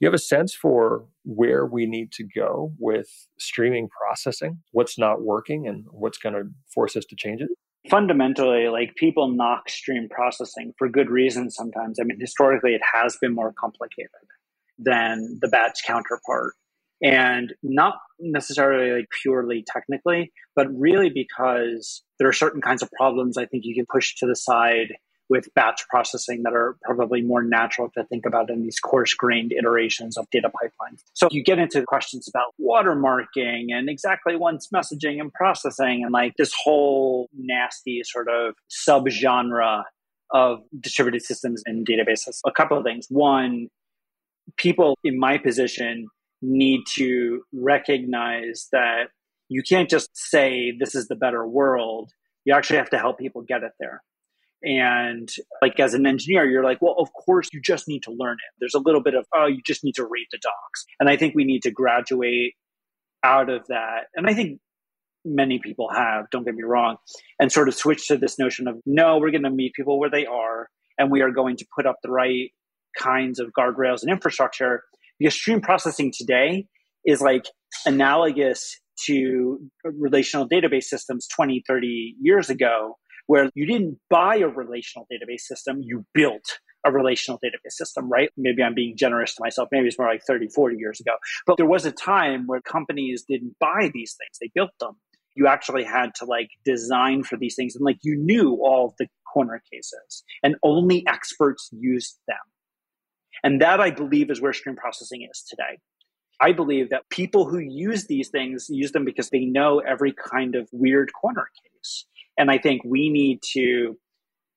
you 0.02 0.08
have 0.08 0.16
a 0.16 0.20
sense 0.20 0.54
for 0.54 1.06
where 1.24 1.66
we 1.66 1.86
need 1.86 2.12
to 2.14 2.24
go 2.24 2.74
with 2.80 3.28
streaming 3.38 3.88
processing, 3.88 4.60
what's 4.72 4.98
not 4.98 5.22
working, 5.22 5.68
and 5.68 5.86
what's 5.92 6.18
going 6.18 6.34
to 6.34 6.50
force 6.74 6.96
us 6.96 7.06
to 7.06 7.16
change 7.16 7.40
it? 7.42 7.50
fundamentally 7.90 8.68
like 8.68 8.94
people 8.96 9.28
knock 9.28 9.68
stream 9.68 10.08
processing 10.08 10.72
for 10.78 10.88
good 10.88 11.10
reasons 11.10 11.56
sometimes 11.56 12.00
i 12.00 12.04
mean 12.04 12.20
historically 12.20 12.76
it 12.76 12.82
has 12.94 13.18
been 13.20 13.34
more 13.34 13.52
complicated 13.60 14.10
than 14.78 15.40
the 15.42 15.48
batch 15.48 15.80
counterpart 15.84 16.54
and 17.02 17.54
not 17.64 17.96
necessarily 18.20 18.92
like 18.92 19.08
purely 19.24 19.66
technically 19.68 20.32
but 20.56 20.68
really 20.78 21.10
because 21.10 22.04
there 22.20 22.28
are 22.28 22.34
certain 22.34 22.62
kinds 22.62 22.84
of 22.84 22.90
problems 22.92 23.36
i 23.36 23.48
think 23.48 23.64
you 23.66 23.74
can 23.74 23.88
push 23.92 24.14
to 24.16 24.28
the 24.28 24.36
side 24.36 24.94
with 25.32 25.48
batch 25.56 25.88
processing 25.88 26.44
that 26.44 26.52
are 26.52 26.76
probably 26.84 27.22
more 27.22 27.42
natural 27.42 27.90
to 27.90 28.04
think 28.04 28.26
about 28.26 28.50
in 28.50 28.64
these 28.64 28.82
coarse 28.82 29.14
grained 29.14 29.54
iterations 29.54 30.18
of 30.18 30.30
data 30.30 30.50
pipelines. 30.50 31.04
So 31.14 31.30
you 31.32 31.42
get 31.42 31.58
into 31.58 31.84
questions 31.84 32.28
about 32.28 32.54
watermarking 32.60 33.68
and 33.72 33.90
exactly 33.90 34.36
once 34.36 34.68
messaging 34.76 35.22
and 35.22 35.32
processing 35.32 36.04
and 36.04 36.12
like 36.12 36.34
this 36.38 36.54
whole 36.62 37.30
nasty 37.34 38.02
sort 38.04 38.28
of 38.28 38.56
subgenre 38.70 39.84
of 40.32 40.60
distributed 40.82 41.24
systems 41.24 41.64
and 41.66 41.88
databases. 41.88 42.40
A 42.46 42.52
couple 42.52 42.78
of 42.78 42.84
things. 42.84 43.08
One, 43.10 43.70
people 44.58 44.98
in 45.06 45.18
my 45.18 45.38
position 45.38 46.10
need 46.42 46.82
to 46.96 47.44
recognize 47.54 48.68
that 48.74 49.06
you 49.48 49.64
can't 49.64 49.90
just 49.90 50.10
say 50.14 50.74
this 50.78 50.94
is 50.94 51.08
the 51.08 51.16
better 51.16 51.48
world. 51.48 52.12
You 52.44 52.54
actually 52.54 52.80
have 52.80 52.90
to 52.90 52.98
help 52.98 53.18
people 53.18 53.44
get 53.44 53.64
it 53.64 53.72
there. 53.80 54.02
And 54.64 55.30
like 55.62 55.80
as 55.80 55.94
an 55.94 56.06
engineer, 56.06 56.50
you're 56.50 56.64
like, 56.64 56.82
well, 56.82 56.96
of 57.00 57.12
course, 57.14 57.50
you 57.52 57.62
just 57.62 57.88
need 57.88 58.04
to 58.04 58.12
learn 58.12 58.34
it. 58.34 58.54
There's 58.60 58.76
a 58.76 58.80
little 58.80 59.02
bit 59.02 59.16
of, 59.16 59.26
oh, 59.34 59.48
you 59.48 59.62
just 59.66 59.84
need 59.84 59.96
to 59.96 60.04
read 60.04 60.28
the 60.32 60.40
docs. 60.42 60.86
And 61.00 61.10
I 61.10 61.18
think 61.18 61.34
we 61.36 61.46
need 61.46 61.64
to 61.64 61.72
graduate 61.72 62.54
out 63.24 63.50
of 63.50 63.68
that. 63.68 64.06
And 64.16 64.28
I 64.28 64.34
think 64.34 64.60
many 65.26 65.60
people 65.60 65.90
have, 65.94 66.30
don't 66.32 66.44
get 66.44 66.56
me 66.56 66.64
wrong, 66.64 66.98
and 67.40 67.52
sort 67.52 67.68
of 67.68 67.76
switch 67.76 68.08
to 68.08 68.18
this 68.18 68.40
notion 68.40 68.68
of, 68.68 68.78
no, 68.86 69.18
we're 69.18 69.32
going 69.32 69.44
to 69.44 69.50
meet 69.52 69.74
people 69.74 70.00
where 70.00 70.10
they 70.10 70.26
are 70.26 70.68
and 70.98 71.12
we 71.12 71.22
are 71.22 71.32
going 71.32 71.58
to 71.58 71.66
put 71.76 71.86
up 71.86 71.98
the 72.04 72.12
right 72.12 72.52
kinds 72.98 73.40
of 73.40 73.52
guardrails 73.58 74.02
and 74.02 74.12
infrastructure. 74.12 74.84
Because 75.20 75.36
stream 75.36 75.62
processing 75.62 76.12
today 76.16 76.68
is 77.06 77.22
like 77.22 77.46
analogous 77.86 78.80
to 79.06 79.60
relational 79.84 80.48
database 80.48 80.84
systems 80.84 81.28
20, 81.28 81.64
30 81.68 82.16
years 82.20 82.50
ago 82.50 82.98
where 83.28 83.50
you 83.54 83.66
didn't 83.66 84.00
buy 84.10 84.38
a 84.38 84.48
relational 84.48 85.08
database 85.12 85.42
system, 85.42 85.82
you 85.82 86.06
built 86.14 86.60
a 86.86 86.92
relational 86.92 87.40
database 87.44 87.74
system, 87.74 88.10
right? 88.10 88.30
Maybe 88.38 88.64
I'm 88.64 88.74
being 88.74 88.98
generous 88.98 89.36
to 89.36 89.44
myself. 89.44 89.70
Maybe 89.72 89.88
it's 89.88 90.00
more 90.00 90.08
like 90.08 90.24
30, 90.26 90.48
40 90.48 90.78
years 90.78 91.00
ago. 91.00 91.14
But 91.46 91.58
there 91.58 91.66
was 91.66 91.86
a 91.86 91.92
time 91.92 92.48
where 92.48 92.62
companies 92.62 93.24
didn't 93.28 93.56
buy 93.60 93.92
these 93.94 94.16
things, 94.18 94.38
they 94.40 94.52
built 94.54 94.72
them. 94.80 94.98
You 95.36 95.48
actually 95.48 95.84
had 95.84 96.14
to 96.16 96.26
like 96.26 96.50
design 96.66 97.24
for 97.24 97.38
these 97.38 97.56
things 97.56 97.76
and 97.76 97.86
like 97.86 98.00
you 98.02 98.18
knew 98.18 98.60
all 98.62 98.96
the 99.00 99.08
corner 99.32 99.62
cases 99.72 100.24
and 100.44 100.56
only 100.64 101.06
experts 101.08 101.70
used 101.72 102.18
them. 102.28 102.38
And 103.44 103.62
that 103.62 103.80
I 103.80 103.92
believe 103.92 104.30
is 104.30 104.42
where 104.42 104.54
stream 104.54 104.76
processing 104.76 105.28
is 105.32 105.44
today. 105.48 105.80
I 106.42 106.54
believe 106.54 106.90
that 106.90 107.08
people 107.10 107.48
who 107.48 107.60
use 107.60 108.08
these 108.08 108.30
things 108.30 108.66
use 108.70 108.92
them 108.92 109.06
because 109.06 109.30
they 109.30 109.46
know 109.46 109.80
every 109.80 110.12
kind 110.14 110.56
of 110.56 110.68
weird 110.72 111.12
corner 111.14 111.48
case. 111.64 112.06
And 112.42 112.50
I 112.50 112.58
think 112.58 112.82
we 112.84 113.10
need 113.12 113.44
to 113.54 114.00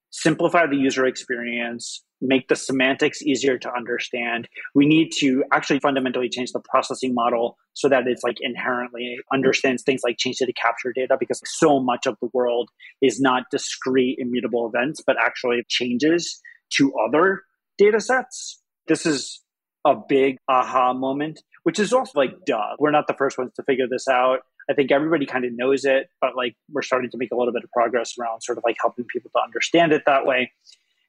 simplify 0.09 0.67
the 0.67 0.75
user 0.75 1.05
experience, 1.05 2.03
make 2.23 2.49
the 2.49 2.57
semantics 2.57 3.21
easier 3.21 3.59
to 3.59 3.71
understand. 3.71 4.49
We 4.75 4.87
need 4.87 5.13
to 5.19 5.45
actually 5.53 5.81
fundamentally 5.81 6.31
change 6.31 6.53
the 6.53 6.61
processing 6.61 7.13
model 7.13 7.59
so 7.75 7.91
that 7.91 8.07
it's 8.07 8.23
like 8.25 8.39
inherently 8.41 9.19
understands 9.31 9.83
things 9.83 10.01
like 10.03 10.17
change 10.17 10.39
data 10.39 10.55
capture 10.55 10.95
data 10.95 11.19
because 11.21 11.43
so 11.45 11.79
much 11.79 12.07
of 12.07 12.17
the 12.23 12.31
world 12.33 12.71
is 13.03 13.21
not 13.21 13.51
discrete 13.51 14.19
immutable 14.19 14.67
events, 14.67 15.03
but 15.07 15.17
actually 15.23 15.63
changes 15.69 16.41
to 16.71 16.91
other 17.07 17.43
data 17.77 18.01
sets. 18.01 18.63
This 18.89 19.05
is 19.05 19.43
a 19.85 19.95
big 19.95 20.39
aha 20.49 20.95
moment, 20.95 21.43
which 21.65 21.79
is 21.79 21.93
also 21.93 22.19
like, 22.19 22.47
duh, 22.47 22.77
we're 22.79 22.93
not 22.93 23.09
the 23.09 23.15
first 23.19 23.37
ones 23.37 23.53
to 23.57 23.63
figure 23.65 23.89
this 23.91 24.09
out. 24.09 24.39
I 24.71 24.75
think 24.75 24.91
everybody 24.91 25.27
kind 25.27 25.45
of 25.45 25.53
knows 25.55 25.85
it, 25.85 26.09
but 26.21 26.37
like 26.37 26.57
we're 26.73 26.83
starting 26.83 27.11
to 27.11 27.19
make 27.19 27.31
a 27.33 27.37
little 27.37 27.53
bit 27.53 27.65
of 27.65 27.71
progress 27.71 28.15
around 28.19 28.43
sort 28.43 28.59
of 28.59 28.65
like 28.65 28.77
helping 28.81 29.05
people 29.05 29.31
to 29.35 29.43
understand 29.43 29.93
it 29.93 30.03
that 30.07 30.27
way 30.27 30.53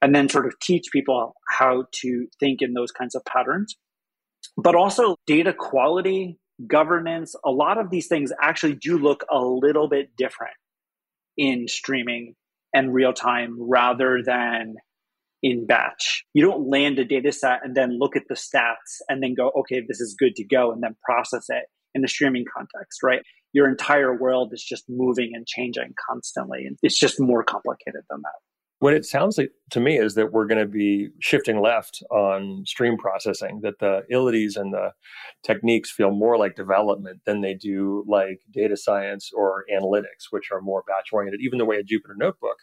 and 0.01 0.13
then 0.13 0.29
sort 0.29 0.45
of 0.45 0.53
teach 0.59 0.85
people 0.91 1.33
how 1.49 1.85
to 1.91 2.27
think 2.39 2.61
in 2.61 2.73
those 2.73 2.91
kinds 2.91 3.15
of 3.15 3.23
patterns. 3.25 3.75
But 4.57 4.75
also 4.75 5.15
data 5.25 5.53
quality, 5.53 6.37
governance, 6.67 7.35
a 7.43 7.51
lot 7.51 7.77
of 7.77 7.89
these 7.89 8.07
things 8.07 8.31
actually 8.41 8.75
do 8.75 8.97
look 8.97 9.25
a 9.31 9.39
little 9.39 9.87
bit 9.87 10.15
different 10.17 10.53
in 11.37 11.67
streaming 11.67 12.35
and 12.73 12.93
real 12.93 13.13
time 13.13 13.57
rather 13.59 14.21
than 14.23 14.75
in 15.41 15.65
batch. 15.65 16.23
You 16.33 16.45
don't 16.45 16.69
land 16.69 16.99
a 16.99 17.05
data 17.05 17.31
set 17.31 17.59
and 17.63 17.75
then 17.75 17.99
look 17.99 18.15
at 18.15 18.23
the 18.27 18.35
stats 18.35 19.01
and 19.09 19.21
then 19.21 19.33
go, 19.33 19.51
okay, 19.59 19.81
this 19.87 20.01
is 20.01 20.15
good 20.17 20.35
to 20.35 20.43
go 20.43 20.71
and 20.71 20.81
then 20.81 20.95
process 21.03 21.45
it 21.49 21.65
in 21.93 22.01
the 22.01 22.07
streaming 22.07 22.45
context, 22.55 23.01
right? 23.03 23.21
Your 23.55 23.69
entire 23.69 24.13
world 24.13 24.51
is 24.53 24.61
just 24.61 24.83
moving 24.89 25.31
and 25.33 25.47
changing 25.47 25.93
constantly. 26.09 26.65
And 26.65 26.77
it's 26.83 26.99
just 26.99 27.21
more 27.21 27.41
complicated 27.41 28.01
than 28.09 28.19
that. 28.21 28.39
What 28.79 28.93
it 28.93 29.05
sounds 29.05 29.37
like 29.37 29.51
to 29.71 29.79
me 29.79 29.97
is 29.97 30.15
that 30.15 30.33
we're 30.33 30.45
going 30.45 30.59
to 30.59 30.67
be 30.67 31.07
shifting 31.21 31.61
left 31.61 32.03
on 32.11 32.63
stream 32.65 32.97
processing, 32.97 33.61
that 33.63 33.79
the 33.79 34.01
ilities 34.09 34.57
and 34.57 34.73
the 34.73 34.91
techniques 35.45 35.89
feel 35.89 36.11
more 36.11 36.37
like 36.37 36.57
development 36.57 37.21
than 37.25 37.39
they 37.39 37.53
do 37.53 38.03
like 38.05 38.41
data 38.51 38.75
science 38.75 39.31
or 39.33 39.63
analytics, 39.73 40.27
which 40.31 40.49
are 40.51 40.59
more 40.59 40.83
batch 40.85 41.13
oriented. 41.13 41.39
Even 41.41 41.57
the 41.57 41.63
way 41.63 41.77
a 41.77 41.83
Jupyter 41.83 42.17
notebook 42.17 42.57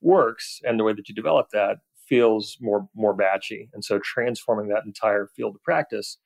works 0.00 0.60
and 0.64 0.80
the 0.80 0.84
way 0.84 0.94
that 0.94 1.10
you 1.10 1.14
develop 1.14 1.48
that 1.52 1.76
feels 2.08 2.56
more 2.62 2.88
more 2.96 3.14
batchy. 3.14 3.68
And 3.74 3.84
so 3.84 4.00
transforming 4.02 4.68
that 4.68 4.86
entire 4.86 5.28
field 5.36 5.56
of 5.56 5.62
practice 5.62 6.16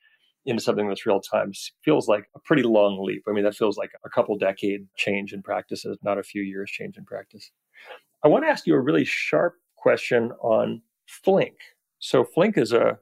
into 0.46 0.62
something 0.62 0.88
that's 0.88 1.06
real 1.06 1.20
time 1.20 1.52
feels 1.82 2.08
like 2.08 2.28
a 2.34 2.38
pretty 2.40 2.62
long 2.62 3.02
leap. 3.02 3.22
I 3.28 3.32
mean, 3.32 3.44
that 3.44 3.56
feels 3.56 3.76
like 3.76 3.92
a 4.04 4.10
couple 4.10 4.36
decade 4.36 4.86
change 4.96 5.32
in 5.32 5.42
practices, 5.42 5.98
not 6.02 6.18
a 6.18 6.22
few 6.22 6.42
years 6.42 6.70
change 6.70 6.96
in 6.96 7.04
practice. 7.04 7.50
I 8.22 8.28
want 8.28 8.44
to 8.44 8.48
ask 8.48 8.66
you 8.66 8.74
a 8.74 8.80
really 8.80 9.04
sharp 9.04 9.54
question 9.76 10.32
on 10.42 10.82
Flink. 11.06 11.54
So, 11.98 12.24
Flink 12.24 12.58
is 12.58 12.72
a 12.72 12.98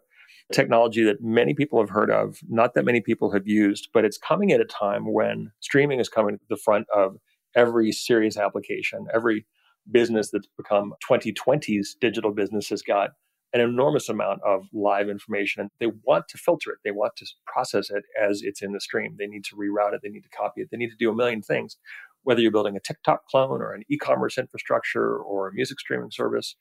technology 0.52 1.02
that 1.04 1.22
many 1.22 1.54
people 1.54 1.80
have 1.80 1.90
heard 1.90 2.10
of, 2.10 2.38
not 2.48 2.74
that 2.74 2.84
many 2.84 3.00
people 3.00 3.32
have 3.32 3.46
used, 3.46 3.88
but 3.92 4.04
it's 4.04 4.18
coming 4.18 4.52
at 4.52 4.60
a 4.60 4.64
time 4.64 5.12
when 5.12 5.50
streaming 5.60 6.00
is 6.00 6.08
coming 6.08 6.38
to 6.38 6.44
the 6.48 6.56
front 6.56 6.86
of 6.94 7.16
every 7.54 7.92
serious 7.92 8.36
application. 8.36 9.06
Every 9.14 9.46
business 9.90 10.30
that's 10.30 10.48
become 10.56 10.94
2020's 11.08 11.96
digital 12.00 12.32
business 12.32 12.68
has 12.68 12.82
got 12.82 13.10
an 13.52 13.60
enormous 13.60 14.08
amount 14.08 14.40
of 14.42 14.66
live 14.72 15.08
information 15.08 15.60
and 15.60 15.70
they 15.78 15.92
want 16.04 16.26
to 16.28 16.38
filter 16.38 16.70
it. 16.70 16.78
They 16.84 16.90
want 16.90 17.16
to 17.16 17.26
process 17.46 17.90
it 17.90 18.04
as 18.20 18.42
it's 18.42 18.62
in 18.62 18.72
the 18.72 18.80
stream. 18.80 19.16
They 19.18 19.26
need 19.26 19.44
to 19.44 19.56
reroute 19.56 19.94
it. 19.94 20.00
They 20.02 20.08
need 20.08 20.22
to 20.22 20.28
copy 20.30 20.62
it. 20.62 20.68
They 20.70 20.78
need 20.78 20.90
to 20.90 20.96
do 20.96 21.10
a 21.10 21.14
million 21.14 21.42
things. 21.42 21.76
Whether 22.24 22.40
you're 22.40 22.50
building 22.50 22.76
a 22.76 22.80
TikTok 22.80 23.26
clone 23.26 23.60
or 23.60 23.72
an 23.72 23.82
e 23.88 23.98
commerce 23.98 24.38
infrastructure 24.38 25.18
or 25.18 25.48
a 25.48 25.52
music 25.52 25.80
streaming 25.80 26.10
service 26.10 26.56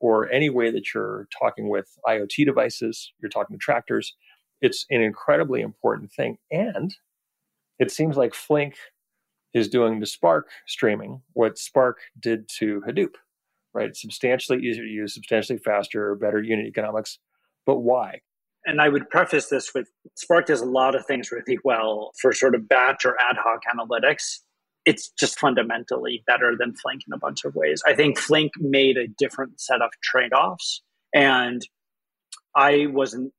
or 0.00 0.30
any 0.32 0.50
way 0.50 0.70
that 0.70 0.92
you're 0.92 1.28
talking 1.38 1.68
with 1.68 1.96
IoT 2.08 2.44
devices, 2.44 3.12
you're 3.20 3.30
talking 3.30 3.56
to 3.56 3.62
tractors, 3.62 4.16
it's 4.60 4.84
an 4.90 5.00
incredibly 5.00 5.60
important 5.60 6.10
thing. 6.10 6.38
And 6.50 6.94
it 7.78 7.90
seems 7.90 8.16
like 8.16 8.34
Flink 8.34 8.74
is 9.54 9.68
doing 9.68 10.00
to 10.00 10.06
Spark 10.06 10.48
streaming 10.66 11.20
what 11.34 11.58
Spark 11.58 11.98
did 12.18 12.48
to 12.58 12.82
Hadoop 12.88 13.14
right? 13.74 13.96
Substantially 13.96 14.58
easier 14.58 14.84
to 14.84 14.90
use, 14.90 15.14
substantially 15.14 15.58
faster, 15.58 16.14
better 16.14 16.42
unit 16.42 16.66
economics. 16.66 17.18
But 17.66 17.78
why? 17.80 18.20
And 18.64 18.80
I 18.80 18.88
would 18.88 19.10
preface 19.10 19.48
this 19.48 19.74
with 19.74 19.88
Spark 20.14 20.46
does 20.46 20.60
a 20.60 20.66
lot 20.66 20.94
of 20.94 21.04
things 21.06 21.32
really 21.32 21.58
well 21.64 22.12
for 22.20 22.32
sort 22.32 22.54
of 22.54 22.68
batch 22.68 23.04
or 23.04 23.16
ad 23.20 23.36
hoc 23.36 23.62
analytics. 23.74 24.38
It's 24.84 25.10
just 25.18 25.38
fundamentally 25.38 26.22
better 26.26 26.54
than 26.58 26.74
Flink 26.74 27.02
in 27.06 27.12
a 27.12 27.18
bunch 27.18 27.44
of 27.44 27.54
ways. 27.54 27.82
I 27.86 27.94
think 27.94 28.18
Flink 28.18 28.52
made 28.58 28.96
a 28.96 29.08
different 29.18 29.60
set 29.60 29.82
of 29.82 29.90
trade 30.02 30.32
offs. 30.32 30.82
And 31.14 31.62
I 32.54 32.86
wasn't 32.86 33.32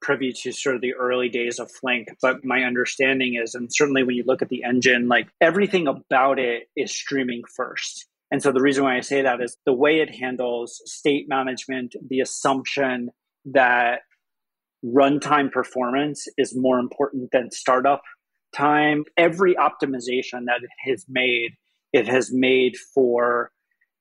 privy 0.00 0.32
to 0.32 0.52
sort 0.52 0.74
of 0.74 0.82
the 0.82 0.94
early 0.94 1.28
days 1.28 1.58
of 1.58 1.70
Flink, 1.70 2.08
but 2.20 2.44
my 2.44 2.62
understanding 2.62 3.40
is, 3.42 3.54
and 3.54 3.72
certainly 3.72 4.02
when 4.02 4.16
you 4.16 4.24
look 4.26 4.42
at 4.42 4.48
the 4.48 4.64
engine, 4.64 5.08
like 5.08 5.28
everything 5.40 5.86
about 5.86 6.38
it 6.38 6.64
is 6.76 6.94
streaming 6.94 7.42
first. 7.56 8.06
And 8.32 8.42
so 8.42 8.50
the 8.50 8.62
reason 8.62 8.82
why 8.82 8.96
I 8.96 9.00
say 9.00 9.20
that 9.20 9.42
is 9.42 9.58
the 9.66 9.74
way 9.74 10.00
it 10.00 10.14
handles 10.14 10.80
state 10.86 11.26
management, 11.28 11.94
the 12.08 12.20
assumption 12.20 13.10
that 13.44 14.00
runtime 14.82 15.52
performance 15.52 16.26
is 16.38 16.56
more 16.56 16.78
important 16.78 17.28
than 17.30 17.50
startup 17.50 18.00
time. 18.56 19.04
Every 19.18 19.54
optimization 19.54 20.46
that 20.46 20.62
it 20.62 20.90
has 20.90 21.04
made, 21.10 21.50
it 21.92 22.08
has 22.08 22.32
made 22.32 22.76
for 22.94 23.52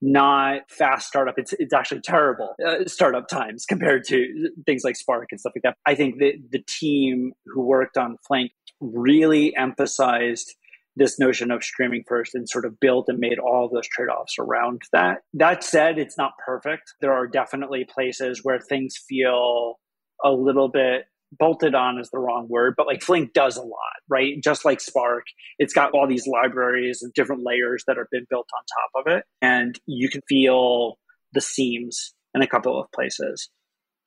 not 0.01 0.61
fast 0.69 1.09
startup. 1.09 1.35
It's 1.37 1.53
it's 1.59 1.73
actually 1.73 2.01
terrible 2.01 2.55
uh, 2.65 2.85
startup 2.87 3.27
times 3.27 3.65
compared 3.65 4.05
to 4.05 4.49
things 4.65 4.83
like 4.85 4.95
Spark 4.95 5.27
and 5.31 5.41
stuff 5.41 5.53
like 5.55 5.63
that. 5.63 5.75
I 5.85 5.93
think 5.93 6.19
that 6.19 6.35
the 6.51 6.63
team 6.67 7.33
who 7.47 7.63
worked 7.63 7.97
on 7.97 8.15
Flink 8.25 8.51
really 8.79 9.53
emphasized 9.57 10.55
this 10.95 11.19
notion 11.19 11.51
of 11.51 11.63
streaming 11.63 12.03
first 12.07 12.35
and 12.35 12.49
sort 12.49 12.65
of 12.65 12.79
built 12.79 13.05
and 13.07 13.19
made 13.19 13.39
all 13.39 13.69
those 13.71 13.87
trade-offs 13.87 14.35
around 14.39 14.81
that. 14.91 15.19
That 15.33 15.63
said, 15.63 15.97
it's 15.97 16.17
not 16.17 16.33
perfect. 16.45 16.93
There 16.99 17.13
are 17.13 17.27
definitely 17.27 17.85
places 17.85 18.41
where 18.43 18.59
things 18.59 18.95
feel 19.07 19.79
a 20.23 20.31
little 20.31 20.69
bit 20.69 21.05
bolted 21.39 21.73
on 21.75 21.97
is 21.97 22.09
the 22.09 22.19
wrong 22.19 22.47
word, 22.49 22.73
but 22.75 22.87
like 22.87 23.01
Flink 23.01 23.33
does 23.33 23.55
a 23.55 23.61
lot, 23.61 24.01
right? 24.09 24.33
Just 24.43 24.65
like 24.65 24.81
Spark, 24.81 25.23
it's 25.59 25.73
got 25.73 25.91
all 25.91 26.07
these 26.07 26.27
libraries 26.27 27.01
and 27.01 27.13
different 27.13 27.43
layers 27.45 27.83
that 27.87 27.97
have 27.97 28.09
been 28.11 28.27
built 28.29 28.49
on 28.53 28.63
top 28.65 29.05
of 29.05 29.17
it. 29.17 29.23
And 29.41 29.79
you 29.85 30.09
can 30.09 30.21
feel 30.27 30.97
the 31.33 31.41
seams 31.41 32.13
in 32.35 32.41
a 32.41 32.47
couple 32.47 32.79
of 32.79 32.91
places. 32.91 33.49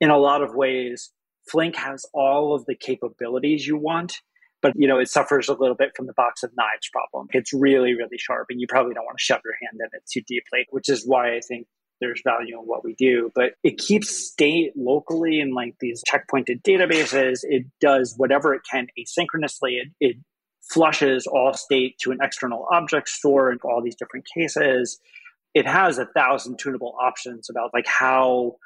In 0.00 0.10
a 0.10 0.18
lot 0.18 0.42
of 0.42 0.54
ways, 0.54 1.12
Flink 1.50 1.76
has 1.76 2.04
all 2.12 2.54
of 2.54 2.66
the 2.66 2.74
capabilities 2.74 3.66
you 3.66 3.76
want, 3.76 4.20
but 4.64 4.72
you 4.76 4.88
know, 4.88 4.98
it 4.98 5.10
suffers 5.10 5.50
a 5.50 5.52
little 5.52 5.74
bit 5.74 5.90
from 5.94 6.06
the 6.06 6.14
box 6.14 6.42
of 6.42 6.50
knives 6.56 6.88
problem. 6.90 7.28
It's 7.32 7.52
really, 7.52 7.92
really 7.92 8.16
sharp, 8.16 8.46
and 8.48 8.58
you 8.58 8.66
probably 8.66 8.94
don't 8.94 9.04
want 9.04 9.18
to 9.18 9.22
shove 9.22 9.42
your 9.44 9.52
hand 9.60 9.78
in 9.78 9.88
it 9.92 10.02
too 10.10 10.22
deeply, 10.26 10.66
which 10.70 10.88
is 10.88 11.06
why 11.06 11.36
I 11.36 11.40
think 11.46 11.66
there's 12.00 12.22
value 12.24 12.58
in 12.58 12.64
what 12.64 12.82
we 12.82 12.94
do. 12.94 13.30
But 13.34 13.52
it 13.62 13.76
keeps 13.76 14.08
state 14.08 14.72
locally 14.74 15.38
in 15.38 15.52
like 15.52 15.74
these 15.80 16.02
checkpointed 16.10 16.62
databases. 16.62 17.40
It 17.42 17.66
does 17.78 18.14
whatever 18.16 18.54
it 18.54 18.62
can 18.68 18.86
asynchronously. 18.98 19.82
It, 19.82 19.88
it 20.00 20.16
flushes 20.62 21.26
all 21.26 21.52
state 21.52 21.98
to 21.98 22.10
an 22.10 22.20
external 22.22 22.66
object 22.72 23.10
store 23.10 23.52
in 23.52 23.58
all 23.64 23.82
these 23.82 23.96
different 23.96 24.24
cases. 24.34 24.98
It 25.52 25.66
has 25.66 25.98
a 25.98 26.06
thousand 26.06 26.58
tunable 26.58 26.96
options 26.98 27.50
about 27.50 27.74
like 27.74 27.86
how 27.86 28.56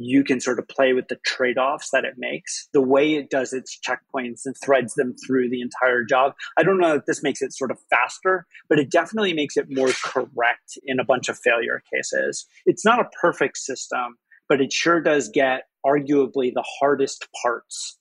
you 0.00 0.22
can 0.22 0.40
sort 0.40 0.60
of 0.60 0.68
play 0.68 0.92
with 0.92 1.08
the 1.08 1.18
trade 1.26 1.58
offs 1.58 1.90
that 1.90 2.04
it 2.04 2.14
makes. 2.16 2.68
The 2.72 2.80
way 2.80 3.14
it 3.14 3.30
does 3.30 3.52
its 3.52 3.76
checkpoints 3.78 4.42
and 4.44 4.54
threads 4.64 4.94
them 4.94 5.16
through 5.26 5.50
the 5.50 5.60
entire 5.60 6.04
job. 6.04 6.34
I 6.56 6.62
don't 6.62 6.78
know 6.78 6.94
if 6.94 7.04
this 7.06 7.22
makes 7.22 7.42
it 7.42 7.52
sort 7.52 7.72
of 7.72 7.78
faster, 7.90 8.46
but 8.68 8.78
it 8.78 8.90
definitely 8.90 9.32
makes 9.32 9.56
it 9.56 9.66
more 9.68 9.90
correct 10.04 10.78
in 10.84 11.00
a 11.00 11.04
bunch 11.04 11.28
of 11.28 11.38
failure 11.38 11.82
cases. 11.92 12.46
It's 12.64 12.84
not 12.84 13.00
a 13.00 13.08
perfect 13.20 13.58
system, 13.58 14.18
but 14.48 14.60
it 14.60 14.72
sure 14.72 15.00
does 15.00 15.28
get 15.28 15.62
arguably 15.84 16.52
the 16.54 16.64
hardest 16.80 17.26
parts 17.42 17.98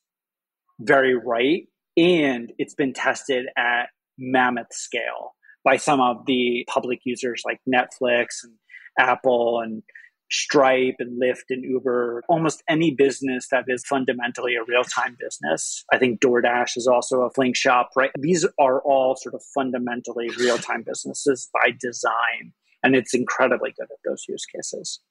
very 0.80 1.16
right. 1.16 1.68
And 1.98 2.54
it's 2.60 2.76
been 2.76 2.94
tested 2.94 3.48
at 3.58 3.90
mammoth 4.20 4.72
scale 4.72 5.36
by 5.64 5.78
some 5.78 6.00
of 6.00 6.26
the 6.28 6.64
public 6.70 7.00
users 7.06 7.42
like 7.44 7.60
Netflix 7.68 8.44
and 8.44 8.54
Apple 9.00 9.62
and 9.62 9.82
Stripe 10.30 10.96
and 11.00 11.22
Lyft 11.22 11.46
and 11.50 11.64
Uber, 11.64 12.24
almost 12.28 12.62
any 12.68 12.94
business 12.94 13.48
that 13.50 13.66
is 13.68 13.86
fundamentally 13.86 14.56
a 14.56 14.64
real 14.68 14.84
time 14.84 15.16
business. 15.20 15.86
I 15.94 15.98
think 15.98 16.20
DoorDash 16.20 16.76
is 16.76 16.88
also 16.88 17.22
a 17.22 17.30
Flink 17.32 17.56
shop, 17.56 17.90
right? 17.96 18.12
These 18.20 18.46
are 18.60 18.82
all 18.82 19.16
sort 19.16 19.36
of 19.36 19.42
fundamentally 19.54 20.30
real 20.38 20.58
time 20.58 20.84
businesses 20.86 21.50
by 21.54 21.72
design. 21.80 22.54
And 22.84 22.96
it's 22.96 23.14
incredibly 23.14 23.74
good 23.78 23.88
at 23.92 23.98
those 24.06 24.26
use 24.28 24.46
cases. 24.46 25.02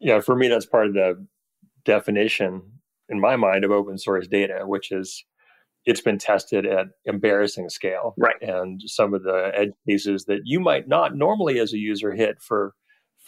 Yeah, 0.00 0.20
for 0.20 0.36
me, 0.36 0.48
that's 0.48 0.66
part 0.66 0.86
of 0.86 0.94
the 0.94 1.26
definition 1.84 2.62
in 3.08 3.20
my 3.20 3.36
mind 3.36 3.64
of 3.64 3.70
open 3.70 3.98
source 3.98 4.28
data, 4.28 4.60
which 4.64 4.92
is 4.92 5.24
it's 5.84 6.00
been 6.00 6.18
tested 6.18 6.66
at 6.66 6.86
embarrassing 7.04 7.70
scale. 7.70 8.14
Right. 8.18 8.40
And 8.42 8.80
some 8.86 9.14
of 9.14 9.22
the 9.22 9.50
edge 9.54 9.72
cases 9.88 10.26
that 10.26 10.40
you 10.44 10.60
might 10.60 10.86
not 10.86 11.16
normally 11.16 11.58
as 11.58 11.72
a 11.72 11.78
user 11.78 12.12
hit 12.12 12.40
for 12.40 12.74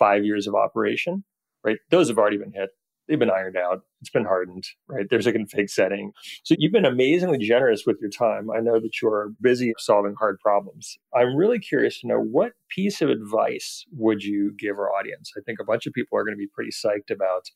five 0.01 0.25
years 0.25 0.49
of 0.49 0.57
operation, 0.57 1.23
right? 1.65 1.79
Those 1.91 2.09
have 2.09 2.19
already 2.19 2.39
been 2.39 2.53
hit. 2.53 2.71
They've 3.09 3.19
been 3.19 3.31
ironed 3.31 3.57
out. 3.57 3.81
It's 4.01 4.11
been 4.11 4.25
hardened, 4.25 4.65
right? 4.89 5.05
There's 5.11 5.27
a 5.27 5.33
config 5.33 5.69
setting. 5.69 6.13
So 6.45 6.55
you've 6.57 6.73
been 6.73 6.85
amazingly 6.85 7.39
generous 7.39 7.83
with 7.85 7.97
your 8.01 8.09
time. 8.09 8.51
I 8.57 8.61
know 8.61 8.79
that 8.79 9.03
you're 9.03 9.33
busy 9.41 9.75
solving 9.79 10.15
hard 10.17 10.39
problems. 10.39 10.97
I'm 11.13 11.35
really 11.35 11.59
curious 11.59 12.01
to 12.01 12.07
know 12.07 12.21
what 12.21 12.53
piece 12.69 13.03
of 13.03 13.11
advice 13.11 13.85
would 13.91 14.23
you 14.23 14.53
give 14.57 14.79
our 14.79 14.91
audience? 14.93 15.33
I 15.37 15.41
think 15.45 15.59
a 15.61 15.65
bunch 15.65 15.87
of 15.87 15.93
people 15.93 16.17
are 16.17 16.25
going 16.25 16.37
to 16.37 16.39
be 16.39 16.47
pretty 16.47 16.71
psyched 16.71 17.11
about 17.13 17.51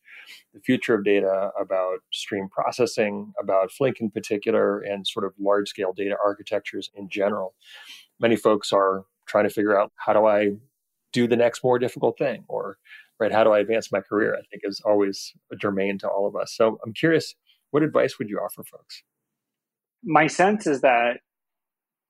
the 0.52 0.60
future 0.60 0.96
of 0.96 1.04
data, 1.04 1.50
about 1.58 1.98
stream 2.12 2.48
processing, 2.50 3.32
about 3.40 3.70
Flink 3.70 4.00
in 4.00 4.10
particular, 4.10 4.80
and 4.80 5.06
sort 5.06 5.24
of 5.24 5.34
large 5.38 5.68
scale 5.68 5.92
data 5.92 6.16
architectures 6.24 6.90
in 6.96 7.08
general. 7.08 7.54
Many 8.18 8.34
folks 8.34 8.72
are 8.72 9.04
trying 9.26 9.44
to 9.44 9.50
figure 9.54 9.78
out 9.78 9.92
how 9.96 10.12
do 10.12 10.26
I 10.26 10.50
do 11.14 11.26
the 11.26 11.36
next 11.36 11.64
more 11.64 11.78
difficult 11.78 12.18
thing 12.18 12.44
or 12.48 12.76
right 13.18 13.32
how 13.32 13.42
do 13.42 13.50
i 13.52 13.60
advance 13.60 13.90
my 13.90 14.00
career 14.00 14.34
i 14.34 14.42
think 14.50 14.62
is 14.64 14.82
always 14.84 15.32
a 15.50 15.56
germane 15.56 15.96
to 15.98 16.08
all 16.08 16.26
of 16.26 16.36
us. 16.36 16.54
So 16.54 16.78
i'm 16.84 16.92
curious 16.92 17.34
what 17.74 17.82
advice 17.82 18.20
would 18.20 18.28
you 18.28 18.38
offer 18.38 18.62
folks? 18.62 19.02
My 20.04 20.28
sense 20.28 20.64
is 20.68 20.80
that 20.82 21.18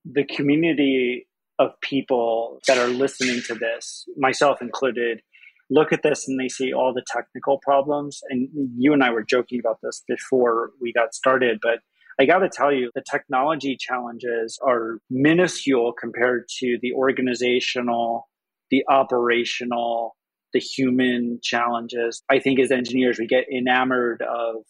the 0.04 0.24
community 0.24 1.26
of 1.58 1.70
people 1.80 2.60
that 2.66 2.76
are 2.76 2.88
listening 2.88 3.40
to 3.46 3.54
this 3.54 4.04
myself 4.18 4.60
included 4.60 5.22
look 5.70 5.90
at 5.90 6.02
this 6.02 6.28
and 6.28 6.38
they 6.38 6.48
see 6.48 6.74
all 6.74 6.92
the 6.92 7.02
technical 7.10 7.58
problems. 7.62 8.20
And 8.28 8.50
you 8.76 8.92
and 8.92 9.02
i 9.02 9.10
were 9.10 9.24
joking 9.24 9.58
about 9.58 9.78
this 9.82 10.02
before 10.06 10.72
we 10.82 10.92
got 10.92 11.14
started 11.14 11.60
but 11.62 11.78
I 12.16 12.26
got 12.26 12.38
to 12.40 12.48
tell 12.48 12.72
you, 12.72 12.92
the 12.94 13.02
technology 13.10 13.76
challenges 13.76 14.56
are 14.64 14.98
minuscule 15.10 15.92
compared 15.92 16.46
to 16.60 16.78
the 16.80 16.92
organizational 16.92 18.28
the 18.70 18.84
operational, 18.88 20.16
the 20.52 20.60
human 20.60 21.38
challenges. 21.42 22.22
I 22.30 22.38
think 22.38 22.60
as 22.60 22.70
engineers, 22.70 23.18
we 23.18 23.26
get 23.26 23.44
enamored 23.52 24.22
of 24.22 24.62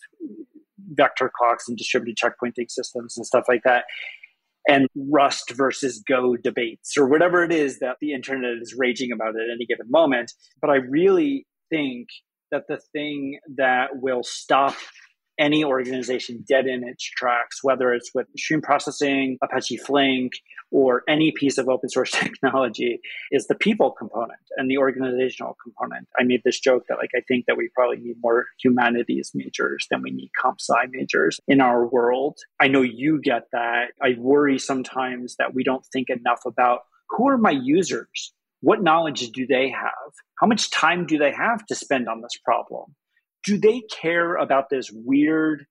vector 0.93 1.31
clocks 1.35 1.69
and 1.69 1.77
distributed 1.77 2.17
checkpointing 2.17 2.71
systems 2.71 3.17
and 3.17 3.27
stuff 3.27 3.45
like 3.49 3.63
that. 3.65 3.85
And 4.67 4.89
Rust 4.97 5.53
versus 5.55 6.03
Go 6.09 6.37
debates, 6.37 6.97
or 6.97 7.07
whatever 7.07 7.45
it 7.45 7.53
is 7.53 7.81
that 7.81 7.97
the 8.01 8.15
internet 8.15 8.53
is 8.63 8.75
raging 8.77 9.13
about 9.13 9.31
at 9.31 9.51
any 9.55 9.67
given 9.67 9.91
moment. 9.91 10.33
But 10.61 10.71
I 10.71 10.77
really 10.77 11.47
think 11.71 12.09
that 12.51 12.63
the 12.69 12.79
thing 12.93 13.39
that 13.57 13.89
will 13.95 14.23
stop 14.23 14.75
any 15.39 15.65
organization 15.65 16.45
dead 16.49 16.67
in 16.67 16.87
its 16.87 17.05
tracks, 17.05 17.59
whether 17.63 17.93
it's 17.93 18.11
with 18.15 18.27
stream 18.39 18.63
processing, 18.63 19.37
Apache 19.43 19.79
Flink, 19.79 20.33
or 20.75 21.03
any 21.09 21.33
piece 21.33 21.57
of 21.59 21.69
open 21.69 21.89
source 21.89 22.11
technology, 22.13 23.01
is 23.31 23.47
the 23.47 23.55
people 23.55 23.93
component 23.93 24.41
and 24.57 24.71
the 24.71 24.79
organizational 24.79 25.57
component. 25.63 26.09
I 26.19 26.25
made 26.25 26.43
this 26.45 26.59
joke 26.59 26.85
that 26.89 26.99
like 26.99 27.11
I 27.17 27.21
think 27.29 27.47
that 27.47 27.57
we 27.57 27.71
probably 27.75 27.99
need 27.99 28.17
more 28.23 28.47
humanities 28.61 29.31
majors 29.35 29.87
than 29.91 30.03
we 30.03 30.11
need 30.11 30.31
comp 30.41 30.61
sci 30.61 30.87
majors 30.91 31.41
in 31.47 31.61
our 31.61 31.87
world. 31.87 32.39
I 32.61 32.69
know 32.69 32.83
you 32.83 33.21
get 33.23 33.45
that. 33.53 33.93
I 34.03 34.17
worry 34.19 34.59
sometimes 34.59 35.37
that 35.37 35.55
we 35.55 35.63
don't 35.65 35.87
think 35.93 36.09
enough 36.11 36.41
about 36.47 36.81
who 37.11 37.29
are 37.29 37.39
my 37.39 37.53
users? 37.53 38.33
What 38.61 38.83
knowledge 38.83 39.31
do 39.31 39.47
they 39.47 39.71
have? 39.71 40.13
How 40.41 40.47
much 40.47 40.71
time 40.71 41.07
do 41.07 41.19
they 41.19 41.33
have 41.33 41.65
to 41.67 41.75
spend 41.75 42.09
on 42.09 42.23
this 42.23 42.37
problem? 42.45 42.95
do 43.45 43.59
they 43.59 43.83
care 43.83 44.37
about 44.37 44.71
this 44.71 44.91
weird 44.91 45.67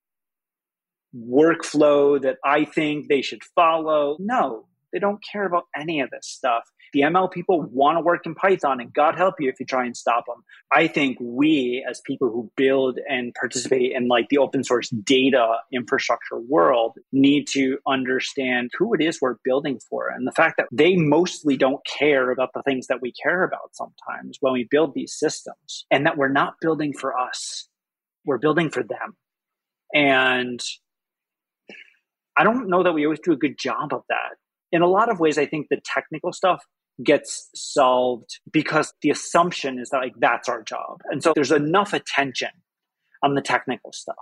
workflow 1.16 2.22
that 2.22 2.38
I 2.45 2.66
think 2.66 3.08
they 3.10 3.22
should 3.22 3.43
follow? 3.56 4.18
No, 4.20 4.68
they 4.94 5.00
don't 5.00 5.22
care 5.32 5.46
about 5.46 5.66
any 5.76 6.00
of 6.00 6.12
this 6.12 6.28
stuff. 6.28 6.64
The 6.94 7.02
ML 7.02 7.32
people 7.32 7.62
want 7.62 7.98
to 7.98 8.02
work 8.04 8.26
in 8.28 8.36
Python, 8.36 8.80
and 8.80 8.94
God 8.94 9.16
help 9.16 9.36
you 9.39 9.50
if 9.50 9.60
you 9.60 9.66
try 9.66 9.84
and 9.86 9.98
stop 9.98 10.26
them. 10.28 10.44
I 10.72 10.88
think 10.88 11.18
we, 11.20 11.84
as 11.89 12.02
people 12.06 12.30
who 12.30 12.52
build 12.56 13.00
and 13.10 13.34
participate 13.34 13.94
in 13.94 14.08
like 14.08 14.30
the 14.30 14.38
open 14.38 14.64
source 14.64 14.89
data 14.89 15.58
infrastructure 15.74 16.39
world, 16.39 16.94
need 17.12 17.48
to 17.48 17.80
understand 17.88 18.70
who 18.78 18.94
it 18.94 19.02
is 19.02 19.20
we're 19.20 19.38
building 19.44 19.80
for, 19.89 20.10
and 20.10 20.28
the 20.28 20.32
fact 20.32 20.58
that 20.58 20.68
they 20.72 20.96
mostly 20.96 21.58
don't 21.58 21.82
care 21.86 22.30
about 22.30 22.50
the 22.54 22.62
things 22.62 22.88
that 22.88 23.02
we 23.02 23.12
care 23.12 23.44
about 23.44 23.74
sometimes 23.74 24.38
when 24.41 24.54
we 24.54 24.68
build 24.70 24.94
these 24.94 25.16
systems, 25.18 25.86
and 25.89 26.06
that 26.06 26.18
we're 26.18 26.30
not 26.30 26.54
building 26.62 26.94
for 26.94 27.18
us, 27.18 27.68
we're 28.24 28.38
building 28.38 28.70
for 28.70 28.84
them. 28.84 29.18
And 29.96 30.60
I 32.38 32.44
don't 32.44 32.70
know 32.70 32.84
that 32.84 32.94
we 32.94 33.06
always 33.06 33.20
do 33.20 33.32
a 33.32 33.38
good 33.38 33.58
job 33.58 33.94
of 33.94 34.04
that 34.10 34.38
in 34.74 34.82
a 34.82 34.88
lot 34.88 35.09
of 35.09 35.19
ways, 35.19 35.38
I 35.38 35.45
think 35.45 35.67
the 35.69 35.80
technical 35.86 36.34
stuff 36.34 36.65
gets 37.03 37.49
solved 37.55 38.39
because 38.51 38.93
the 39.01 39.11
assumption 39.11 39.80
is 39.80 39.89
that 39.91 39.99
like 39.99 40.13
that's 40.19 40.49
our 40.49 40.63
job. 40.63 40.99
And 41.11 41.24
so 41.24 41.32
there's 41.34 41.51
enough 41.51 41.93
attention 41.93 42.49
on 43.24 43.36
the 43.36 43.41
technical 43.41 43.93
stuff. 43.93 44.15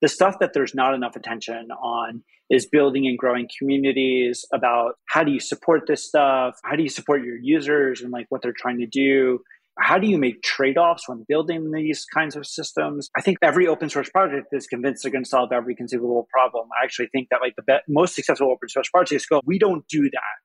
The 0.00 0.08
stuff 0.08 0.36
that 0.40 0.52
there's 0.54 0.74
not 0.74 0.94
enough 0.94 1.16
attention 1.16 1.68
on 1.70 2.22
is 2.50 2.66
building 2.66 3.06
and 3.06 3.18
growing 3.18 3.48
communities 3.58 4.44
about 4.54 4.94
how 5.08 5.22
do 5.22 5.32
you 5.32 5.40
support 5.40 5.82
this 5.86 6.06
stuff? 6.06 6.56
How 6.64 6.76
do 6.76 6.82
you 6.82 6.88
support 6.88 7.22
your 7.22 7.36
users 7.36 8.00
and 8.00 8.10
like 8.10 8.26
what 8.30 8.40
they're 8.40 8.54
trying 8.56 8.78
to 8.78 8.86
do? 8.86 9.40
How 9.78 9.98
do 9.98 10.06
you 10.06 10.18
make 10.18 10.42
trade-offs 10.42 11.08
when 11.08 11.24
building 11.28 11.70
these 11.70 12.04
kinds 12.04 12.36
of 12.36 12.46
systems? 12.46 13.10
I 13.16 13.20
think 13.20 13.38
every 13.42 13.66
open 13.66 13.88
source 13.88 14.10
project 14.10 14.48
is 14.52 14.66
convinced 14.66 15.02
they're 15.02 15.12
going 15.12 15.24
to 15.24 15.28
solve 15.28 15.52
every 15.52 15.74
conceivable 15.74 16.26
problem. 16.32 16.68
I 16.80 16.84
actually 16.84 17.08
think 17.08 17.28
that 17.30 17.40
like 17.40 17.54
the 17.56 17.62
be- 17.62 17.78
most 17.88 18.14
successful 18.14 18.50
open 18.50 18.68
source 18.68 18.88
projects 18.88 19.26
go 19.26 19.40
we 19.44 19.58
don't 19.58 19.86
do 19.88 20.10
that. 20.10 20.36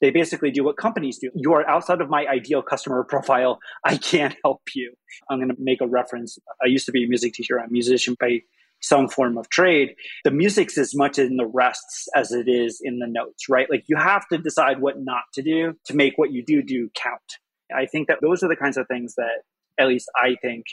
They 0.00 0.10
basically 0.10 0.50
do 0.50 0.64
what 0.64 0.76
companies 0.76 1.18
do. 1.18 1.30
You 1.34 1.52
are 1.54 1.68
outside 1.68 2.00
of 2.00 2.10
my 2.10 2.26
ideal 2.26 2.62
customer 2.62 3.04
profile. 3.08 3.58
I 3.84 3.96
can't 3.96 4.36
help 4.44 4.62
you. 4.74 4.94
I'm 5.30 5.38
going 5.38 5.48
to 5.48 5.56
make 5.58 5.80
a 5.80 5.86
reference. 5.86 6.38
I 6.62 6.66
used 6.66 6.86
to 6.86 6.92
be 6.92 7.04
a 7.04 7.08
music 7.08 7.34
teacher. 7.34 7.60
I'm 7.60 7.68
a 7.68 7.72
musician 7.72 8.16
by 8.18 8.40
some 8.80 9.08
form 9.08 9.38
of 9.38 9.48
trade. 9.48 9.94
The 10.24 10.32
music's 10.32 10.76
as 10.76 10.94
much 10.94 11.18
in 11.18 11.36
the 11.36 11.46
rests 11.46 12.08
as 12.16 12.32
it 12.32 12.48
is 12.48 12.80
in 12.82 12.98
the 12.98 13.06
notes, 13.06 13.48
right? 13.48 13.70
Like 13.70 13.84
you 13.86 13.96
have 13.96 14.26
to 14.28 14.38
decide 14.38 14.80
what 14.80 14.96
not 14.98 15.22
to 15.34 15.42
do 15.42 15.74
to 15.86 15.94
make 15.94 16.18
what 16.18 16.32
you 16.32 16.44
do 16.44 16.62
do 16.62 16.90
count. 16.94 17.38
I 17.74 17.86
think 17.86 18.08
that 18.08 18.18
those 18.20 18.42
are 18.42 18.48
the 18.48 18.56
kinds 18.56 18.76
of 18.76 18.86
things 18.88 19.14
that 19.16 19.42
at 19.78 19.88
least 19.88 20.10
I 20.16 20.36
think 20.42 20.64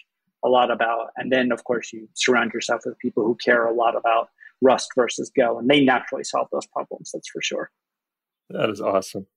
a 0.44 0.50
lot 0.50 0.72
about. 0.72 1.08
And 1.18 1.32
then, 1.32 1.52
of 1.52 1.64
course, 1.64 1.92
you 1.92 2.08
surround 2.16 2.54
yourself 2.54 2.82
with 2.86 2.98
people 3.00 3.24
who 3.26 3.38
care 3.44 3.66
a 3.66 3.74
lot 3.74 3.96
about 3.96 4.30
Rust 4.62 4.90
versus 4.96 5.32
Go, 5.36 5.58
and 5.58 5.70
they 5.70 5.84
naturally 5.84 6.24
solve 6.24 6.48
those 6.52 6.68
problems. 6.68 7.12
That's 7.14 7.30
for 7.30 7.42
sure. 7.42 7.72
That 8.50 8.70
is 8.70 8.82
awesome. 8.82 9.28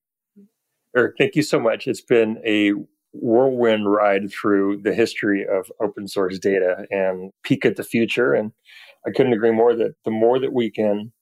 Eric, 0.96 1.14
thank 1.18 1.36
you 1.36 1.42
so 1.42 1.58
much. 1.60 1.86
It's 1.86 2.02
been 2.02 2.38
a 2.46 2.72
whirlwind 3.12 3.90
ride 3.90 4.30
through 4.30 4.80
the 4.82 4.94
history 4.94 5.46
of 5.46 5.70
open 5.80 6.08
source 6.08 6.38
data 6.38 6.86
and 6.90 7.30
peek 7.42 7.64
at 7.64 7.76
the 7.76 7.84
future. 7.84 8.34
And 8.34 8.52
I 9.06 9.10
couldn't 9.10 9.32
agree 9.32 9.52
more 9.52 9.74
that 9.74 9.94
the 10.04 10.10
more 10.10 10.38
that 10.38 10.52
we 10.52 10.70
can 10.70 11.12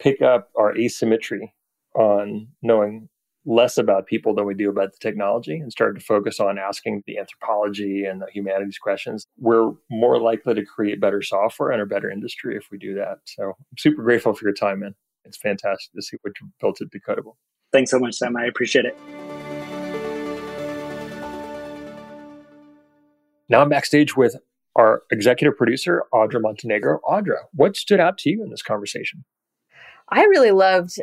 pick 0.00 0.22
up 0.22 0.50
our 0.56 0.76
asymmetry 0.76 1.52
on 1.94 2.48
knowing 2.62 3.09
less 3.46 3.78
about 3.78 4.06
people 4.06 4.34
than 4.34 4.44
we 4.44 4.54
do 4.54 4.68
about 4.68 4.92
the 4.92 4.98
technology 4.98 5.56
and 5.56 5.72
start 5.72 5.98
to 5.98 6.04
focus 6.04 6.40
on 6.40 6.58
asking 6.58 7.02
the 7.06 7.18
anthropology 7.18 8.04
and 8.04 8.20
the 8.20 8.26
humanities 8.32 8.78
questions, 8.78 9.26
we're 9.38 9.72
more 9.90 10.20
likely 10.20 10.54
to 10.54 10.64
create 10.64 11.00
better 11.00 11.22
software 11.22 11.70
and 11.70 11.80
a 11.80 11.86
better 11.86 12.10
industry 12.10 12.56
if 12.56 12.66
we 12.70 12.78
do 12.78 12.94
that. 12.94 13.18
So 13.24 13.44
I'm 13.44 13.78
super 13.78 14.02
grateful 14.02 14.34
for 14.34 14.44
your 14.44 14.54
time, 14.54 14.80
man. 14.80 14.94
It's 15.24 15.38
fantastic 15.38 15.92
to 15.94 16.02
see 16.02 16.16
what 16.22 16.34
you 16.40 16.48
built 16.60 16.80
at 16.80 16.88
Decodable. 16.90 17.36
Thanks 17.72 17.90
so 17.90 17.98
much, 17.98 18.14
Sam. 18.14 18.36
I 18.36 18.46
appreciate 18.46 18.84
it. 18.84 18.96
Now 23.48 23.62
I'm 23.62 23.68
backstage 23.68 24.16
with 24.16 24.36
our 24.76 25.02
executive 25.10 25.56
producer, 25.56 26.04
Audra 26.14 26.40
Montenegro. 26.40 27.00
Audra, 27.08 27.36
what 27.52 27.76
stood 27.76 28.00
out 28.00 28.16
to 28.18 28.30
you 28.30 28.42
in 28.42 28.50
this 28.50 28.62
conversation? 28.62 29.24
I 30.08 30.22
really 30.24 30.52
loved 30.52 31.00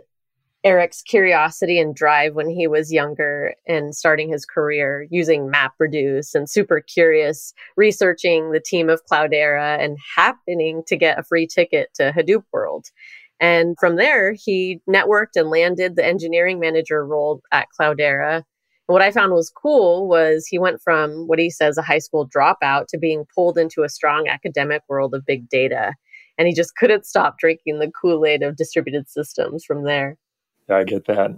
Eric's 0.68 1.02
curiosity 1.02 1.80
and 1.80 1.96
drive 1.96 2.36
when 2.36 2.50
he 2.50 2.68
was 2.68 2.92
younger 2.92 3.56
and 3.68 3.96
starting 3.96 4.30
his 4.30 4.46
career 4.46 5.08
using 5.10 5.50
MapReduce 5.50 6.36
and 6.36 6.50
super 6.50 6.82
curious, 6.82 7.54
researching 7.78 8.52
the 8.52 8.60
team 8.60 8.90
of 8.90 9.02
Cloudera 9.10 9.80
and 9.80 9.98
happening 10.18 10.84
to 10.88 10.98
get 10.98 11.18
a 11.18 11.24
free 11.24 11.48
ticket 11.48 11.88
to 11.96 12.12
Hadoop 12.12 12.44
World. 12.52 12.88
And 13.40 13.78
from 13.80 13.96
there, 13.96 14.34
he 14.34 14.82
networked 14.90 15.38
and 15.38 15.50
landed 15.50 15.96
the 15.96 16.06
engineering 16.06 16.60
manager 16.60 17.06
role 17.06 17.42
at 17.54 17.70
Cloudera. 17.80 18.36
And 18.36 18.44
what 18.94 19.02
I 19.02 19.12
found 19.12 19.32
was 19.32 19.50
cool 19.50 20.10
was 20.10 20.48
he 20.48 20.60
went 20.60 20.82
from 20.82 21.28
what 21.28 21.40
he 21.40 21.50
says 21.50 21.78
a 21.78 21.82
high 21.82 22.00
school 22.00 22.28
dropout 22.28 22.88
to 22.90 22.98
being 22.98 23.24
pulled 23.34 23.58
into 23.58 23.84
a 23.84 23.90
strong 23.90 24.28
academic 24.28 24.82
world 24.90 25.14
of 25.14 25.26
big 25.26 25.48
data. 25.48 25.94
And 26.38 26.46
he 26.46 26.54
just 26.54 26.76
couldn't 26.76 27.06
stop 27.06 27.40
drinking 27.40 27.80
the 27.80 27.90
Kool 27.90 28.26
Aid 28.26 28.44
of 28.44 28.58
distributed 28.58 29.10
systems 29.10 29.64
from 29.64 29.86
there. 29.86 30.18
I 30.70 30.84
get 30.84 31.06
that. 31.06 31.32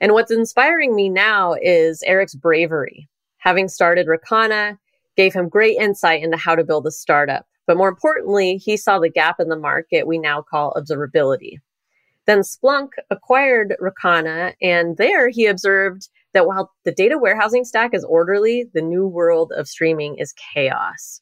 And 0.00 0.12
what's 0.12 0.30
inspiring 0.30 0.94
me 0.94 1.08
now 1.08 1.54
is 1.60 2.02
Eric's 2.06 2.34
bravery. 2.34 3.08
Having 3.38 3.68
started 3.68 4.06
Rocana 4.06 4.78
gave 5.16 5.34
him 5.34 5.48
great 5.48 5.76
insight 5.78 6.22
into 6.22 6.36
how 6.36 6.54
to 6.54 6.64
build 6.64 6.86
a 6.86 6.90
startup. 6.90 7.46
But 7.66 7.76
more 7.76 7.88
importantly, 7.88 8.56
he 8.58 8.76
saw 8.76 8.98
the 8.98 9.08
gap 9.08 9.40
in 9.40 9.48
the 9.48 9.58
market 9.58 10.06
we 10.06 10.18
now 10.18 10.42
call 10.42 10.74
observability. 10.74 11.58
Then 12.26 12.40
Splunk 12.40 12.90
acquired 13.10 13.76
Rocana, 13.80 14.54
and 14.60 14.96
there 14.96 15.28
he 15.28 15.46
observed 15.46 16.08
that 16.32 16.46
while 16.46 16.72
the 16.84 16.92
data 16.92 17.18
warehousing 17.18 17.64
stack 17.64 17.94
is 17.94 18.04
orderly, 18.04 18.66
the 18.74 18.82
new 18.82 19.06
world 19.06 19.52
of 19.56 19.68
streaming 19.68 20.16
is 20.18 20.34
chaos. 20.54 21.20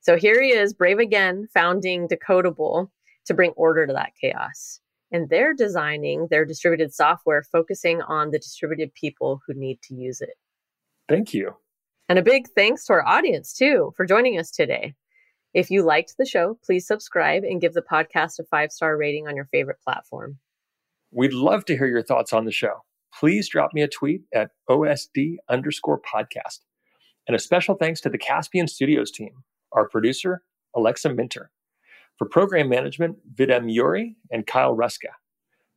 So 0.00 0.16
here 0.16 0.40
he 0.40 0.50
is, 0.50 0.72
brave 0.72 0.98
again, 0.98 1.48
founding 1.52 2.08
Decodable 2.08 2.90
to 3.26 3.34
bring 3.34 3.50
order 3.52 3.86
to 3.86 3.92
that 3.92 4.12
chaos. 4.20 4.80
And 5.14 5.28
they're 5.28 5.54
designing 5.54 6.26
their 6.28 6.44
distributed 6.44 6.92
software 6.92 7.44
focusing 7.44 8.02
on 8.02 8.32
the 8.32 8.38
distributed 8.40 8.92
people 8.94 9.40
who 9.46 9.54
need 9.54 9.80
to 9.82 9.94
use 9.94 10.20
it. 10.20 10.34
Thank 11.08 11.32
you. 11.32 11.54
And 12.08 12.18
a 12.18 12.22
big 12.22 12.48
thanks 12.56 12.84
to 12.86 12.94
our 12.94 13.06
audience, 13.06 13.52
too, 13.52 13.92
for 13.96 14.06
joining 14.06 14.40
us 14.40 14.50
today. 14.50 14.94
If 15.54 15.70
you 15.70 15.84
liked 15.84 16.16
the 16.18 16.26
show, 16.26 16.58
please 16.64 16.84
subscribe 16.84 17.44
and 17.44 17.60
give 17.60 17.74
the 17.74 17.80
podcast 17.80 18.40
a 18.40 18.44
five 18.44 18.72
star 18.72 18.96
rating 18.96 19.28
on 19.28 19.36
your 19.36 19.44
favorite 19.52 19.78
platform. 19.84 20.40
We'd 21.12 21.32
love 21.32 21.64
to 21.66 21.76
hear 21.76 21.86
your 21.86 22.02
thoughts 22.02 22.32
on 22.32 22.44
the 22.44 22.50
show. 22.50 22.82
Please 23.16 23.48
drop 23.48 23.72
me 23.72 23.82
a 23.82 23.88
tweet 23.88 24.22
at 24.34 24.50
OSD 24.68 25.36
underscore 25.48 26.00
podcast. 26.00 26.58
And 27.28 27.36
a 27.36 27.38
special 27.38 27.76
thanks 27.76 28.00
to 28.00 28.10
the 28.10 28.18
Caspian 28.18 28.66
Studios 28.66 29.12
team, 29.12 29.44
our 29.70 29.88
producer, 29.88 30.42
Alexa 30.74 31.14
Minter. 31.14 31.52
For 32.18 32.28
program 32.28 32.68
management, 32.68 33.16
Videm 33.34 33.68
Yuri 33.68 34.16
and 34.30 34.46
Kyle 34.46 34.76
Ruska. 34.76 35.10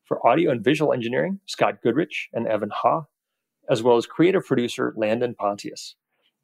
For 0.06 0.26
audio 0.26 0.52
and 0.52 0.64
visual 0.64 0.94
engineering, 0.94 1.40
Scott 1.48 1.82
Goodrich 1.84 2.30
and 2.32 2.48
Evan 2.48 2.70
Ha, 2.74 3.04
as 3.70 3.84
well 3.84 3.98
as 3.98 4.06
creative 4.06 4.46
producer 4.46 4.94
Landon 4.96 5.36
Pontius. 5.36 5.96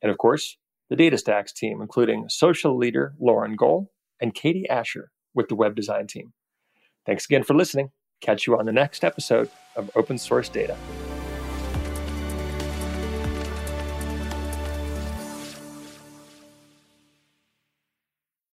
And 0.01 0.11
of 0.11 0.17
course, 0.17 0.57
the 0.89 0.95
DataStax 0.95 1.53
team, 1.53 1.81
including 1.81 2.25
social 2.27 2.77
leader 2.77 3.13
Lauren 3.19 3.55
Gohl 3.55 3.87
and 4.19 4.33
Katie 4.33 4.67
Asher 4.69 5.11
with 5.33 5.47
the 5.47 5.55
web 5.55 5.75
design 5.75 6.07
team. 6.07 6.33
Thanks 7.05 7.25
again 7.25 7.43
for 7.43 7.53
listening. 7.53 7.91
Catch 8.21 8.47
you 8.47 8.57
on 8.57 8.65
the 8.65 8.71
next 8.71 9.03
episode 9.03 9.49
of 9.75 9.91
Open 9.95 10.17
Source 10.17 10.49
Data. 10.49 10.77